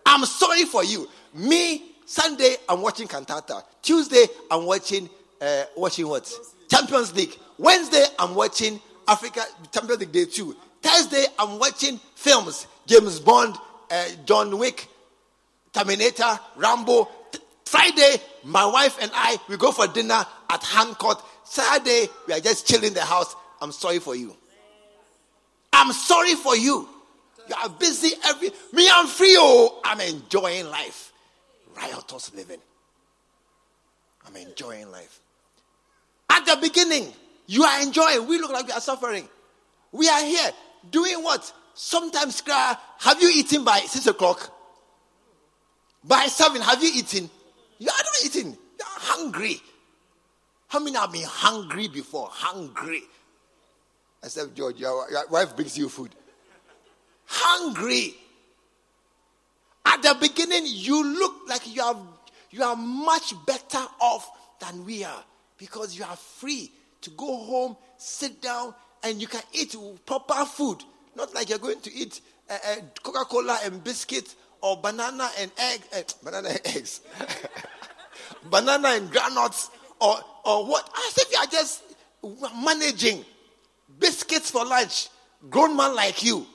I'm 0.05 0.25
sorry 0.25 0.65
for 0.65 0.83
you. 0.83 1.09
Me, 1.35 1.83
Sunday, 2.07 2.57
I'm 2.69 2.81
watching 2.83 3.07
cantata. 3.07 3.63
Tuesday, 3.83 4.25
I'm 4.51 4.65
watching, 4.65 5.09
uh, 5.41 5.65
watching 5.77 6.09
what? 6.09 6.33
Champions 6.69 7.15
League. 7.15 7.39
Wednesday, 7.59 8.05
I'm 8.19 8.35
watching 8.35 8.81
Africa 9.07 9.43
Champions 9.71 10.01
League 10.01 10.13
Day 10.13 10.25
2. 10.25 10.57
Thursday, 10.83 11.27
I'm 11.39 11.59
watching 11.59 12.01
films. 12.15 12.67
James 12.87 13.21
Bond, 13.21 13.57
uh, 13.91 14.05
John 14.25 14.59
Wick, 14.59 14.89
Terminator, 15.73 16.39
Rambo, 16.57 17.09
Friday, 17.73 18.17
my 18.45 18.67
wife 18.67 18.99
and 19.01 19.11
I, 19.15 19.39
we 19.49 19.57
go 19.57 19.73
for 19.73 19.87
dinner 19.87 20.27
at 20.51 20.63
Hancock. 20.63 21.27
Saturday, 21.43 22.07
we 22.27 22.35
are 22.35 22.41
just 22.41 22.67
chilling 22.67 22.89
in 22.89 22.93
the 22.93 23.01
house. 23.01 23.35
I'm 23.63 23.73
sorry 23.73 23.99
for 23.99 24.15
you. 24.15 24.37
I'm 25.73 25.91
sorry 25.95 26.35
for 26.35 26.55
you. 26.55 26.87
You 27.49 27.55
are 27.63 27.71
busy 27.71 28.15
every. 28.27 28.51
Me, 28.75 28.87
I'm 28.93 29.07
free. 29.07 29.37
Oh, 29.39 29.81
I'm 29.87 30.03
enjoying 30.03 30.67
life. 30.67 31.15
Riotous 31.75 32.35
living. 32.35 32.61
I'm 34.27 34.37
enjoying 34.37 34.91
life. 34.91 35.21
At 36.29 36.45
the 36.45 36.59
beginning, 36.61 37.11
you 37.47 37.65
are 37.65 37.81
enjoying. 37.81 38.27
We 38.29 38.39
look 38.39 38.53
like 38.53 38.67
we 38.67 38.73
are 38.73 38.83
suffering. 38.83 39.27
We 39.93 40.11
are 40.11 40.23
here 40.23 40.51
doing 40.91 41.25
what? 41.25 41.51
Sometimes, 41.73 42.39
cry. 42.43 42.77
have 42.99 43.23
you 43.23 43.31
eaten 43.35 43.65
by 43.65 43.79
six 43.79 44.07
o'clock? 44.07 44.53
By 46.05 46.27
seven, 46.27 46.61
have 46.61 46.83
you 46.83 46.91
eaten? 46.95 47.31
You 47.83 47.89
are 47.89 48.05
not 48.05 48.25
eating. 48.25 48.53
You 48.53 48.85
are 48.85 49.01
hungry. 49.01 49.61
How 50.69 50.79
many 50.79 50.97
have 50.97 51.11
been 51.11 51.25
hungry 51.27 51.89
before? 51.89 52.29
Hungry. 52.31 53.03
Said, 54.23 54.55
George, 54.55 54.79
your, 54.79 55.11
your 55.11 55.27
wife 55.29 55.57
brings 55.57 55.77
you 55.77 55.89
food. 55.89 56.15
hungry. 57.27 58.15
At 59.85 60.01
the 60.01 60.17
beginning, 60.21 60.63
you 60.65 61.03
look 61.19 61.49
like 61.49 61.75
you 61.75 61.83
are, 61.83 61.97
you 62.53 62.63
are 62.63 62.77
much 62.77 63.35
better 63.47 63.85
off 64.01 64.31
than 64.61 64.85
we 64.85 65.03
are 65.03 65.25
because 65.59 65.99
you 65.99 66.05
are 66.05 66.17
free 66.17 66.71
to 67.01 67.11
go 67.11 67.37
home, 67.37 67.77
sit 67.97 68.41
down, 68.41 68.75
and 69.03 69.21
you 69.21 69.27
can 69.27 69.43
eat 69.53 69.75
proper 70.07 70.45
food. 70.45 70.85
Not 71.17 71.35
like 71.35 71.49
you're 71.49 71.59
going 71.59 71.81
to 71.81 71.93
eat 71.93 72.21
uh, 72.49 72.55
uh, 72.65 72.77
Coca 73.03 73.25
Cola 73.25 73.59
and 73.65 73.83
biscuit 73.83 74.37
or 74.63 74.77
banana 74.77 75.29
and 75.39 75.51
egg, 75.59 75.83
uh, 75.95 76.03
banana 76.23 76.49
and 76.49 76.61
eggs, 76.65 77.01
banana 78.51 78.89
and 78.89 79.11
granuts, 79.11 79.71
or, 80.01 80.17
or 80.45 80.67
what? 80.67 80.89
As 81.09 81.19
if 81.19 81.33
you 81.33 81.39
are 81.39 81.47
just 81.47 81.83
managing 82.65 83.25
biscuits 83.99 84.51
for 84.51 84.65
lunch. 84.65 85.09
Grown 85.51 85.77
man 85.77 85.95
like 85.95 86.23
you. 86.23 86.47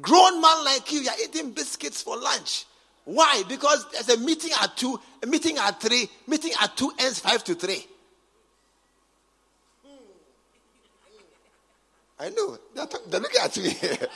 Grown 0.00 0.40
man 0.40 0.64
like 0.64 0.92
you, 0.92 1.00
you're 1.00 1.12
eating 1.24 1.52
biscuits 1.52 2.02
for 2.02 2.16
lunch. 2.16 2.66
Why? 3.04 3.42
Because 3.48 3.86
there's 3.92 4.08
a 4.10 4.18
meeting 4.18 4.50
at 4.62 4.76
two, 4.76 4.98
a 5.22 5.26
meeting 5.26 5.58
at 5.58 5.80
three, 5.80 6.08
meeting 6.26 6.52
at 6.60 6.76
two 6.76 6.92
ends 6.98 7.20
five 7.20 7.44
to 7.44 7.54
three. 7.54 7.86
I 12.18 12.30
know. 12.30 12.58
They're, 12.74 12.86
they're 13.08 13.20
looking 13.20 13.40
at 13.42 13.56
me. 13.56 13.78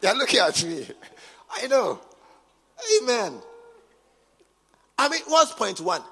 they're 0.00 0.14
looking 0.14 0.40
at 0.40 0.64
me. 0.64 0.86
I 1.56 1.66
know. 1.68 2.00
Amen. 3.02 3.40
I 4.98 5.08
mean, 5.08 5.22
what's 5.26 5.52
point 5.52 5.80
one? 5.80 6.02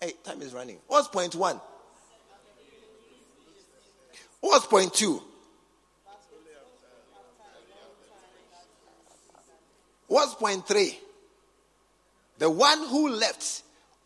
Hey, 0.00 0.12
time 0.22 0.42
is 0.42 0.52
running. 0.52 0.78
What's 0.86 1.08
point 1.08 1.34
one? 1.34 1.60
What's 4.40 4.66
point 4.66 4.92
two? 4.92 5.22
What's 10.06 10.34
point 10.34 10.66
three? 10.66 10.98
The 12.38 12.50
one 12.50 12.86
who 12.88 13.08
left 13.08 13.62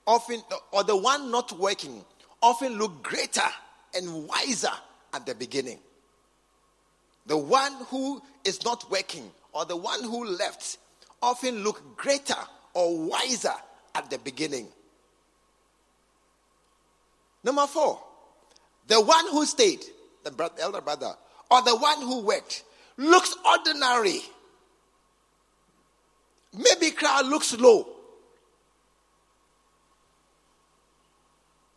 often, 0.07 0.41
or 0.73 0.85
the 0.85 0.97
one 0.97 1.31
not 1.31 1.59
working, 1.59 2.05
often 2.41 2.79
look 2.79 3.03
greater 3.03 3.41
and 3.95 4.29
wiser 4.29 4.71
at 5.13 5.27
the 5.27 5.35
beginning. 5.35 5.79
The 7.27 7.37
one 7.37 7.73
who 7.89 8.23
is 8.45 8.65
not 8.65 8.91
working, 8.91 9.31
or 9.53 9.65
the 9.65 9.77
one 9.77 10.03
who 10.03 10.25
left, 10.25 10.79
often 11.23 11.65
look 11.65 11.97
greater 11.97 12.37
or 12.75 12.99
wiser 12.99 13.55
at 13.95 14.09
the 14.11 14.19
beginning. 14.19 14.69
Number 17.43 17.67
four, 17.67 18.01
the 18.87 19.01
one 19.01 19.29
who 19.31 19.45
stayed, 19.47 19.85
the 20.25 20.51
elder 20.61 20.81
brother, 20.81 21.13
or 21.51 21.63
the 21.63 21.77
one 21.77 22.01
who 22.03 22.21
worked, 22.25 22.65
looks 22.97 23.35
ordinary. 23.45 24.21
Maybe 26.57 26.91
crowd 26.91 27.27
looks 27.27 27.57
low. 27.59 27.87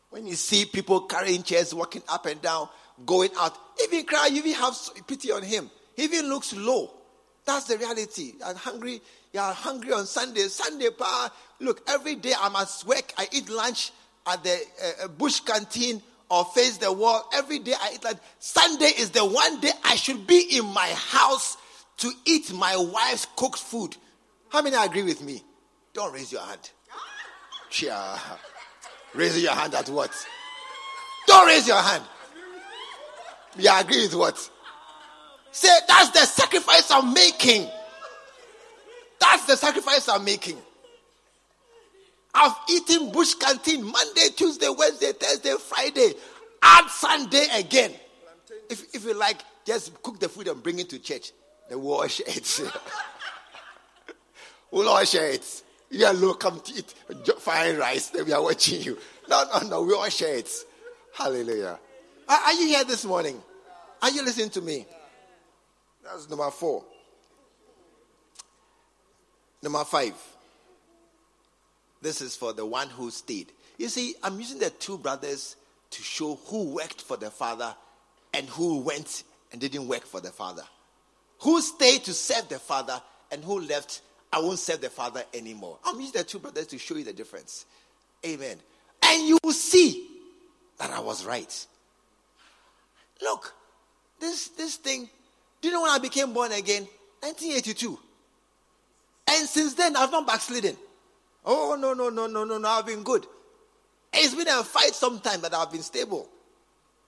When 0.09 0.27
you 0.27 0.35
see 0.35 0.65
people 0.65 1.01
carrying 1.01 1.43
chairs, 1.43 1.73
walking 1.73 2.03
up 2.09 2.25
and 2.25 2.41
down, 2.41 2.67
going 3.05 3.29
out, 3.37 3.57
even 3.83 4.05
cry, 4.05 4.27
you 4.27 4.39
even 4.39 4.53
have 4.53 4.75
pity 5.07 5.31
on 5.31 5.41
him. 5.41 5.69
He 5.95 6.03
even 6.03 6.27
looks 6.27 6.53
low. 6.53 6.91
That's 7.45 7.65
the 7.65 7.77
reality. 7.77 8.33
I'm 8.45 8.55
hungry. 8.55 9.01
You 9.33 9.39
are 9.39 9.53
hungry 9.53 9.93
on 9.93 10.05
Sunday. 10.05 10.41
Sunday, 10.47 10.89
pa. 10.89 11.31
Look, 11.59 11.81
every 11.89 12.15
day 12.15 12.33
I'm 12.39 12.55
at 12.55 12.69
work. 12.85 13.13
I 13.17 13.27
eat 13.31 13.49
lunch 13.49 13.91
at 14.27 14.43
the 14.43 14.53
uh, 14.53 15.05
uh, 15.05 15.07
bush 15.07 15.39
canteen 15.41 16.01
or 16.29 16.45
face 16.45 16.77
the 16.77 16.91
wall. 16.91 17.27
Every 17.33 17.59
day 17.59 17.73
I 17.79 17.93
eat 17.95 18.03
lunch. 18.03 18.17
Sunday 18.39 18.91
is 18.97 19.11
the 19.11 19.25
one 19.25 19.59
day 19.59 19.71
I 19.83 19.95
should 19.95 20.27
be 20.27 20.57
in 20.57 20.65
my 20.65 20.87
house 20.95 21.57
to 21.97 22.11
eat 22.25 22.51
my 22.53 22.75
wife's 22.77 23.27
cooked 23.35 23.59
food. 23.59 23.95
How 24.49 24.61
many 24.61 24.75
agree 24.75 25.03
with 25.03 25.21
me? 25.23 25.43
Don't 25.93 26.13
raise 26.13 26.31
your 26.31 26.41
hand. 26.41 26.69
Yeah. 27.81 28.19
Raise 29.13 29.41
your 29.41 29.53
hand 29.53 29.73
at 29.75 29.87
what? 29.87 30.11
Don't 31.25 31.47
raise 31.47 31.65
your 31.67 31.81
hand. 31.81 32.03
You 33.57 33.69
agree 33.73 34.01
with 34.03 34.15
what? 34.15 34.49
Say, 35.51 35.69
that's 35.87 36.09
the 36.11 36.25
sacrifice 36.25 36.89
I'm 36.91 37.13
making. 37.13 37.67
That's 39.19 39.45
the 39.45 39.55
sacrifice 39.55 40.07
I'm 40.09 40.23
making. 40.23 40.57
I've 42.33 42.55
eaten 42.69 43.11
bush 43.11 43.33
canteen 43.35 43.83
Monday, 43.83 44.29
Tuesday, 44.35 44.69
Wednesday, 44.69 45.11
Thursday, 45.11 45.53
Friday. 45.59 46.13
and 46.63 46.89
Sunday 46.89 47.47
again. 47.53 47.91
If, 48.69 48.95
if 48.95 49.03
you 49.03 49.13
like, 49.13 49.37
just 49.65 50.01
cook 50.01 50.19
the 50.19 50.29
food 50.29 50.47
and 50.47 50.61
bring 50.63 50.79
it 50.79 50.89
to 50.89 50.99
church. 50.99 51.31
Then 51.69 51.79
we'll 51.83 51.97
wash 51.97 52.21
it. 52.25 52.61
we'll 54.71 54.87
all 54.87 55.03
share 55.03 55.29
it. 55.31 55.63
Yeah, 55.89 56.11
look, 56.11 56.39
come 56.39 56.61
to 56.61 56.73
eat 56.73 56.93
fine 57.39 57.75
rice. 57.77 58.07
Then 58.07 58.25
we 58.25 58.31
are 58.31 58.41
watching 58.41 58.81
you. 58.81 58.97
No, 59.29 59.43
no, 59.53 59.67
no. 59.67 59.81
We 59.83 59.93
all 59.93 60.07
share 60.09 60.37
it. 60.37 60.49
Hallelujah. 61.13 61.77
Are, 62.29 62.37
are 62.37 62.53
you 62.53 62.67
here 62.67 62.85
this 62.85 63.03
morning? 63.03 63.41
Are 64.01 64.09
you 64.09 64.23
listening 64.23 64.49
to 64.51 64.61
me? 64.61 64.85
That's 66.11 66.29
number 66.29 66.49
four. 66.51 66.83
Number 69.63 69.83
five. 69.85 70.13
This 72.01 72.21
is 72.21 72.35
for 72.35 72.51
the 72.51 72.65
one 72.65 72.89
who 72.89 73.11
stayed. 73.11 73.51
You 73.77 73.87
see, 73.87 74.15
I'm 74.23 74.39
using 74.39 74.59
the 74.59 74.71
two 74.71 74.97
brothers 74.97 75.55
to 75.91 76.01
show 76.01 76.35
who 76.47 76.75
worked 76.75 77.01
for 77.01 77.15
the 77.15 77.29
father 77.29 77.73
and 78.33 78.47
who 78.49 78.79
went 78.81 79.23
and 79.51 79.61
didn't 79.61 79.87
work 79.87 80.05
for 80.05 80.19
the 80.19 80.31
father. 80.31 80.63
Who 81.39 81.61
stayed 81.61 82.03
to 82.05 82.13
serve 82.13 82.49
the 82.49 82.59
father 82.59 83.01
and 83.31 83.43
who 83.43 83.61
left, 83.61 84.01
I 84.33 84.39
won't 84.39 84.59
serve 84.59 84.81
the 84.81 84.89
father 84.89 85.23
anymore. 85.33 85.77
I'm 85.85 85.99
using 85.99 86.13
the 86.13 86.23
two 86.23 86.39
brothers 86.39 86.67
to 86.67 86.77
show 86.77 86.95
you 86.95 87.03
the 87.03 87.13
difference. 87.13 87.65
Amen. 88.25 88.57
And 89.03 89.27
you 89.27 89.37
will 89.43 89.53
see 89.53 90.07
that 90.77 90.89
I 90.91 90.99
was 90.99 91.25
right. 91.25 91.65
Look, 93.21 93.53
this, 94.19 94.49
this 94.49 94.75
thing, 94.77 95.09
do 95.61 95.67
you 95.67 95.73
know 95.73 95.81
when 95.81 95.91
I 95.91 95.99
became 95.99 96.33
born 96.33 96.51
again? 96.51 96.87
1982. 97.21 97.99
And 99.29 99.47
since 99.47 99.75
then, 99.75 99.95
I've 99.95 100.11
not 100.11 100.25
backslidden. 100.27 100.75
Oh, 101.45 101.77
no, 101.79 101.93
no, 101.93 102.09
no, 102.09 102.27
no, 102.27 102.43
no, 102.43 102.57
no, 102.57 102.67
I've 102.67 102.85
been 102.85 103.03
good. 103.03 103.25
It's 104.13 104.35
been 104.35 104.47
a 104.47 104.63
fight 104.63 104.93
sometime, 104.93 105.39
but 105.41 105.53
I've 105.53 105.71
been 105.71 105.83
stable. 105.83 106.27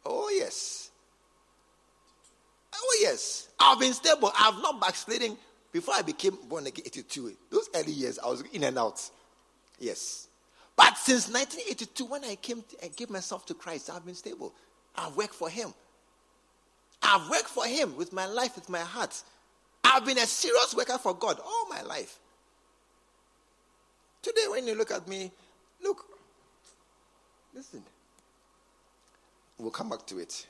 Oh, 0.05 0.29
yes. 0.29 0.91
Oh, 2.73 2.97
yes. 3.01 3.49
I've 3.59 3.79
been 3.79 3.93
stable. 3.93 4.31
I've 4.37 4.61
not 4.61 4.79
backsliding 4.79 5.37
before 5.71 5.95
I 5.95 6.01
became 6.01 6.37
born 6.47 6.67
again 6.67 6.85
82. 6.85 7.35
Those 7.49 7.69
early 7.75 7.91
years, 7.91 8.19
I 8.19 8.27
was 8.27 8.41
in 8.53 8.63
and 8.63 8.77
out. 8.77 9.01
Yes. 9.79 10.27
But 10.75 10.97
since 10.97 11.27
1982, 11.27 12.05
when 12.05 12.23
I 12.23 12.35
came 12.35 12.61
to, 12.61 12.85
I 12.85 12.87
gave 12.89 13.09
myself 13.09 13.45
to 13.47 13.53
Christ, 13.53 13.89
I've 13.93 14.05
been 14.05 14.15
stable. 14.15 14.53
I've 14.95 15.15
worked 15.15 15.35
for 15.35 15.49
Him. 15.49 15.73
I've 17.03 17.29
worked 17.29 17.49
for 17.49 17.65
Him 17.65 17.95
with 17.97 18.13
my 18.13 18.25
life, 18.25 18.55
with 18.55 18.69
my 18.69 18.79
heart. 18.79 19.21
I've 19.83 20.05
been 20.05 20.17
a 20.17 20.25
serious 20.25 20.73
worker 20.75 20.97
for 20.97 21.13
God 21.13 21.39
all 21.39 21.67
my 21.69 21.81
life. 21.81 22.19
Today, 24.21 24.45
when 24.49 24.65
you 24.65 24.75
look 24.75 24.91
at 24.91 25.07
me, 25.07 25.31
look, 25.83 26.05
listen. 27.53 27.83
We'll 29.57 29.71
come 29.71 29.89
back 29.89 30.05
to 30.07 30.19
it. 30.19 30.47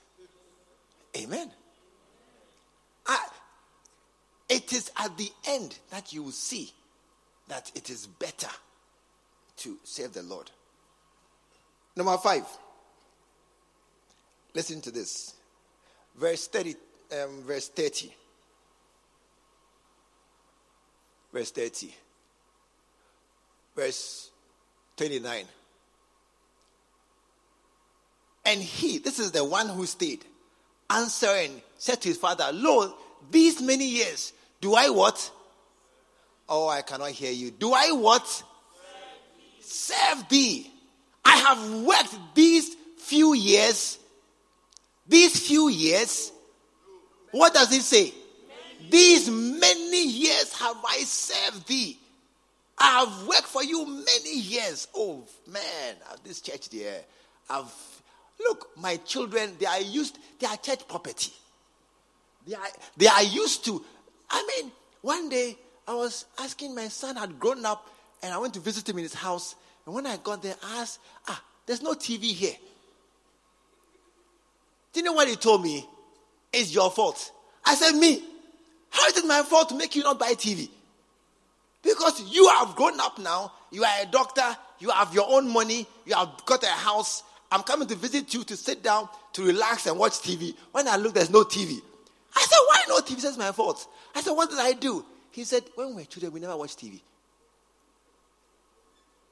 Amen. 1.18 1.52
I, 3.06 3.28
it 4.48 4.72
is 4.72 4.92
at 4.98 5.18
the 5.18 5.30
end 5.48 5.78
that 5.90 6.14
you 6.14 6.24
will 6.24 6.32
see 6.32 6.72
that 7.48 7.72
it 7.76 7.90
is 7.90 8.08
better 8.08 8.50
to 9.58 9.78
serve 9.84 10.14
the 10.14 10.24
Lord. 10.24 10.50
Number 11.96 12.18
five. 12.18 12.46
Listen 14.56 14.82
to 14.82 14.92
this. 14.92 15.34
Verse 16.16 16.48
30. 16.48 16.76
Um, 17.12 17.44
verse 17.44 17.70
30. 17.70 18.14
Verse 21.32 21.52
30. 21.52 21.96
Verse 23.76 24.30
29. 24.98 25.46
And 28.46 28.62
he, 28.62 28.98
this 28.98 29.20
is 29.20 29.32
the 29.32 29.44
one 29.44 29.70
who 29.70 29.86
stayed, 29.86 30.26
answering, 30.90 31.62
said 31.78 32.02
to 32.02 32.10
his 32.10 32.18
father, 32.18 32.50
Lord, 32.54 32.92
these 33.32 33.62
many 33.62 33.88
years, 33.88 34.34
do 34.60 34.76
I 34.76 34.90
what? 34.90 35.32
Oh, 36.50 36.68
I 36.68 36.82
cannot 36.82 37.12
hear 37.12 37.32
you. 37.32 37.52
Do 37.52 37.74
I 37.74 37.92
what? 37.92 38.44
serve 39.74 40.28
thee. 40.30 40.70
I 41.26 41.38
have 41.38 41.82
worked 41.82 42.36
these 42.36 42.76
few 42.98 43.34
years. 43.34 43.98
These 45.08 45.48
few 45.48 45.70
years. 45.70 46.32
What 47.32 47.54
does 47.54 47.72
it 47.72 47.82
say? 47.82 48.14
These 48.90 49.30
many 49.30 50.08
years 50.08 50.54
have 50.60 50.78
I 50.88 51.00
served 51.00 51.68
thee. 51.68 51.98
I 52.78 53.00
have 53.00 53.28
worked 53.28 53.48
for 53.48 53.64
you 53.64 53.86
many 53.86 54.40
years. 54.40 54.88
Oh 54.96 55.24
man, 55.48 55.96
this 56.24 56.42
church 56.42 56.70
there. 56.70 57.02
I've 57.50 57.72
look, 58.40 58.70
my 58.78 58.98
children, 58.98 59.56
they 59.60 59.66
are 59.66 59.82
used, 59.82 60.18
they 60.40 60.48
are 60.48 60.58
church 60.58 60.88
property. 60.88 61.32
They 62.46 62.56
are, 62.56 62.68
they 62.98 63.08
are 63.08 63.24
used 63.24 63.66
to. 63.66 63.84
I 64.30 64.46
mean, 64.48 64.72
one 65.02 65.30
day 65.30 65.58
I 65.88 65.94
was 65.96 66.26
asking 66.40 66.76
my 66.76 66.88
son 66.88 67.16
had 67.16 67.40
grown 67.40 67.66
up, 67.66 67.90
and 68.22 68.34
I 68.34 68.38
went 68.38 68.54
to 68.56 68.60
visit 68.60 68.88
him 68.88 68.98
in 68.98 69.04
his 69.04 69.14
house. 69.14 69.56
And 69.86 69.96
when 69.96 70.06
I 70.06 70.18
got 70.18 70.42
there, 70.42 70.56
I 70.64 70.82
asked, 70.82 71.00
"Ah, 71.28 71.42
there's 71.66 71.82
no 71.82 71.94
TV 71.94 72.34
here." 72.34 72.56
Do 74.94 75.00
you 75.00 75.04
know 75.04 75.14
what 75.14 75.28
he 75.28 75.36
told 75.36 75.64
me? 75.64 75.88
It's 76.52 76.74
your 76.74 76.92
fault. 76.92 77.32
I 77.66 77.76
said, 77.76 77.94
"Me? 77.96 78.24
How 78.90 79.08
is 79.08 79.18
it 79.18 79.26
my 79.26 79.42
fault 79.42 79.70
to 79.70 79.76
make 79.76 79.96
you 79.96 80.04
not 80.04 80.20
buy 80.20 80.34
TV?" 80.34 80.70
Because 81.82 82.22
you 82.22 82.48
have 82.48 82.76
grown 82.76 83.00
up 83.00 83.18
now. 83.18 83.52
You 83.72 83.84
are 83.84 84.02
a 84.02 84.06
doctor. 84.06 84.56
You 84.80 84.90
have 84.90 85.14
your 85.14 85.30
own 85.30 85.50
money. 85.50 85.88
You 86.06 86.16
have 86.16 86.30
got 86.46 86.64
a 86.64 86.68
house. 86.68 87.24
I'm 87.52 87.64
coming 87.64 87.88
to 87.90 87.96
visit 87.96 88.34
you 88.34 88.44
to 88.46 88.56
sit 88.58 88.82
down, 88.82 89.10
to 89.34 89.46
relax 89.46 89.86
and 89.86 90.00
watch 90.00 90.14
TV. 90.14 90.56
When 90.72 90.88
I 90.88 90.96
look, 90.96 91.14
there's 91.14 91.30
no 91.30 91.44
TV. 91.44 91.82
I 92.36 92.42
said, 92.42 92.58
Why 92.68 92.84
no 92.88 93.00
TV? 93.02 93.24
It's 93.24 93.38
my 93.38 93.52
fault. 93.52 93.88
I 94.16 94.22
said, 94.22 94.32
What 94.32 94.50
did 94.50 94.60
I 94.60 94.74
do? 94.74 95.06
He 95.32 95.44
said, 95.44 95.64
When 95.76 95.90
we 95.90 95.96
were 96.02 96.06
children, 96.06 96.34
we 96.34 96.40
never 96.40 96.56
watched 96.56 96.80
TV. 96.80 97.00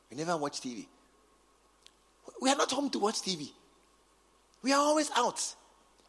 We 0.09 0.17
never 0.17 0.35
watched 0.37 0.63
TV. 0.63 0.85
We 2.41 2.49
are 2.49 2.55
not 2.55 2.71
home 2.71 2.89
to 2.89 2.99
watch 2.99 3.21
TV. 3.21 3.49
We 4.61 4.73
are 4.73 4.79
always 4.79 5.09
out. 5.15 5.55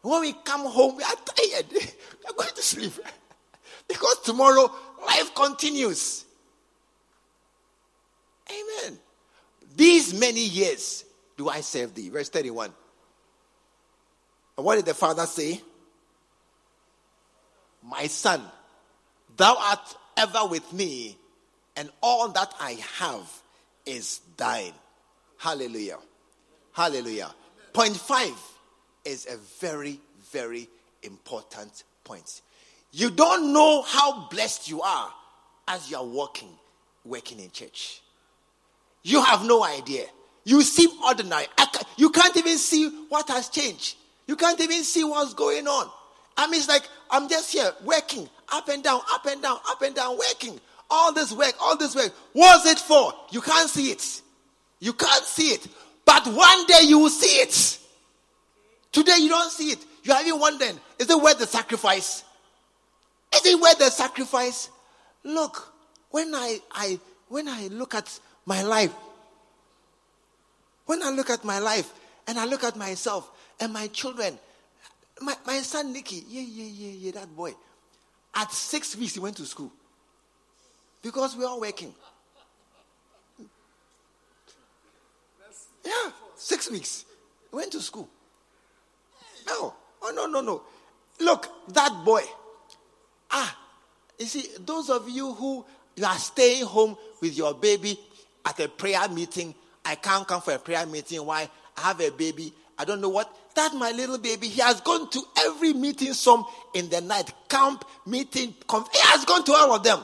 When 0.01 0.21
we 0.21 0.33
come 0.33 0.65
home, 0.65 0.97
we 0.97 1.03
are 1.03 1.15
tired. 1.25 1.65
we 1.71 1.79
are 1.79 2.33
going 2.35 2.55
to 2.55 2.61
sleep. 2.61 2.93
because 3.87 4.19
tomorrow, 4.21 4.69
life 5.05 5.33
continues. 5.33 6.25
Amen. 8.49 8.99
These 9.75 10.13
many 10.13 10.43
years 10.43 11.05
do 11.37 11.49
I 11.49 11.61
serve 11.61 11.95
thee. 11.95 12.09
Verse 12.09 12.29
31. 12.29 12.71
And 14.57 14.65
what 14.65 14.75
did 14.75 14.85
the 14.85 14.93
father 14.93 15.25
say? 15.25 15.61
My 17.81 18.07
son, 18.07 18.41
thou 19.35 19.57
art 19.57 19.95
ever 20.15 20.45
with 20.45 20.71
me, 20.71 21.17
and 21.75 21.89
all 22.01 22.29
that 22.29 22.53
I 22.59 22.77
have 22.99 23.27
is 23.85 24.21
thine. 24.37 24.73
Hallelujah. 25.37 25.97
Hallelujah. 26.71 27.33
Point 27.73 27.97
five 27.97 28.37
is 29.03 29.27
a 29.27 29.37
very, 29.59 29.99
very 30.31 30.69
important 31.01 31.83
point. 32.03 32.41
You 32.91 33.09
don't 33.09 33.51
know 33.51 33.81
how 33.81 34.27
blessed 34.29 34.69
you 34.69 34.81
are 34.81 35.11
as 35.67 35.89
you 35.89 35.97
are 35.97 36.05
walking, 36.05 36.49
working 37.03 37.39
in 37.39 37.49
church. 37.49 38.01
You 39.01 39.21
have 39.23 39.45
no 39.45 39.63
idea. 39.63 40.05
You 40.43 40.61
seem 40.61 40.89
ordinary. 41.03 41.47
you 41.97 42.09
can't 42.11 42.35
even 42.37 42.57
see 42.57 42.89
what 43.09 43.27
has 43.29 43.49
changed. 43.49 43.97
You 44.27 44.35
can't 44.35 44.59
even 44.61 44.83
see 44.83 45.03
what's 45.03 45.33
going 45.33 45.67
on. 45.67 45.89
I 46.37 46.47
mean, 46.47 46.59
it's 46.59 46.69
like 46.69 46.87
I'm 47.09 47.27
just 47.27 47.51
here 47.51 47.71
working 47.83 48.29
up 48.51 48.69
and 48.69 48.83
down, 48.83 49.01
up 49.11 49.25
and 49.25 49.41
down, 49.41 49.57
up 49.67 49.81
and 49.81 49.95
down, 49.95 50.17
working. 50.17 50.59
All 50.89 51.11
this 51.11 51.31
work, 51.31 51.53
all 51.59 51.75
this 51.77 51.95
work. 51.95 52.11
What's 52.33 52.65
it 52.67 52.79
for? 52.79 53.13
You 53.31 53.41
can't 53.41 53.69
see 53.69 53.91
it. 53.91 54.21
You 54.79 54.93
can't 54.93 55.23
see 55.23 55.47
it. 55.47 55.67
But 56.05 56.27
one 56.27 56.65
day 56.65 56.81
you 56.83 56.99
will 56.99 57.09
see 57.09 57.41
it. 57.41 57.79
Today 58.91 59.17
you 59.19 59.29
don't 59.29 59.51
see 59.51 59.71
it. 59.71 59.79
You 60.03 60.13
are 60.13 60.21
even 60.21 60.39
wondering, 60.39 60.79
is 60.99 61.09
it 61.09 61.21
worth 61.21 61.39
the 61.39 61.47
sacrifice? 61.47 62.23
Is 63.33 63.45
it 63.45 63.59
worth 63.59 63.79
the 63.79 63.89
sacrifice? 63.89 64.69
Look, 65.23 65.73
when 66.11 66.35
I, 66.35 66.59
I 66.71 66.99
when 67.29 67.47
I 67.47 67.67
look 67.67 67.95
at 67.95 68.19
my 68.45 68.61
life, 68.61 68.93
when 70.85 71.01
I 71.01 71.09
look 71.09 71.29
at 71.29 71.43
my 71.43 71.59
life 71.59 71.91
and 72.27 72.37
I 72.37 72.45
look 72.45 72.63
at 72.63 72.75
myself 72.75 73.31
and 73.59 73.73
my 73.73 73.87
children, 73.87 74.37
my, 75.21 75.35
my 75.47 75.57
son 75.59 75.93
Nicky, 75.93 76.23
yeah, 76.27 76.41
yeah, 76.41 76.65
yeah, 76.65 76.91
yeah, 76.91 77.11
that 77.13 77.35
boy. 77.35 77.53
At 78.35 78.51
six 78.51 78.95
weeks, 78.95 79.13
he 79.13 79.19
went 79.19 79.37
to 79.37 79.45
school 79.45 79.71
because 81.01 81.35
we're 81.35 81.47
all 81.47 81.61
working. 81.61 81.93
Yeah, 85.85 86.11
six 86.35 86.69
weeks. 86.71 87.05
Went 87.51 87.71
to 87.73 87.81
school. 87.81 88.09
No, 89.47 89.73
oh, 90.01 90.11
no, 90.15 90.25
no, 90.25 90.41
no. 90.41 90.61
Look, 91.19 91.47
that 91.73 92.03
boy. 92.03 92.23
Ah, 93.31 93.57
you 94.19 94.25
see, 94.25 94.45
those 94.59 94.89
of 94.89 95.09
you 95.09 95.33
who 95.33 95.65
you 95.95 96.05
are 96.05 96.17
staying 96.17 96.65
home 96.65 96.97
with 97.21 97.37
your 97.37 97.53
baby 97.53 97.99
at 98.45 98.59
a 98.59 98.67
prayer 98.67 99.07
meeting, 99.09 99.53
I 99.85 99.95
can't 99.95 100.27
come 100.27 100.41
for 100.41 100.53
a 100.53 100.59
prayer 100.59 100.85
meeting. 100.85 101.25
Why? 101.25 101.49
I 101.77 101.81
have 101.81 102.01
a 102.01 102.09
baby. 102.09 102.53
I 102.77 102.85
don't 102.85 103.01
know 103.01 103.09
what. 103.09 103.33
That 103.55 103.73
my 103.75 103.91
little 103.91 104.17
baby, 104.17 104.47
he 104.47 104.61
has 104.61 104.81
gone 104.81 105.09
to 105.11 105.21
every 105.41 105.73
meeting, 105.73 106.13
some 106.13 106.45
in 106.73 106.89
the 106.89 107.01
night, 107.01 107.31
camp, 107.47 107.85
meeting, 108.05 108.55
conf- 108.67 108.89
he 108.91 108.99
has 108.99 109.25
gone 109.25 109.43
to 109.43 109.53
all 109.53 109.75
of 109.75 109.83
them. 109.83 109.99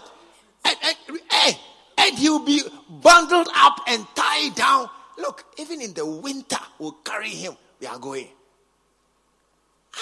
And, 0.65 0.77
and, 0.83 1.57
and, 1.97 2.17
he'll 2.17 2.45
be 2.45 2.61
bundled 2.89 3.47
up 3.55 3.79
and 3.87 4.05
tied 4.13 4.53
down. 4.55 4.89
Look, 5.19 5.45
even 5.57 5.81
in 5.81 5.93
the 5.93 6.05
winter, 6.05 6.59
we'll 6.77 6.93
carry 7.03 7.29
him. 7.29 7.53
We 7.79 7.87
are 7.87 7.99
going. 7.99 8.27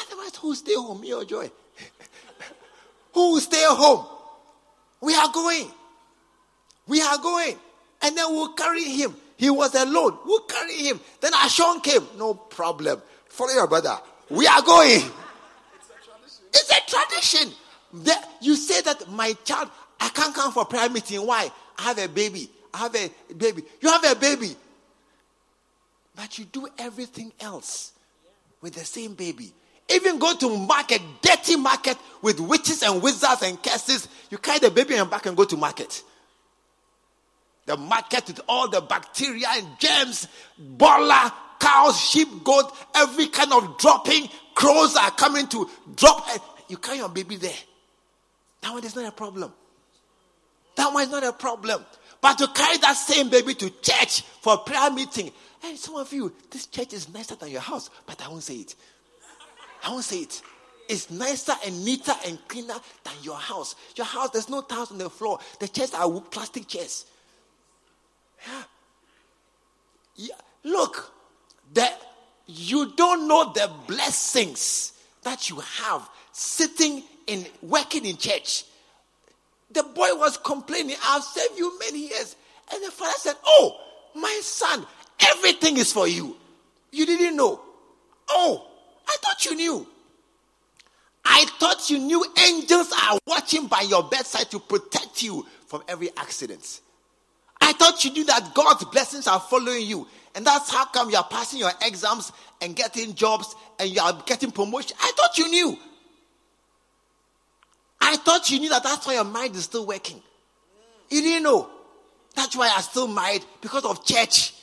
Otherwise, 0.05 0.35
who 0.35 0.55
stay 0.55 0.75
home? 0.75 1.01
Me 1.01 1.13
or 1.13 1.25
Joy? 1.25 1.49
who 3.13 3.39
stay 3.39 3.63
home? 3.65 4.05
We 5.01 5.15
are 5.15 5.31
going. 5.31 5.71
We 6.87 7.01
are 7.01 7.17
going. 7.17 7.55
And 8.01 8.17
then 8.17 8.25
we'll 8.29 8.53
carry 8.53 8.83
him. 8.83 9.15
He 9.37 9.49
was 9.49 9.75
alone. 9.75 10.17
We'll 10.25 10.41
carry 10.41 10.73
him. 10.73 10.99
Then 11.21 11.31
Ashon 11.33 11.83
came. 11.83 12.05
No 12.17 12.33
problem. 12.33 13.01
Follow 13.27 13.53
your 13.53 13.67
brother. 13.67 13.97
We 14.29 14.47
are 14.47 14.61
going. 14.61 15.01
It's 16.53 16.71
a 16.71 16.89
tradition. 16.89 17.53
The, 17.93 18.15
you 18.41 18.55
say 18.55 18.81
that 18.81 19.09
my 19.11 19.33
child, 19.43 19.69
I 19.99 20.09
can't 20.09 20.33
come 20.33 20.51
for 20.51 20.65
prayer 20.65 20.89
meeting. 20.89 21.25
Why? 21.25 21.51
I 21.77 21.81
have 21.83 21.99
a 21.99 22.07
baby. 22.07 22.49
I 22.73 22.77
have 22.79 22.95
a 22.95 23.09
baby. 23.33 23.63
You 23.81 23.89
have 23.89 24.03
a 24.03 24.15
baby. 24.15 24.55
But 26.17 26.39
you 26.39 26.45
do 26.45 26.67
everything 26.79 27.31
else 27.39 27.93
with 28.59 28.73
the 28.73 28.83
same 28.83 29.13
baby. 29.13 29.53
Even 29.87 30.17
go 30.17 30.35
to 30.35 30.57
market, 30.57 30.99
dirty 31.21 31.55
market 31.55 31.95
with 32.21 32.39
witches 32.39 32.81
and 32.81 33.01
wizards 33.01 33.43
and 33.43 33.61
curses. 33.61 34.09
You 34.29 34.39
carry 34.39 34.59
the 34.59 34.71
baby 34.71 34.95
and 34.95 35.09
back 35.09 35.27
and 35.27 35.37
go 35.37 35.45
to 35.45 35.55
market. 35.55 36.03
The 37.67 37.77
market 37.77 38.25
with 38.27 38.41
all 38.49 38.67
the 38.67 38.81
bacteria 38.81 39.45
and 39.51 39.67
germs, 39.79 40.27
bola, 40.57 41.33
cows, 41.59 42.01
sheep, 42.01 42.43
goat, 42.43 42.75
every 42.95 43.27
kind 43.27 43.53
of 43.53 43.77
dropping. 43.77 44.27
Crows 44.55 44.95
are 44.95 45.11
coming 45.11 45.47
to 45.47 45.69
drop. 45.95 46.27
Eh, 46.33 46.37
you 46.67 46.77
carry 46.77 46.97
your 46.97 47.09
baby 47.09 47.35
there. 47.35 47.53
That 48.61 48.73
one 48.73 48.83
is 48.83 48.95
not 48.95 49.05
a 49.05 49.11
problem. 49.11 49.53
That 50.75 50.91
one 50.91 51.03
is 51.03 51.11
not 51.11 51.23
a 51.23 51.33
problem. 51.33 51.85
But 52.21 52.37
to 52.39 52.47
carry 52.47 52.77
that 52.77 52.93
same 52.93 53.29
baby 53.29 53.53
to 53.55 53.69
church 53.69 54.21
for 54.41 54.55
a 54.55 54.57
prayer 54.57 54.91
meeting. 54.91 55.31
And 55.63 55.77
some 55.77 55.95
of 55.95 56.11
you, 56.13 56.33
this 56.49 56.67
church 56.67 56.93
is 56.93 57.11
nicer 57.13 57.35
than 57.35 57.49
your 57.49 57.61
house, 57.61 57.89
but 58.05 58.21
I 58.23 58.29
won't 58.29 58.43
say 58.43 58.55
it. 58.55 58.75
I 59.83 59.91
won't 59.91 60.03
say 60.03 60.19
it. 60.19 60.41
It's 60.89 61.11
nicer 61.11 61.53
and 61.65 61.83
neater 61.83 62.13
and 62.25 62.39
cleaner 62.47 62.75
than 63.03 63.13
your 63.21 63.35
house. 63.35 63.75
Your 63.95 64.05
house, 64.05 64.29
there's 64.31 64.49
no 64.49 64.61
tiles 64.61 64.91
on 64.91 64.97
the 64.97 65.09
floor. 65.09 65.39
The 65.59 65.67
chairs 65.67 65.93
are 65.93 66.09
plastic 66.21 66.67
chairs. 66.67 67.05
Yeah. 68.47 68.63
yeah. 70.15 70.35
Look, 70.63 71.11
that 71.73 72.01
you 72.45 72.93
don't 72.95 73.27
know 73.27 73.51
the 73.53 73.69
blessings 73.87 74.93
that 75.23 75.49
you 75.49 75.59
have 75.59 76.09
sitting 76.31 77.03
in 77.25 77.45
working 77.61 78.05
in 78.05 78.15
church. 78.15 78.63
The 79.71 79.83
boy 79.83 80.15
was 80.15 80.37
complaining, 80.37 80.95
I've 81.03 81.23
saved 81.23 81.57
you 81.57 81.77
many 81.79 82.07
years. 82.07 82.35
And 82.73 82.83
the 82.83 82.91
father 82.91 83.13
said, 83.17 83.35
Oh, 83.45 83.79
my 84.15 84.39
son, 84.43 84.85
everything 85.19 85.77
is 85.77 85.91
for 85.91 86.07
you. 86.07 86.35
You 86.91 87.05
didn't 87.05 87.35
know. 87.35 87.59
Oh, 88.29 88.67
I 89.07 89.15
thought 89.21 89.45
you 89.45 89.55
knew. 89.55 89.87
I 91.25 91.45
thought 91.59 91.89
you 91.89 91.99
knew 91.99 92.25
angels 92.47 92.91
are 93.03 93.19
watching 93.27 93.67
by 93.67 93.81
your 93.81 94.03
bedside 94.03 94.49
to 94.51 94.59
protect 94.59 95.21
you 95.21 95.45
from 95.67 95.83
every 95.87 96.09
accident. 96.17 96.81
I 97.59 97.73
thought 97.73 98.03
you 98.05 98.11
knew 98.11 98.25
that 98.25 98.53
God's 98.53 98.85
blessings 98.85 99.27
are 99.27 99.39
following 99.39 99.85
you. 99.85 100.07
And 100.35 100.45
that's 100.45 100.71
how 100.71 100.85
come 100.85 101.09
you 101.09 101.17
are 101.17 101.27
passing 101.29 101.59
your 101.59 101.71
exams 101.81 102.31
and 102.61 102.75
getting 102.75 103.13
jobs 103.13 103.55
and 103.79 103.89
you 103.89 103.99
are 104.01 104.23
getting 104.25 104.51
promotion. 104.51 104.95
I 105.01 105.11
thought 105.17 105.37
you 105.37 105.49
knew. 105.49 105.77
I 107.99 108.17
thought 108.17 108.49
you 108.49 108.59
knew 108.59 108.69
that 108.69 108.83
that's 108.83 109.05
why 109.05 109.15
your 109.15 109.23
mind 109.23 109.55
is 109.55 109.63
still 109.63 109.85
working. 109.85 110.21
You 111.09 111.21
didn't 111.21 111.43
know. 111.43 111.69
That's 112.35 112.55
why 112.55 112.71
I'm 112.73 112.81
still 112.81 113.07
married 113.07 113.43
because 113.61 113.85
of 113.85 114.05
church. 114.05 114.53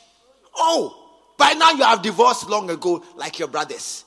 Oh, 0.57 1.05
by 1.37 1.55
now 1.55 1.73
you 1.73 1.83
have 1.83 2.03
divorced 2.03 2.49
long 2.49 2.71
ago, 2.71 3.03
like 3.17 3.39
your 3.39 3.49
brothers 3.49 4.05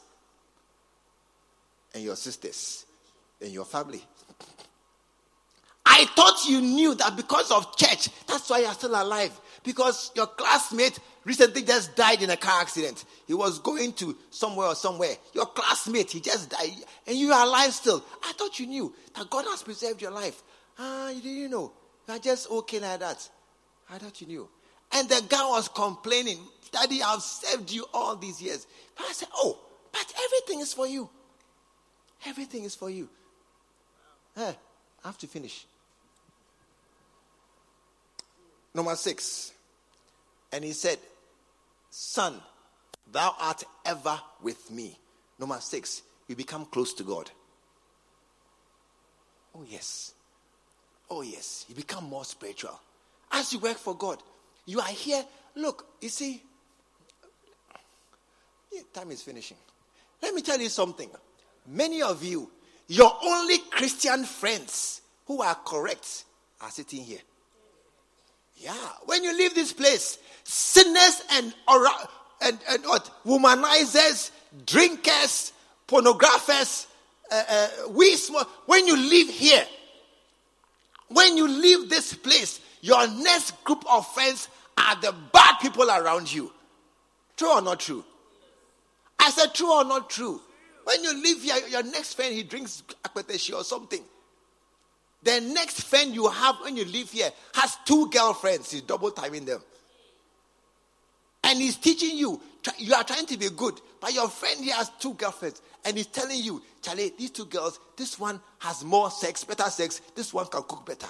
and 1.93 2.03
your 2.03 2.15
sisters 2.15 2.85
and 3.41 3.51
your 3.51 3.65
family. 3.65 4.01
I 5.85 6.05
thought 6.05 6.47
you 6.47 6.61
knew 6.61 6.95
that 6.95 7.15
because 7.15 7.51
of 7.51 7.75
church, 7.75 8.09
that's 8.27 8.49
why 8.49 8.59
you're 8.59 8.73
still 8.73 9.01
alive. 9.01 9.39
Because 9.63 10.11
your 10.15 10.27
classmate 10.27 10.99
recently 11.27 11.61
just 11.61 11.95
died 11.95 12.23
in 12.23 12.29
a 12.29 12.37
car 12.37 12.61
accident. 12.61 13.03
He 13.27 13.33
was 13.33 13.59
going 13.59 13.91
to 13.93 14.15
somewhere 14.29 14.67
or 14.67 14.75
somewhere. 14.75 15.13
Your 15.33 15.45
classmate, 15.45 16.09
he 16.11 16.21
just 16.21 16.49
died, 16.49 16.71
and 17.05 17.17
you 17.17 17.31
are 17.33 17.45
alive 17.45 17.73
still. 17.73 18.03
I 18.23 18.31
thought 18.31 18.59
you 18.59 18.65
knew 18.65 18.93
that 19.13 19.29
God 19.29 19.45
has 19.45 19.61
preserved 19.61 20.01
your 20.01 20.11
life. 20.11 20.41
Ah, 20.79 21.09
you 21.09 21.21
didn't 21.21 21.51
know. 21.51 21.73
You 22.07 22.13
are 22.13 22.19
just 22.19 22.49
okay 22.49 22.79
like 22.79 23.01
that. 23.01 23.29
I 23.89 23.97
thought 23.97 24.21
you 24.21 24.27
knew. 24.27 24.49
And 24.93 25.09
the 25.09 25.21
guy 25.27 25.43
was 25.49 25.67
complaining, 25.67 26.39
Daddy, 26.71 27.03
I've 27.03 27.21
saved 27.21 27.71
you 27.71 27.85
all 27.93 28.15
these 28.15 28.41
years. 28.41 28.65
But 28.95 29.07
I 29.09 29.11
said, 29.11 29.27
Oh, 29.35 29.59
but 29.91 30.13
everything 30.25 30.61
is 30.61 30.73
for 30.73 30.87
you. 30.87 31.09
Everything 32.25 32.63
is 32.63 32.73
for 32.73 32.89
you. 32.89 33.09
Eh, 34.37 34.53
I 35.03 35.07
have 35.07 35.17
to 35.17 35.27
finish. 35.27 35.65
Number 38.73 38.95
six. 38.95 39.51
And 40.51 40.63
he 40.63 40.71
said, 40.71 40.97
Son, 41.99 42.39
thou 43.11 43.33
art 43.39 43.63
ever 43.83 44.21
with 44.43 44.69
me. 44.69 44.95
Number 45.39 45.57
six, 45.59 46.03
you 46.27 46.35
become 46.35 46.67
close 46.67 46.93
to 46.93 47.03
God. 47.03 47.31
Oh, 49.55 49.65
yes. 49.67 50.13
Oh, 51.09 51.23
yes. 51.23 51.65
You 51.67 51.73
become 51.73 52.03
more 52.03 52.23
spiritual. 52.23 52.79
As 53.31 53.51
you 53.51 53.57
work 53.57 53.77
for 53.77 53.95
God, 53.95 54.21
you 54.67 54.79
are 54.79 54.85
here. 54.85 55.25
Look, 55.55 55.87
you 55.99 56.09
see, 56.09 56.43
time 58.93 59.09
is 59.09 59.23
finishing. 59.23 59.57
Let 60.21 60.35
me 60.35 60.43
tell 60.43 60.59
you 60.61 60.69
something. 60.69 61.09
Many 61.65 62.03
of 62.03 62.23
you, 62.23 62.51
your 62.89 63.11
only 63.23 63.57
Christian 63.71 64.23
friends 64.23 65.01
who 65.25 65.41
are 65.41 65.55
correct 65.65 66.25
are 66.61 66.69
sitting 66.69 67.01
here. 67.01 67.21
Yeah, 68.57 68.73
when 69.05 69.23
you 69.23 69.37
leave 69.37 69.53
this 69.53 69.71
place, 69.71 70.17
sinners 70.43 71.21
and 71.31 71.53
and, 72.41 72.59
and 72.69 72.83
what 72.85 73.09
womanizers, 73.25 74.31
drinkers, 74.65 75.53
pornographers, 75.87 76.87
uh, 77.31 77.43
uh, 77.47 77.67
we. 77.91 78.17
When 78.65 78.87
you 78.87 78.95
leave 78.97 79.29
here, 79.29 79.65
when 81.09 81.37
you 81.37 81.47
leave 81.47 81.89
this 81.89 82.13
place, 82.13 82.59
your 82.81 83.07
next 83.07 83.63
group 83.63 83.83
of 83.89 84.07
friends 84.13 84.49
are 84.77 84.95
the 85.01 85.13
bad 85.31 85.59
people 85.61 85.89
around 85.89 86.31
you. 86.31 86.51
True 87.35 87.51
or 87.51 87.61
not 87.61 87.79
true? 87.79 88.03
I 89.19 89.29
said 89.29 89.53
true 89.53 89.71
or 89.71 89.83
not 89.83 90.09
true. 90.09 90.41
When 90.83 91.03
you 91.03 91.13
leave 91.21 91.43
here, 91.43 91.57
your 91.69 91.83
next 91.83 92.15
friend 92.15 92.33
he 92.33 92.43
drinks 92.43 92.81
akpeteshi 93.03 93.53
or 93.55 93.63
something. 93.63 94.03
The 95.23 95.41
next 95.41 95.83
friend 95.83 96.13
you 96.13 96.29
have 96.29 96.55
when 96.61 96.77
you 96.77 96.85
live 96.85 97.11
here 97.11 97.29
has 97.55 97.77
two 97.85 98.09
girlfriends. 98.09 98.71
He's 98.71 98.81
double 98.81 99.11
timing 99.11 99.45
them. 99.45 99.61
And 101.43 101.59
he's 101.59 101.77
teaching 101.77 102.17
you, 102.17 102.41
you 102.77 102.93
are 102.93 103.03
trying 103.03 103.25
to 103.27 103.37
be 103.37 103.49
good, 103.49 103.79
but 104.01 104.13
your 104.13 104.27
friend 104.27 104.63
here 104.63 104.75
has 104.75 104.91
two 104.99 105.13
girlfriends. 105.13 105.61
And 105.85 105.95
he's 105.95 106.07
telling 106.07 106.39
you, 106.39 106.61
Charlie, 106.81 107.13
these 107.17 107.31
two 107.31 107.45
girls, 107.45 107.79
this 107.95 108.19
one 108.19 108.39
has 108.59 108.83
more 108.83 109.09
sex, 109.09 109.43
better 109.43 109.69
sex, 109.69 110.01
this 110.15 110.33
one 110.33 110.47
can 110.47 110.63
cook 110.63 110.85
better. 110.85 111.07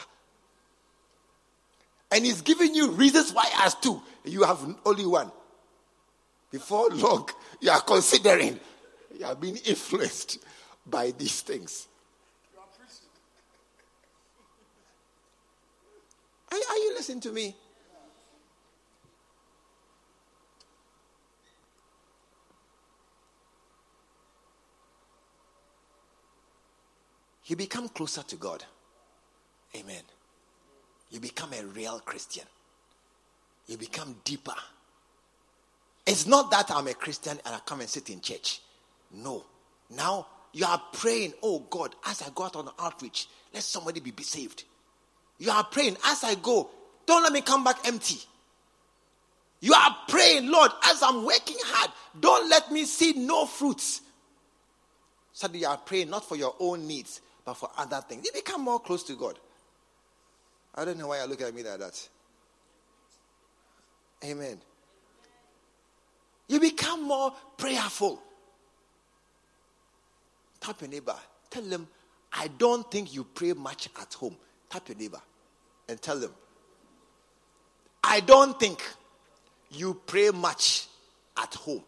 And 2.12 2.26
he's 2.26 2.42
giving 2.42 2.74
you 2.74 2.92
reasons 2.92 3.34
why 3.34 3.46
has 3.52 3.76
two. 3.76 4.02
You 4.24 4.44
have 4.44 4.60
only 4.86 5.06
one. 5.06 5.32
Before 6.52 6.90
long, 6.90 7.30
you 7.60 7.70
are 7.70 7.82
considering 7.82 8.60
you 9.18 9.26
are 9.26 9.36
being 9.36 9.58
influenced 9.66 10.40
by 10.86 11.12
these 11.12 11.42
things. 11.42 11.88
Are, 16.52 16.58
are 16.58 16.78
you 16.78 16.94
listening 16.96 17.22
to 17.22 17.32
me? 17.32 17.56
You 27.46 27.56
become 27.56 27.88
closer 27.90 28.24
to 28.24 28.36
God. 28.36 28.64
Amen. 29.76 30.04
You 31.10 31.20
become 31.22 31.54
a 31.54 31.64
real 31.66 32.00
Christian. 32.00 32.44
You 33.68 33.78
become 33.78 34.18
deeper. 34.26 34.56
It's 36.06 36.28
not 36.28 36.52
that 36.52 36.72
I'm 36.72 36.88
a 36.88 36.94
Christian 36.94 37.40
and 37.46 37.56
I 37.56 37.60
come 37.66 37.82
and 37.82 37.90
sit 37.90 38.10
in 38.10 38.20
church. 38.20 38.62
No. 39.14 39.46
Now 39.90 40.28
you 40.52 40.66
are 40.66 40.82
praying, 40.92 41.34
oh 41.42 41.60
God, 41.70 41.96
as 42.06 42.22
I 42.22 42.28
go 42.36 42.44
out 42.44 42.56
on 42.58 42.70
outreach, 42.80 43.28
let 43.54 43.64
somebody 43.64 44.00
be 44.02 44.24
saved. 44.24 44.66
You 45.40 45.52
are 45.52 45.64
praying 45.64 45.98
as 46.06 46.24
I 46.24 46.36
go, 46.36 46.70
don't 47.06 47.24
let 47.24 47.32
me 47.32 47.42
come 47.42 47.64
back 47.64 47.88
empty. 47.88 48.20
You 49.60 49.74
are 49.74 49.98
praying, 50.08 50.50
Lord, 50.52 50.72
as 50.84 51.02
I'm 51.02 51.26
working 51.26 51.58
hard, 51.60 51.92
don't 52.20 52.50
let 52.50 52.72
me 52.72 52.86
see 52.86 53.14
no 53.14 53.46
fruits. 53.46 54.02
So 55.34 55.48
you 55.54 55.68
are 55.68 55.78
praying 55.78 56.10
not 56.10 56.26
for 56.26 56.36
your 56.36 56.56
own 56.60 56.88
needs, 56.88 57.22
but 57.46 57.56
for 57.56 57.70
other 57.78 58.04
things. 58.08 58.26
You 58.26 58.32
become 58.34 58.62
more 58.62 58.80
close 58.80 59.04
to 59.04 59.14
God. 59.16 59.40
I 60.76 60.86
don't 60.86 60.98
know 60.98 61.08
why 61.08 61.20
you're 61.20 61.28
looking 61.28 61.48
at 61.48 61.56
me 61.56 61.64
like 61.64 61.80
that. 61.80 62.10
Amen. 64.26 64.60
You 66.48 66.60
become 66.60 67.04
more 67.04 67.34
prayerful. 67.58 68.22
Tap 70.60 70.82
your 70.82 70.90
neighbor. 70.90 71.16
Tell 71.50 71.64
them, 71.64 71.88
I 72.34 72.48
don't 72.48 72.90
think 72.92 73.14
you 73.14 73.24
pray 73.24 73.54
much 73.54 73.90
at 74.00 74.14
home. 74.14 74.36
Tap 74.70 74.88
your 74.90 74.98
neighbor 74.98 75.22
and 75.88 76.02
tell 76.02 76.20
them, 76.20 76.32
I 78.04 78.20
don't 78.20 78.60
think 78.60 78.84
you 79.72 80.00
pray 80.06 80.30
much 80.32 80.88
at 81.42 81.54
home. 81.56 81.84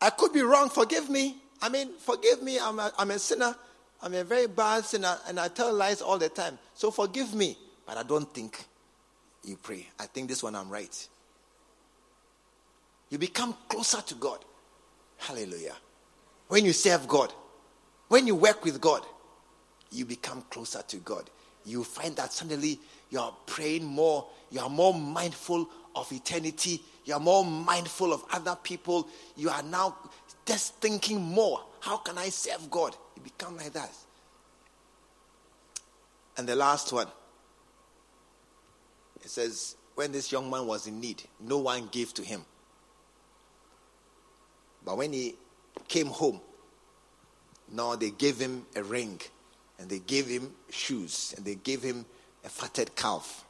I 0.00 0.10
could 0.10 0.32
be 0.32 0.42
wrong. 0.42 0.70
Forgive 0.70 1.10
me. 1.10 1.36
I 1.60 1.68
mean, 1.68 1.90
forgive 1.98 2.42
me. 2.42 2.58
I'm 2.58 2.78
a, 2.78 2.92
I'm 2.98 3.10
a 3.10 3.18
sinner. 3.18 3.54
I'm 4.00 4.14
a 4.14 4.24
very 4.24 4.46
bad 4.46 4.84
sinner 4.84 5.16
and 5.26 5.40
I 5.40 5.48
tell 5.48 5.72
lies 5.72 6.00
all 6.00 6.18
the 6.18 6.28
time. 6.28 6.58
So 6.74 6.90
forgive 6.90 7.34
me. 7.34 7.58
But 7.86 7.96
I 7.96 8.02
don't 8.04 8.32
think 8.32 8.64
you 9.44 9.56
pray. 9.56 9.88
I 9.98 10.06
think 10.06 10.28
this 10.28 10.42
one 10.42 10.54
I'm 10.54 10.68
right. 10.68 11.08
You 13.10 13.18
become 13.18 13.54
closer 13.68 14.00
to 14.02 14.14
God. 14.14 14.44
Hallelujah. 15.16 15.74
When 16.48 16.64
you 16.64 16.72
serve 16.72 17.08
God, 17.08 17.32
when 18.08 18.26
you 18.26 18.34
work 18.34 18.64
with 18.64 18.80
God, 18.80 19.02
you 19.90 20.04
become 20.04 20.44
closer 20.50 20.82
to 20.82 20.96
God. 20.98 21.28
You 21.68 21.84
find 21.84 22.16
that 22.16 22.32
suddenly 22.32 22.80
you 23.10 23.20
are 23.20 23.34
praying 23.46 23.84
more, 23.84 24.26
you 24.50 24.60
are 24.60 24.70
more 24.70 24.94
mindful 24.94 25.68
of 25.94 26.10
eternity, 26.12 26.82
you 27.04 27.14
are 27.14 27.20
more 27.20 27.44
mindful 27.44 28.12
of 28.12 28.24
other 28.32 28.56
people. 28.62 29.08
You 29.36 29.48
are 29.50 29.62
now 29.62 29.96
just 30.44 30.74
thinking 30.76 31.20
more. 31.20 31.62
How 31.80 31.96
can 31.96 32.18
I 32.18 32.28
serve 32.28 32.70
God? 32.70 32.96
You 33.16 33.22
become 33.22 33.56
like 33.56 33.72
that. 33.72 33.90
And 36.36 36.46
the 36.46 36.54
last 36.54 36.92
one 36.92 37.08
it 39.24 39.30
says, 39.30 39.76
when 39.94 40.12
this 40.12 40.30
young 40.30 40.50
man 40.50 40.66
was 40.66 40.86
in 40.86 41.00
need, 41.00 41.22
no 41.40 41.58
one 41.58 41.88
gave 41.90 42.14
to 42.14 42.22
him. 42.22 42.44
But 44.84 44.96
when 44.96 45.12
he 45.12 45.34
came 45.88 46.06
home, 46.06 46.40
now 47.70 47.96
they 47.96 48.10
gave 48.10 48.38
him 48.38 48.64
a 48.76 48.82
ring 48.82 49.20
and 49.78 49.88
they 49.88 50.00
gave 50.00 50.26
him 50.26 50.52
shoes 50.70 51.34
and 51.36 51.44
they 51.44 51.54
gave 51.54 51.82
him 51.82 52.04
a 52.44 52.48
fatted 52.48 52.94
calf. 52.96 53.44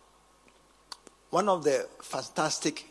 One 1.30 1.48
of 1.48 1.64
the 1.64 1.88
fantastic 2.02 2.86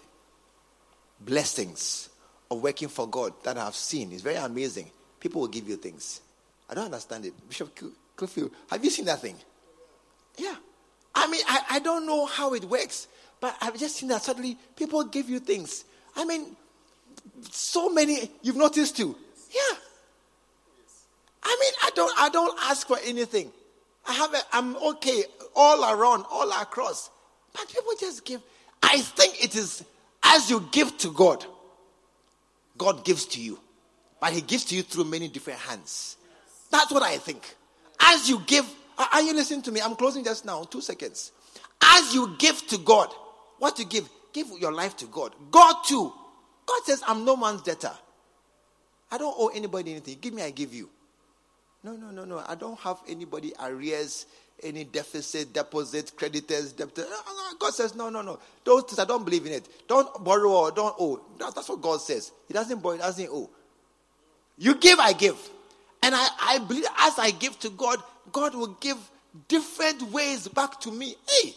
blessings 1.19 2.09
of 2.49 2.61
working 2.61 2.87
for 2.87 3.07
God 3.07 3.33
that 3.43 3.57
I've 3.57 3.75
seen 3.75 4.11
is 4.11 4.21
very 4.21 4.35
amazing. 4.35 4.91
People 5.19 5.41
will 5.41 5.47
give 5.47 5.67
you 5.67 5.75
things. 5.75 6.21
I 6.69 6.75
don't 6.75 6.85
understand 6.85 7.25
it. 7.25 7.33
Bishop 7.47 7.77
Clifford, 8.15 8.51
have 8.69 8.83
you 8.83 8.89
seen 8.89 9.05
that 9.05 9.21
thing? 9.21 9.35
Yeah. 10.37 10.55
I 11.15 11.27
mean, 11.27 11.41
I, 11.47 11.61
I 11.71 11.79
don't 11.79 12.05
know 12.05 12.25
how 12.25 12.53
it 12.53 12.63
works, 12.65 13.07
but 13.39 13.55
I've 13.61 13.77
just 13.77 13.95
seen 13.95 14.09
that 14.09 14.21
suddenly 14.21 14.57
people 14.75 15.03
give 15.03 15.29
you 15.29 15.39
things. 15.39 15.85
I 16.15 16.25
mean, 16.25 16.55
so 17.49 17.89
many 17.89 18.31
you've 18.41 18.55
noticed 18.55 18.97
too. 18.97 19.15
Yeah. 19.51 19.77
I 21.43 21.57
mean, 21.59 21.73
don't 21.97 22.13
I 22.17 22.29
don't 22.29 22.57
ask 22.63 22.87
for 22.87 22.97
anything. 23.03 23.51
I 24.07 24.13
have 24.13 24.33
a, 24.33 24.39
I'm 24.53 24.77
okay 24.77 25.23
all 25.53 25.83
around, 25.83 26.25
all 26.31 26.49
across. 26.51 27.09
But 27.53 27.67
people 27.67 27.91
just 27.99 28.23
give. 28.23 28.41
I 28.81 28.99
think 28.99 29.43
it 29.43 29.55
is 29.55 29.83
as 30.23 30.49
you 30.49 30.65
give 30.71 30.97
to 30.99 31.11
God, 31.11 31.45
God 32.77 33.03
gives 33.03 33.25
to 33.27 33.41
you. 33.41 33.59
But 34.21 34.31
He 34.31 34.41
gives 34.41 34.63
to 34.65 34.75
you 34.75 34.83
through 34.83 35.03
many 35.05 35.27
different 35.27 35.59
hands. 35.59 36.15
That's 36.71 36.91
what 36.91 37.03
I 37.03 37.17
think. 37.17 37.55
As 37.99 38.29
you 38.29 38.41
give, 38.47 38.65
are 38.97 39.21
you 39.21 39.33
listening 39.33 39.61
to 39.63 39.71
me? 39.71 39.81
I'm 39.81 39.95
closing 39.95 40.23
just 40.23 40.45
now, 40.45 40.63
two 40.63 40.81
seconds. 40.81 41.31
As 41.83 42.13
you 42.13 42.35
give 42.37 42.65
to 42.67 42.77
God, 42.77 43.09
what 43.59 43.77
you 43.79 43.85
give? 43.85 44.09
Give 44.33 44.47
your 44.59 44.71
life 44.71 44.95
to 44.97 45.05
God. 45.05 45.33
God 45.51 45.75
too 45.85 46.13
God 46.67 46.81
says, 46.83 47.01
I'm 47.07 47.25
no 47.25 47.35
man's 47.35 47.61
debtor. 47.61 47.93
I 49.09 49.17
don't 49.17 49.33
owe 49.37 49.47
anybody 49.47 49.91
anything. 49.91 50.17
Give 50.19 50.33
me, 50.33 50.43
I 50.43 50.51
give 50.51 50.73
you. 50.73 50.89
No, 51.87 51.95
no, 51.95 52.11
no, 52.11 52.25
no. 52.25 52.43
I 52.45 52.55
don't 52.55 52.77
have 52.81 52.97
anybody 53.07 53.53
arrears 53.63 54.25
any 54.61 54.83
deficit, 54.83 55.53
deposit, 55.53 56.11
creditors, 56.17 56.73
debtors. 56.73 57.05
God 57.57 57.73
says, 57.73 57.95
no, 57.95 58.09
no, 58.09 58.21
no. 58.21 58.39
Those 58.65 58.83
things, 58.83 58.99
I 58.99 59.05
don't 59.05 59.23
believe 59.23 59.45
in 59.45 59.53
it. 59.53 59.69
Don't 59.87 60.21
borrow 60.21 60.51
or 60.51 60.71
don't 60.71 60.93
owe. 60.99 61.21
that's 61.39 61.69
what 61.69 61.81
God 61.81 62.01
says. 62.01 62.33
He 62.45 62.53
doesn't 62.53 62.83
borrow, 62.83 62.95
he 62.95 63.01
doesn't 63.01 63.29
owe. 63.31 63.49
You 64.57 64.75
give, 64.75 64.99
I 64.99 65.13
give. 65.13 65.37
And 66.03 66.13
I, 66.13 66.27
I 66.41 66.57
believe 66.59 66.83
as 66.99 67.17
I 67.19 67.31
give 67.31 67.57
to 67.59 67.69
God, 67.69 67.99
God 68.33 68.53
will 68.53 68.75
give 68.81 68.97
different 69.47 70.01
ways 70.11 70.49
back 70.49 70.81
to 70.81 70.91
me. 70.91 71.15
Hey, 71.29 71.53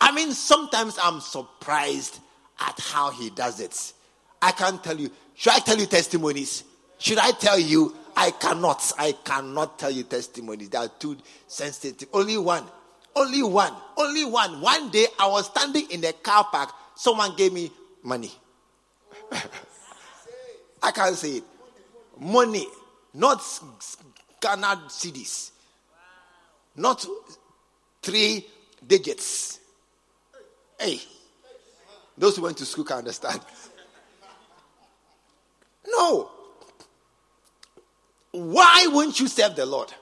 I 0.00 0.12
mean, 0.12 0.30
sometimes 0.30 0.96
I'm 1.02 1.18
surprised 1.18 2.20
at 2.60 2.78
how 2.78 3.10
He 3.10 3.30
does 3.30 3.58
it. 3.58 3.94
I 4.40 4.52
can't 4.52 4.84
tell 4.84 4.96
you. 4.96 5.10
Should 5.34 5.54
I 5.54 5.58
tell 5.58 5.76
you 5.76 5.86
testimonies? 5.86 6.62
Should 6.98 7.18
I 7.18 7.32
tell 7.32 7.58
you? 7.58 7.96
I 8.16 8.30
cannot. 8.30 8.92
I 8.98 9.12
cannot 9.12 9.78
tell 9.78 9.90
you 9.90 10.04
testimonies. 10.04 10.70
They 10.70 10.78
are 10.78 10.88
too 10.88 11.18
sensitive. 11.46 12.08
Only 12.12 12.38
one. 12.38 12.64
Only 13.14 13.42
one. 13.42 13.74
Only 13.96 14.24
one. 14.24 14.60
One 14.60 14.90
day 14.90 15.06
I 15.18 15.26
was 15.28 15.46
standing 15.46 15.90
in 15.90 16.04
a 16.04 16.12
car 16.14 16.44
park. 16.50 16.72
Someone 16.94 17.36
gave 17.36 17.52
me 17.52 17.70
money. 18.02 18.32
I 20.82 20.90
can't 20.92 21.14
say 21.14 21.36
it. 21.38 21.44
Money. 22.18 22.66
Not 23.12 23.42
Ghana 24.40 24.84
cedis. 24.88 25.50
Not 26.76 27.06
three 28.02 28.46
digits. 28.86 29.60
Hey. 30.80 31.00
Those 32.16 32.36
who 32.36 32.42
went 32.42 32.56
to 32.58 32.64
school 32.64 32.84
can 32.84 32.98
understand. 32.98 33.40
No. 35.86 36.30
Why 38.36 38.86
won't 38.90 39.18
you 39.18 39.28
serve 39.28 39.56
the 39.56 39.64
Lord? 39.64 39.92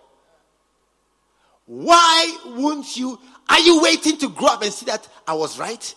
Why 1.67 2.37
won't 2.47 2.97
you? 2.97 3.19
Are 3.49 3.61
you 3.61 3.81
waiting 3.81 4.19
to 4.19 4.29
grow 4.29 4.49
up 4.49 4.63
and 4.63 4.73
see 4.73 4.87
that 4.87 5.07
I 5.27 5.35
was 5.35 5.57
right? 5.59 5.95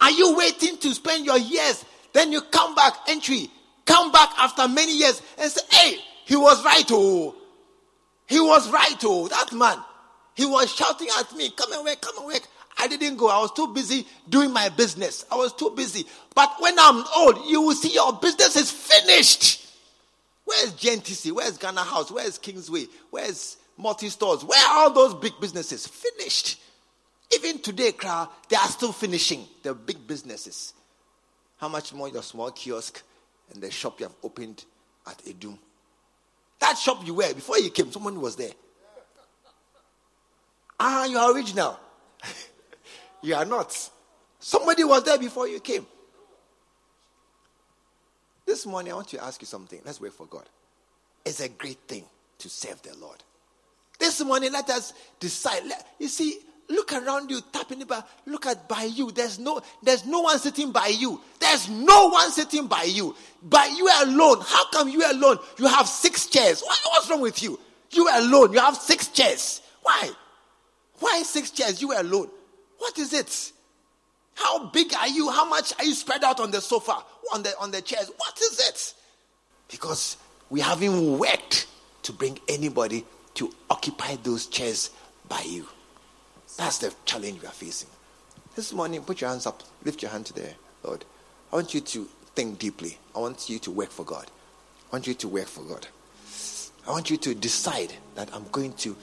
Are 0.00 0.12
you 0.12 0.36
waiting 0.36 0.78
to 0.78 0.94
spend 0.94 1.26
your 1.26 1.38
years? 1.38 1.84
Then 2.12 2.30
you 2.30 2.40
come 2.40 2.74
back, 2.74 2.94
entry, 3.08 3.50
come 3.84 4.12
back 4.12 4.30
after 4.38 4.68
many 4.68 4.96
years 4.96 5.20
and 5.38 5.50
say, 5.50 5.60
hey, 5.70 5.96
he 6.24 6.36
was 6.36 6.64
right, 6.64 6.86
oh. 6.90 7.34
He 8.26 8.40
was 8.40 8.70
right, 8.70 8.96
oh. 9.02 9.28
That 9.28 9.52
man, 9.52 9.78
he 10.34 10.46
was 10.46 10.72
shouting 10.72 11.08
at 11.18 11.34
me, 11.36 11.50
come 11.50 11.72
and 11.72 11.84
work, 11.84 12.00
come 12.00 12.16
and 12.18 12.26
work. 12.26 12.46
I 12.78 12.86
didn't 12.86 13.16
go. 13.16 13.28
I 13.28 13.40
was 13.40 13.52
too 13.52 13.68
busy 13.74 14.06
doing 14.28 14.52
my 14.52 14.68
business. 14.70 15.24
I 15.30 15.34
was 15.34 15.52
too 15.52 15.70
busy. 15.76 16.06
But 16.34 16.50
when 16.60 16.78
I'm 16.78 17.04
old, 17.16 17.44
you 17.46 17.60
will 17.60 17.74
see 17.74 17.92
your 17.92 18.12
business 18.14 18.56
is 18.56 18.70
finished. 18.70 19.69
Where's 20.50 20.72
GNTC? 20.72 21.30
Where's 21.30 21.56
Ghana 21.56 21.82
House? 21.82 22.10
Where's 22.10 22.36
Kingsway? 22.36 22.86
Where's 23.10 23.56
multi 23.76 24.08
stores? 24.08 24.44
Where 24.44 24.58
are 24.68 24.78
all 24.78 24.90
those 24.90 25.14
big 25.14 25.34
businesses? 25.40 25.86
Finished. 25.86 26.60
Even 27.32 27.60
today, 27.60 27.92
crowd, 27.92 28.28
they 28.48 28.56
are 28.56 28.66
still 28.66 28.90
finishing 28.90 29.46
the 29.62 29.72
big 29.74 30.04
businesses. 30.08 30.74
How 31.58 31.68
much 31.68 31.92
more 31.92 32.08
your 32.08 32.24
small 32.24 32.50
kiosk 32.50 33.00
and 33.52 33.62
the 33.62 33.70
shop 33.70 34.00
you 34.00 34.06
have 34.06 34.14
opened 34.24 34.64
at 35.06 35.18
Adum? 35.18 35.56
That 36.58 36.76
shop 36.76 37.06
you 37.06 37.14
were 37.14 37.32
before 37.32 37.60
you 37.60 37.70
came, 37.70 37.92
someone 37.92 38.20
was 38.20 38.34
there. 38.34 38.50
Ah, 40.80 41.04
you 41.04 41.16
are 41.16 41.32
original. 41.32 41.78
you 43.22 43.36
are 43.36 43.44
not. 43.44 43.88
Somebody 44.40 44.82
was 44.82 45.04
there 45.04 45.18
before 45.18 45.46
you 45.46 45.60
came. 45.60 45.86
This 48.50 48.66
morning, 48.66 48.90
I 48.90 48.96
want 48.96 49.06
to 49.10 49.22
ask 49.22 49.40
you 49.40 49.46
something. 49.46 49.80
Let's 49.84 50.00
wait 50.00 50.12
for 50.12 50.26
God. 50.26 50.42
It's 51.24 51.38
a 51.38 51.48
great 51.48 51.78
thing 51.86 52.04
to 52.38 52.48
serve 52.48 52.82
the 52.82 52.98
Lord. 52.98 53.22
This 53.96 54.24
morning, 54.24 54.50
let 54.50 54.68
us 54.70 54.92
decide. 55.20 55.62
You 56.00 56.08
see, 56.08 56.40
look 56.68 56.92
around 56.92 57.30
you, 57.30 57.42
tap 57.52 57.70
in 57.70 57.84
look 58.26 58.46
at 58.46 58.68
by 58.68 58.90
you. 58.92 59.12
There's 59.12 59.38
no, 59.38 59.60
there's 59.84 60.04
no 60.04 60.22
one 60.22 60.36
sitting 60.40 60.72
by 60.72 60.88
you. 60.88 61.20
There's 61.38 61.68
no 61.68 62.08
one 62.08 62.32
sitting 62.32 62.66
by 62.66 62.82
you. 62.82 63.14
By 63.40 63.66
you 63.66 63.88
alone. 64.02 64.38
How 64.44 64.68
come 64.70 64.88
you 64.88 65.08
alone? 65.08 65.38
You 65.56 65.68
have 65.68 65.86
six 65.86 66.26
chairs. 66.26 66.60
what's 66.86 67.08
wrong 67.08 67.20
with 67.20 67.40
you? 67.44 67.56
You 67.92 68.08
alone. 68.12 68.52
You 68.52 68.58
have 68.58 68.74
six 68.74 69.06
chairs. 69.06 69.62
Why? 69.82 70.10
Why 70.98 71.22
six 71.22 71.52
chairs? 71.52 71.80
You 71.80 71.96
alone. 71.96 72.28
What 72.78 72.98
is 72.98 73.12
it? 73.12 73.52
How 74.34 74.66
big 74.66 74.94
are 74.94 75.08
you? 75.08 75.30
How 75.30 75.48
much 75.48 75.72
are 75.78 75.84
you 75.84 75.94
spread 75.94 76.24
out 76.24 76.40
on 76.40 76.50
the 76.50 76.60
sofa, 76.60 76.98
on 77.32 77.42
the 77.42 77.58
on 77.58 77.70
the 77.70 77.82
chairs? 77.82 78.10
What 78.16 78.38
is 78.40 78.60
it? 78.68 78.94
Because 79.70 80.16
we 80.48 80.60
haven't 80.60 81.18
worked 81.18 81.66
to 82.02 82.12
bring 82.12 82.38
anybody 82.48 83.04
to 83.34 83.52
occupy 83.68 84.16
those 84.22 84.46
chairs 84.46 84.90
by 85.28 85.42
you. 85.42 85.66
That's 86.56 86.78
the 86.78 86.92
challenge 87.04 87.40
we 87.40 87.46
are 87.46 87.52
facing. 87.52 87.88
This 88.56 88.72
morning, 88.72 89.02
put 89.02 89.20
your 89.20 89.30
hands 89.30 89.46
up, 89.46 89.62
lift 89.84 90.02
your 90.02 90.10
hand 90.10 90.26
to 90.26 90.32
the 90.32 90.48
Lord. 90.82 91.04
I 91.52 91.56
want 91.56 91.72
you 91.72 91.80
to 91.80 92.08
think 92.34 92.58
deeply. 92.58 92.98
I 93.14 93.20
want 93.20 93.48
you 93.48 93.58
to 93.60 93.70
work 93.70 93.90
for 93.90 94.04
God. 94.04 94.26
I 94.90 94.96
want 94.96 95.06
you 95.06 95.14
to 95.14 95.28
work 95.28 95.46
for 95.46 95.62
God. 95.62 95.86
I 96.86 96.90
want 96.90 97.10
you 97.10 97.16
to 97.18 97.34
decide 97.34 97.92
that 98.16 98.34
I'm 98.34 98.46
going 98.50 98.72
to 98.74 98.96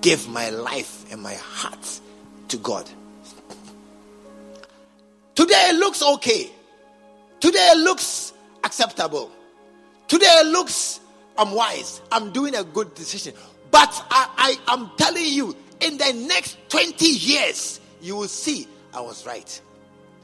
give 0.00 0.28
my 0.28 0.50
life 0.50 1.10
and 1.12 1.22
my 1.22 1.34
heart 1.34 2.00
to 2.48 2.56
God. 2.56 2.88
Today 5.36 5.68
it 5.68 5.76
looks 5.76 6.02
okay. 6.02 6.50
Today 7.38 7.68
it 7.72 7.78
looks 7.78 8.32
acceptable. 8.64 9.30
Today 10.08 10.26
it 10.26 10.46
looks 10.48 11.00
I'm 11.38 11.52
wise. 11.52 12.00
I'm 12.10 12.32
doing 12.32 12.54
a 12.54 12.64
good 12.64 12.94
decision. 12.94 13.34
But 13.70 14.04
I, 14.10 14.56
I 14.66 14.72
am 14.74 14.90
telling 14.96 15.26
you, 15.26 15.54
in 15.80 15.98
the 15.98 16.12
next 16.26 16.56
20 16.70 17.04
years, 17.04 17.80
you 18.00 18.16
will 18.16 18.28
see 18.28 18.66
I 18.94 19.00
was 19.00 19.26
right. 19.26 19.60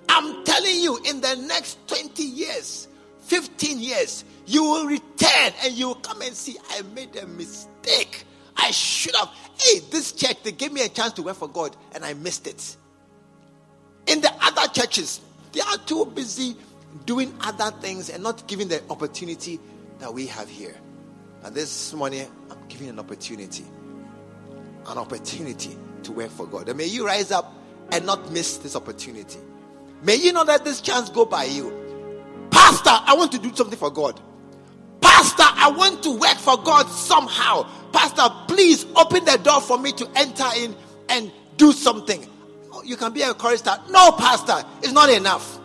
I'm 0.08 0.44
telling 0.44 0.80
you, 0.80 0.98
in 1.04 1.20
the 1.20 1.34
next 1.36 1.86
20 1.88 2.22
years, 2.22 2.88
15 3.20 3.78
years, 3.78 4.24
you 4.46 4.62
will 4.62 4.86
return 4.86 5.52
and 5.62 5.74
you 5.74 5.88
will 5.88 5.94
come 5.96 6.22
and 6.22 6.34
see 6.34 6.56
I 6.70 6.82
made 6.94 7.14
a 7.16 7.26
mistake. 7.26 8.24
I 8.56 8.70
should 8.70 9.14
have. 9.16 9.28
Hey, 9.58 9.80
this 9.90 10.12
church, 10.12 10.42
they 10.42 10.52
gave 10.52 10.72
me 10.72 10.82
a 10.84 10.88
chance 10.88 11.12
to 11.14 11.22
work 11.22 11.36
for 11.36 11.48
God 11.48 11.76
and 11.94 12.04
I 12.04 12.14
missed 12.14 12.46
it. 12.46 12.76
In 14.06 14.20
the 14.20 14.32
other 14.40 14.68
churches, 14.72 15.20
they 15.52 15.60
are 15.60 15.78
too 15.78 16.06
busy 16.06 16.56
doing 17.06 17.34
other 17.40 17.70
things 17.78 18.10
and 18.10 18.22
not 18.22 18.46
giving 18.46 18.68
the 18.68 18.82
opportunity 18.90 19.60
that 19.98 20.12
we 20.12 20.26
have 20.26 20.48
here. 20.48 20.74
And 21.44 21.54
this 21.54 21.92
morning, 21.92 22.26
I'm 22.50 22.58
giving 22.68 22.88
an 22.88 22.98
opportunity. 22.98 23.64
An 24.86 24.98
opportunity 24.98 25.76
to 26.04 26.12
work 26.12 26.30
for 26.30 26.46
God. 26.46 26.68
And 26.68 26.78
may 26.78 26.86
you 26.86 27.06
rise 27.06 27.30
up 27.30 27.52
and 27.90 28.04
not 28.06 28.30
miss 28.30 28.58
this 28.58 28.74
opportunity. 28.76 29.38
May 30.02 30.16
you 30.16 30.32
not 30.32 30.46
let 30.46 30.64
this 30.64 30.80
chance 30.80 31.08
go 31.08 31.24
by 31.24 31.44
you. 31.44 31.70
Pastor, 32.50 32.90
I 32.90 33.14
want 33.16 33.32
to 33.32 33.38
do 33.38 33.54
something 33.54 33.78
for 33.78 33.90
God. 33.90 34.20
Pastor, 35.00 35.44
I 35.44 35.70
want 35.70 36.02
to 36.04 36.10
work 36.12 36.36
for 36.36 36.56
God 36.62 36.88
somehow. 36.88 37.68
Pastor, 37.92 38.28
please 38.48 38.84
open 38.96 39.24
the 39.24 39.38
door 39.38 39.60
for 39.60 39.78
me 39.78 39.92
to 39.92 40.08
enter 40.16 40.48
in 40.56 40.74
and 41.08 41.30
do 41.56 41.72
something 41.72 42.26
you 42.84 42.96
can 42.96 43.12
be 43.12 43.22
a 43.22 43.34
chorister. 43.34 43.74
No, 43.90 44.12
pastor, 44.12 44.66
it's 44.82 44.92
not 44.92 45.10
enough. 45.10 45.58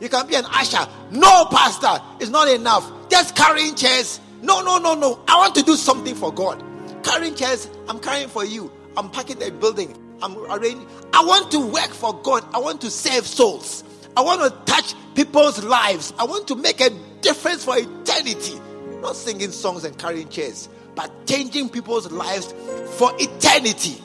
You 0.00 0.08
can 0.08 0.26
be 0.26 0.34
an 0.34 0.44
usher. 0.46 0.86
No, 1.10 1.46
pastor, 1.46 2.02
it's 2.20 2.30
not 2.30 2.48
enough. 2.48 2.90
Just 3.08 3.36
carrying 3.36 3.74
chairs. 3.74 4.20
No, 4.42 4.60
no, 4.60 4.78
no, 4.78 4.94
no. 4.94 5.22
I 5.28 5.36
want 5.36 5.54
to 5.54 5.62
do 5.62 5.76
something 5.76 6.14
for 6.14 6.32
God. 6.32 6.62
Carrying 7.04 7.34
chairs, 7.34 7.68
I'm 7.88 8.00
carrying 8.00 8.28
for 8.28 8.44
you. 8.44 8.72
I'm 8.96 9.10
packing 9.10 9.38
the 9.38 9.50
building. 9.52 9.96
I'm 10.20 10.36
arranging. 10.50 10.86
I 11.12 11.24
want 11.24 11.50
to 11.52 11.60
work 11.60 11.90
for 11.90 12.14
God. 12.22 12.44
I 12.52 12.58
want 12.58 12.80
to 12.82 12.90
save 12.90 13.26
souls. 13.26 13.84
I 14.16 14.22
want 14.22 14.40
to 14.42 14.72
touch 14.72 14.94
people's 15.14 15.62
lives. 15.64 16.12
I 16.18 16.24
want 16.24 16.48
to 16.48 16.56
make 16.56 16.80
a 16.80 16.90
difference 17.20 17.64
for 17.64 17.76
eternity. 17.76 18.60
Not 19.00 19.16
singing 19.16 19.50
songs 19.50 19.84
and 19.84 19.96
carrying 19.98 20.28
chairs, 20.28 20.68
but 20.94 21.10
changing 21.26 21.68
people's 21.70 22.10
lives 22.12 22.52
for 22.96 23.12
eternity. 23.18 24.00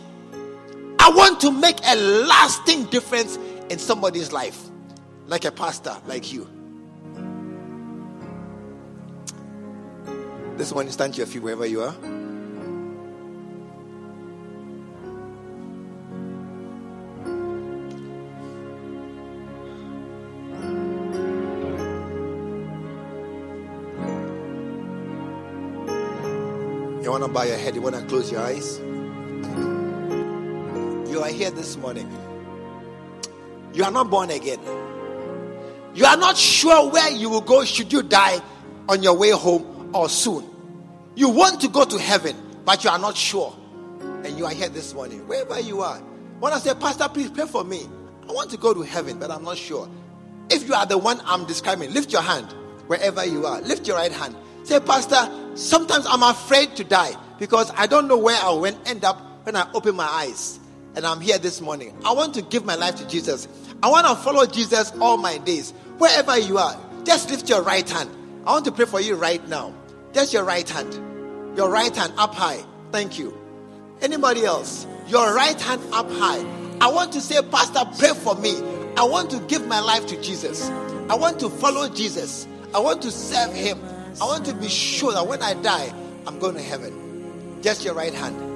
I 1.08 1.10
want 1.10 1.40
to 1.40 1.52
make 1.52 1.78
a 1.86 1.96
lasting 1.96 2.84
difference 2.88 3.38
in 3.70 3.80
somebody's 3.80 4.34
life, 4.34 4.62
like 5.26 5.46
a 5.46 5.52
pastor, 5.54 5.96
like 6.06 6.34
you. 6.34 6.46
This 10.58 10.74
one, 10.74 10.92
stand 10.92 11.14
to 11.14 11.20
your 11.20 11.28
feet 11.28 11.42
wherever 11.42 11.66
you 11.66 11.82
are. 11.82 11.96
You 27.02 27.12
want 27.12 27.24
to 27.24 27.30
bow 27.30 27.44
your 27.44 27.56
head, 27.56 27.76
you 27.76 27.82
want 27.82 27.96
to 27.96 28.02
close 28.08 28.30
your 28.30 28.42
eyes 28.42 28.82
you 31.18 31.24
are 31.24 31.30
here 31.30 31.50
this 31.50 31.78
morning, 31.78 32.08
you 33.74 33.84
are 33.84 33.90
not 33.90 34.08
born 34.12 34.30
again. 34.30 34.60
You 35.96 36.06
are 36.06 36.16
not 36.16 36.38
sure 36.38 36.92
where 36.92 37.10
you 37.10 37.28
will 37.28 37.42
go 37.42 37.66
should 37.66 37.92
you 37.92 38.04
die 38.04 38.40
on 38.88 39.02
your 39.02 39.18
way 39.18 39.32
home 39.32 39.90
or 39.96 40.10
soon. 40.10 40.48
You 41.16 41.30
want 41.30 41.60
to 41.62 41.70
go 41.70 41.86
to 41.86 41.98
heaven, 41.98 42.36
but 42.66 42.84
you 42.84 42.92
are 42.92 43.00
not 43.00 43.18
sure. 43.18 43.56
and 44.00 44.38
you 44.38 44.46
are 44.46 44.52
here 44.52 44.70
this 44.70 44.94
morning, 44.94 45.28
wherever 45.28 45.60
you 45.60 45.82
are, 45.82 45.98
when 46.40 46.54
I 46.54 46.60
say, 46.60 46.76
Pastor, 46.76 47.10
please 47.10 47.32
pray 47.32 47.48
for 47.48 47.64
me. 47.64 47.88
I 48.30 48.32
want 48.32 48.52
to 48.52 48.58
go 48.58 48.76
to 48.76 48.84
heaven, 48.84 49.18
but 49.18 49.32
I'm 49.32 49.44
not 49.44 49.58
sure. 49.58 49.90
If 50.52 50.68
you 50.68 50.76
are 50.76 50.86
the 50.86 51.00
one 51.00 51.20
I'm 51.26 51.46
describing, 51.46 51.94
lift 51.94 52.12
your 52.12 52.22
hand 52.22 52.54
wherever 52.86 53.26
you 53.26 53.48
are. 53.48 53.60
Lift 53.62 53.88
your 53.88 53.98
right 53.98 54.12
hand. 54.12 54.36
Say, 54.66 54.80
Pastor, 54.80 55.32
sometimes 55.56 56.06
I'm 56.08 56.22
afraid 56.22 56.76
to 56.76 56.84
die 56.84 57.16
because 57.40 57.72
I 57.76 57.88
don't 57.88 58.08
know 58.08 58.20
where 58.20 58.40
I 58.40 58.52
will 58.52 58.66
end 58.86 59.04
up 59.04 59.20
when 59.46 59.56
I 59.56 59.68
open 59.74 59.96
my 59.96 60.06
eyes. 60.06 60.60
And 60.98 61.06
I'm 61.06 61.22
here 61.22 61.38
this 61.38 61.62
morning. 61.62 61.96
I 62.04 62.14
want 62.14 62.34
to 62.34 62.42
give 62.42 62.66
my 62.66 62.74
life 62.74 62.96
to 62.96 63.08
Jesus. 63.08 63.48
I 63.84 63.88
want 63.88 64.08
to 64.08 64.16
follow 64.16 64.48
Jesus 64.48 64.92
all 65.00 65.18
my 65.18 65.38
days. 65.38 65.70
Wherever 66.00 66.36
you 66.40 66.58
are, 66.58 66.76
just 67.04 67.30
lift 67.30 67.48
your 67.48 67.62
right 67.62 67.88
hand. 67.88 68.10
I 68.48 68.54
want 68.54 68.66
to 68.66 68.72
pray 68.72 68.86
for 68.86 69.00
you 69.00 69.14
right 69.14 69.48
now. 69.48 69.76
Just 70.12 70.34
your 70.34 70.44
right 70.44 70.68
hand. 70.68 70.96
Your 71.56 71.70
right 71.70 71.96
hand 71.96 72.14
up 72.18 72.34
high. 72.34 72.66
Thank 72.92 73.20
you. 73.20 73.38
Anybody 74.02 74.44
else? 74.44 74.88
Your 75.08 75.36
right 75.36 75.62
hand 75.62 75.84
up 75.94 76.10
high. 76.10 76.44
I 76.82 76.88
want 76.88 77.14
to 77.14 77.22
say, 77.22 77.44
Pastor, 77.44 77.82
pray 78.00 78.16
for 78.16 78.34
me. 78.34 78.58
I 78.98 79.04
want 79.04 79.30
to 79.30 79.40
give 79.42 79.68
my 79.68 79.80
life 79.80 80.08
to 80.08 80.20
Jesus. 80.20 80.68
I 81.12 81.16
want 81.16 81.40
to 81.42 81.50
follow 81.52 81.90
Jesus. 81.90 82.48
I 82.74 82.80
want 82.80 83.04
to 83.04 83.12
serve 83.12 83.54
Him. 83.54 83.80
I 84.20 84.26
want 84.26 84.48
to 84.48 84.56
be 84.56 84.68
sure 84.68 85.14
that 85.14 85.28
when 85.28 85.44
I 85.44 85.54
die, 85.54 85.94
I'm 86.26 86.40
going 86.40 86.56
to 86.56 86.64
heaven. 86.64 87.60
Just 87.62 87.86
your 87.86 87.94
right 87.94 88.16
hand. 88.16 88.47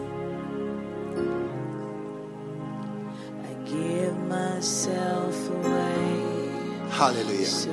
Myself 4.31 5.49
away. 5.49 6.87
Hallelujah. 6.89 7.45
So 7.45 7.69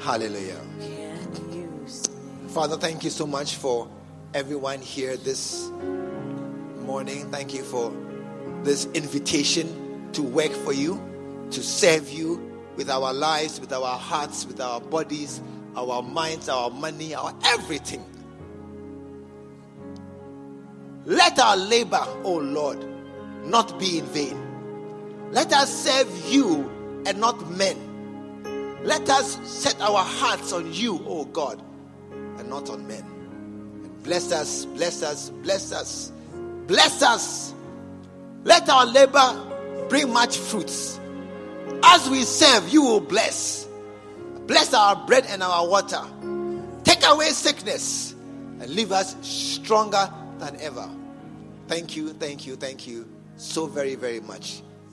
Hallelujah. 0.00 0.60
can 1.34 1.52
use 1.52 2.08
me. 2.10 2.48
Father, 2.48 2.76
thank 2.76 3.02
you 3.02 3.10
so 3.10 3.26
much 3.26 3.56
for 3.56 3.88
everyone 4.34 4.80
here 4.80 5.16
this 5.16 5.70
morning. 6.84 7.30
Thank 7.30 7.54
you 7.54 7.62
for 7.62 7.92
this 8.62 8.86
invitation 8.92 10.10
to 10.12 10.22
work 10.22 10.52
for 10.52 10.74
you, 10.74 11.00
to 11.50 11.62
serve 11.62 12.10
you 12.10 12.38
with 12.76 12.90
our 12.90 13.12
lives, 13.14 13.58
with 13.58 13.72
our 13.72 13.96
hearts, 13.96 14.44
with 14.44 14.60
our 14.60 14.82
bodies, 14.82 15.40
our 15.76 16.02
minds, 16.02 16.50
our 16.50 16.68
money, 16.70 17.14
our 17.14 17.34
everything. 17.46 18.04
Let 21.06 21.38
our 21.38 21.56
labor, 21.56 22.04
O 22.24 22.34
Lord, 22.36 22.84
not 23.46 23.78
be 23.78 23.98
in 23.98 24.04
vain. 24.06 24.49
Let 25.30 25.52
us 25.52 25.84
serve 25.84 26.26
you 26.26 27.02
and 27.06 27.18
not 27.18 27.50
men. 27.50 28.82
Let 28.82 29.08
us 29.08 29.38
set 29.48 29.80
our 29.80 30.02
hearts 30.02 30.52
on 30.52 30.72
you, 30.72 31.04
O 31.06 31.24
God, 31.26 31.62
and 32.10 32.48
not 32.48 32.68
on 32.70 32.86
men. 32.86 33.04
And 33.84 34.02
bless 34.02 34.32
us, 34.32 34.64
bless 34.64 35.02
us, 35.02 35.30
bless 35.30 35.72
us, 35.72 36.10
bless 36.66 37.02
us. 37.02 37.54
Let 38.44 38.68
our 38.68 38.86
labor 38.86 39.86
bring 39.88 40.12
much 40.12 40.38
fruits. 40.38 40.98
As 41.84 42.08
we 42.08 42.22
serve, 42.22 42.68
you 42.68 42.82
will 42.82 43.00
bless. 43.00 43.68
Bless 44.46 44.74
our 44.74 44.96
bread 45.06 45.26
and 45.28 45.42
our 45.42 45.68
water. 45.68 46.02
Take 46.82 47.04
away 47.04 47.28
sickness 47.28 48.12
and 48.60 48.68
leave 48.70 48.92
us 48.92 49.14
stronger 49.20 50.10
than 50.38 50.60
ever. 50.60 50.88
Thank 51.68 51.96
you, 51.96 52.12
thank 52.14 52.46
you, 52.46 52.56
thank 52.56 52.86
you 52.86 53.06
so 53.36 53.66
very, 53.66 53.94
very 53.94 54.20
much. 54.20 54.62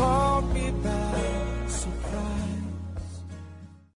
called 0.00 0.54
me 0.54 0.70
back. 0.82 1.29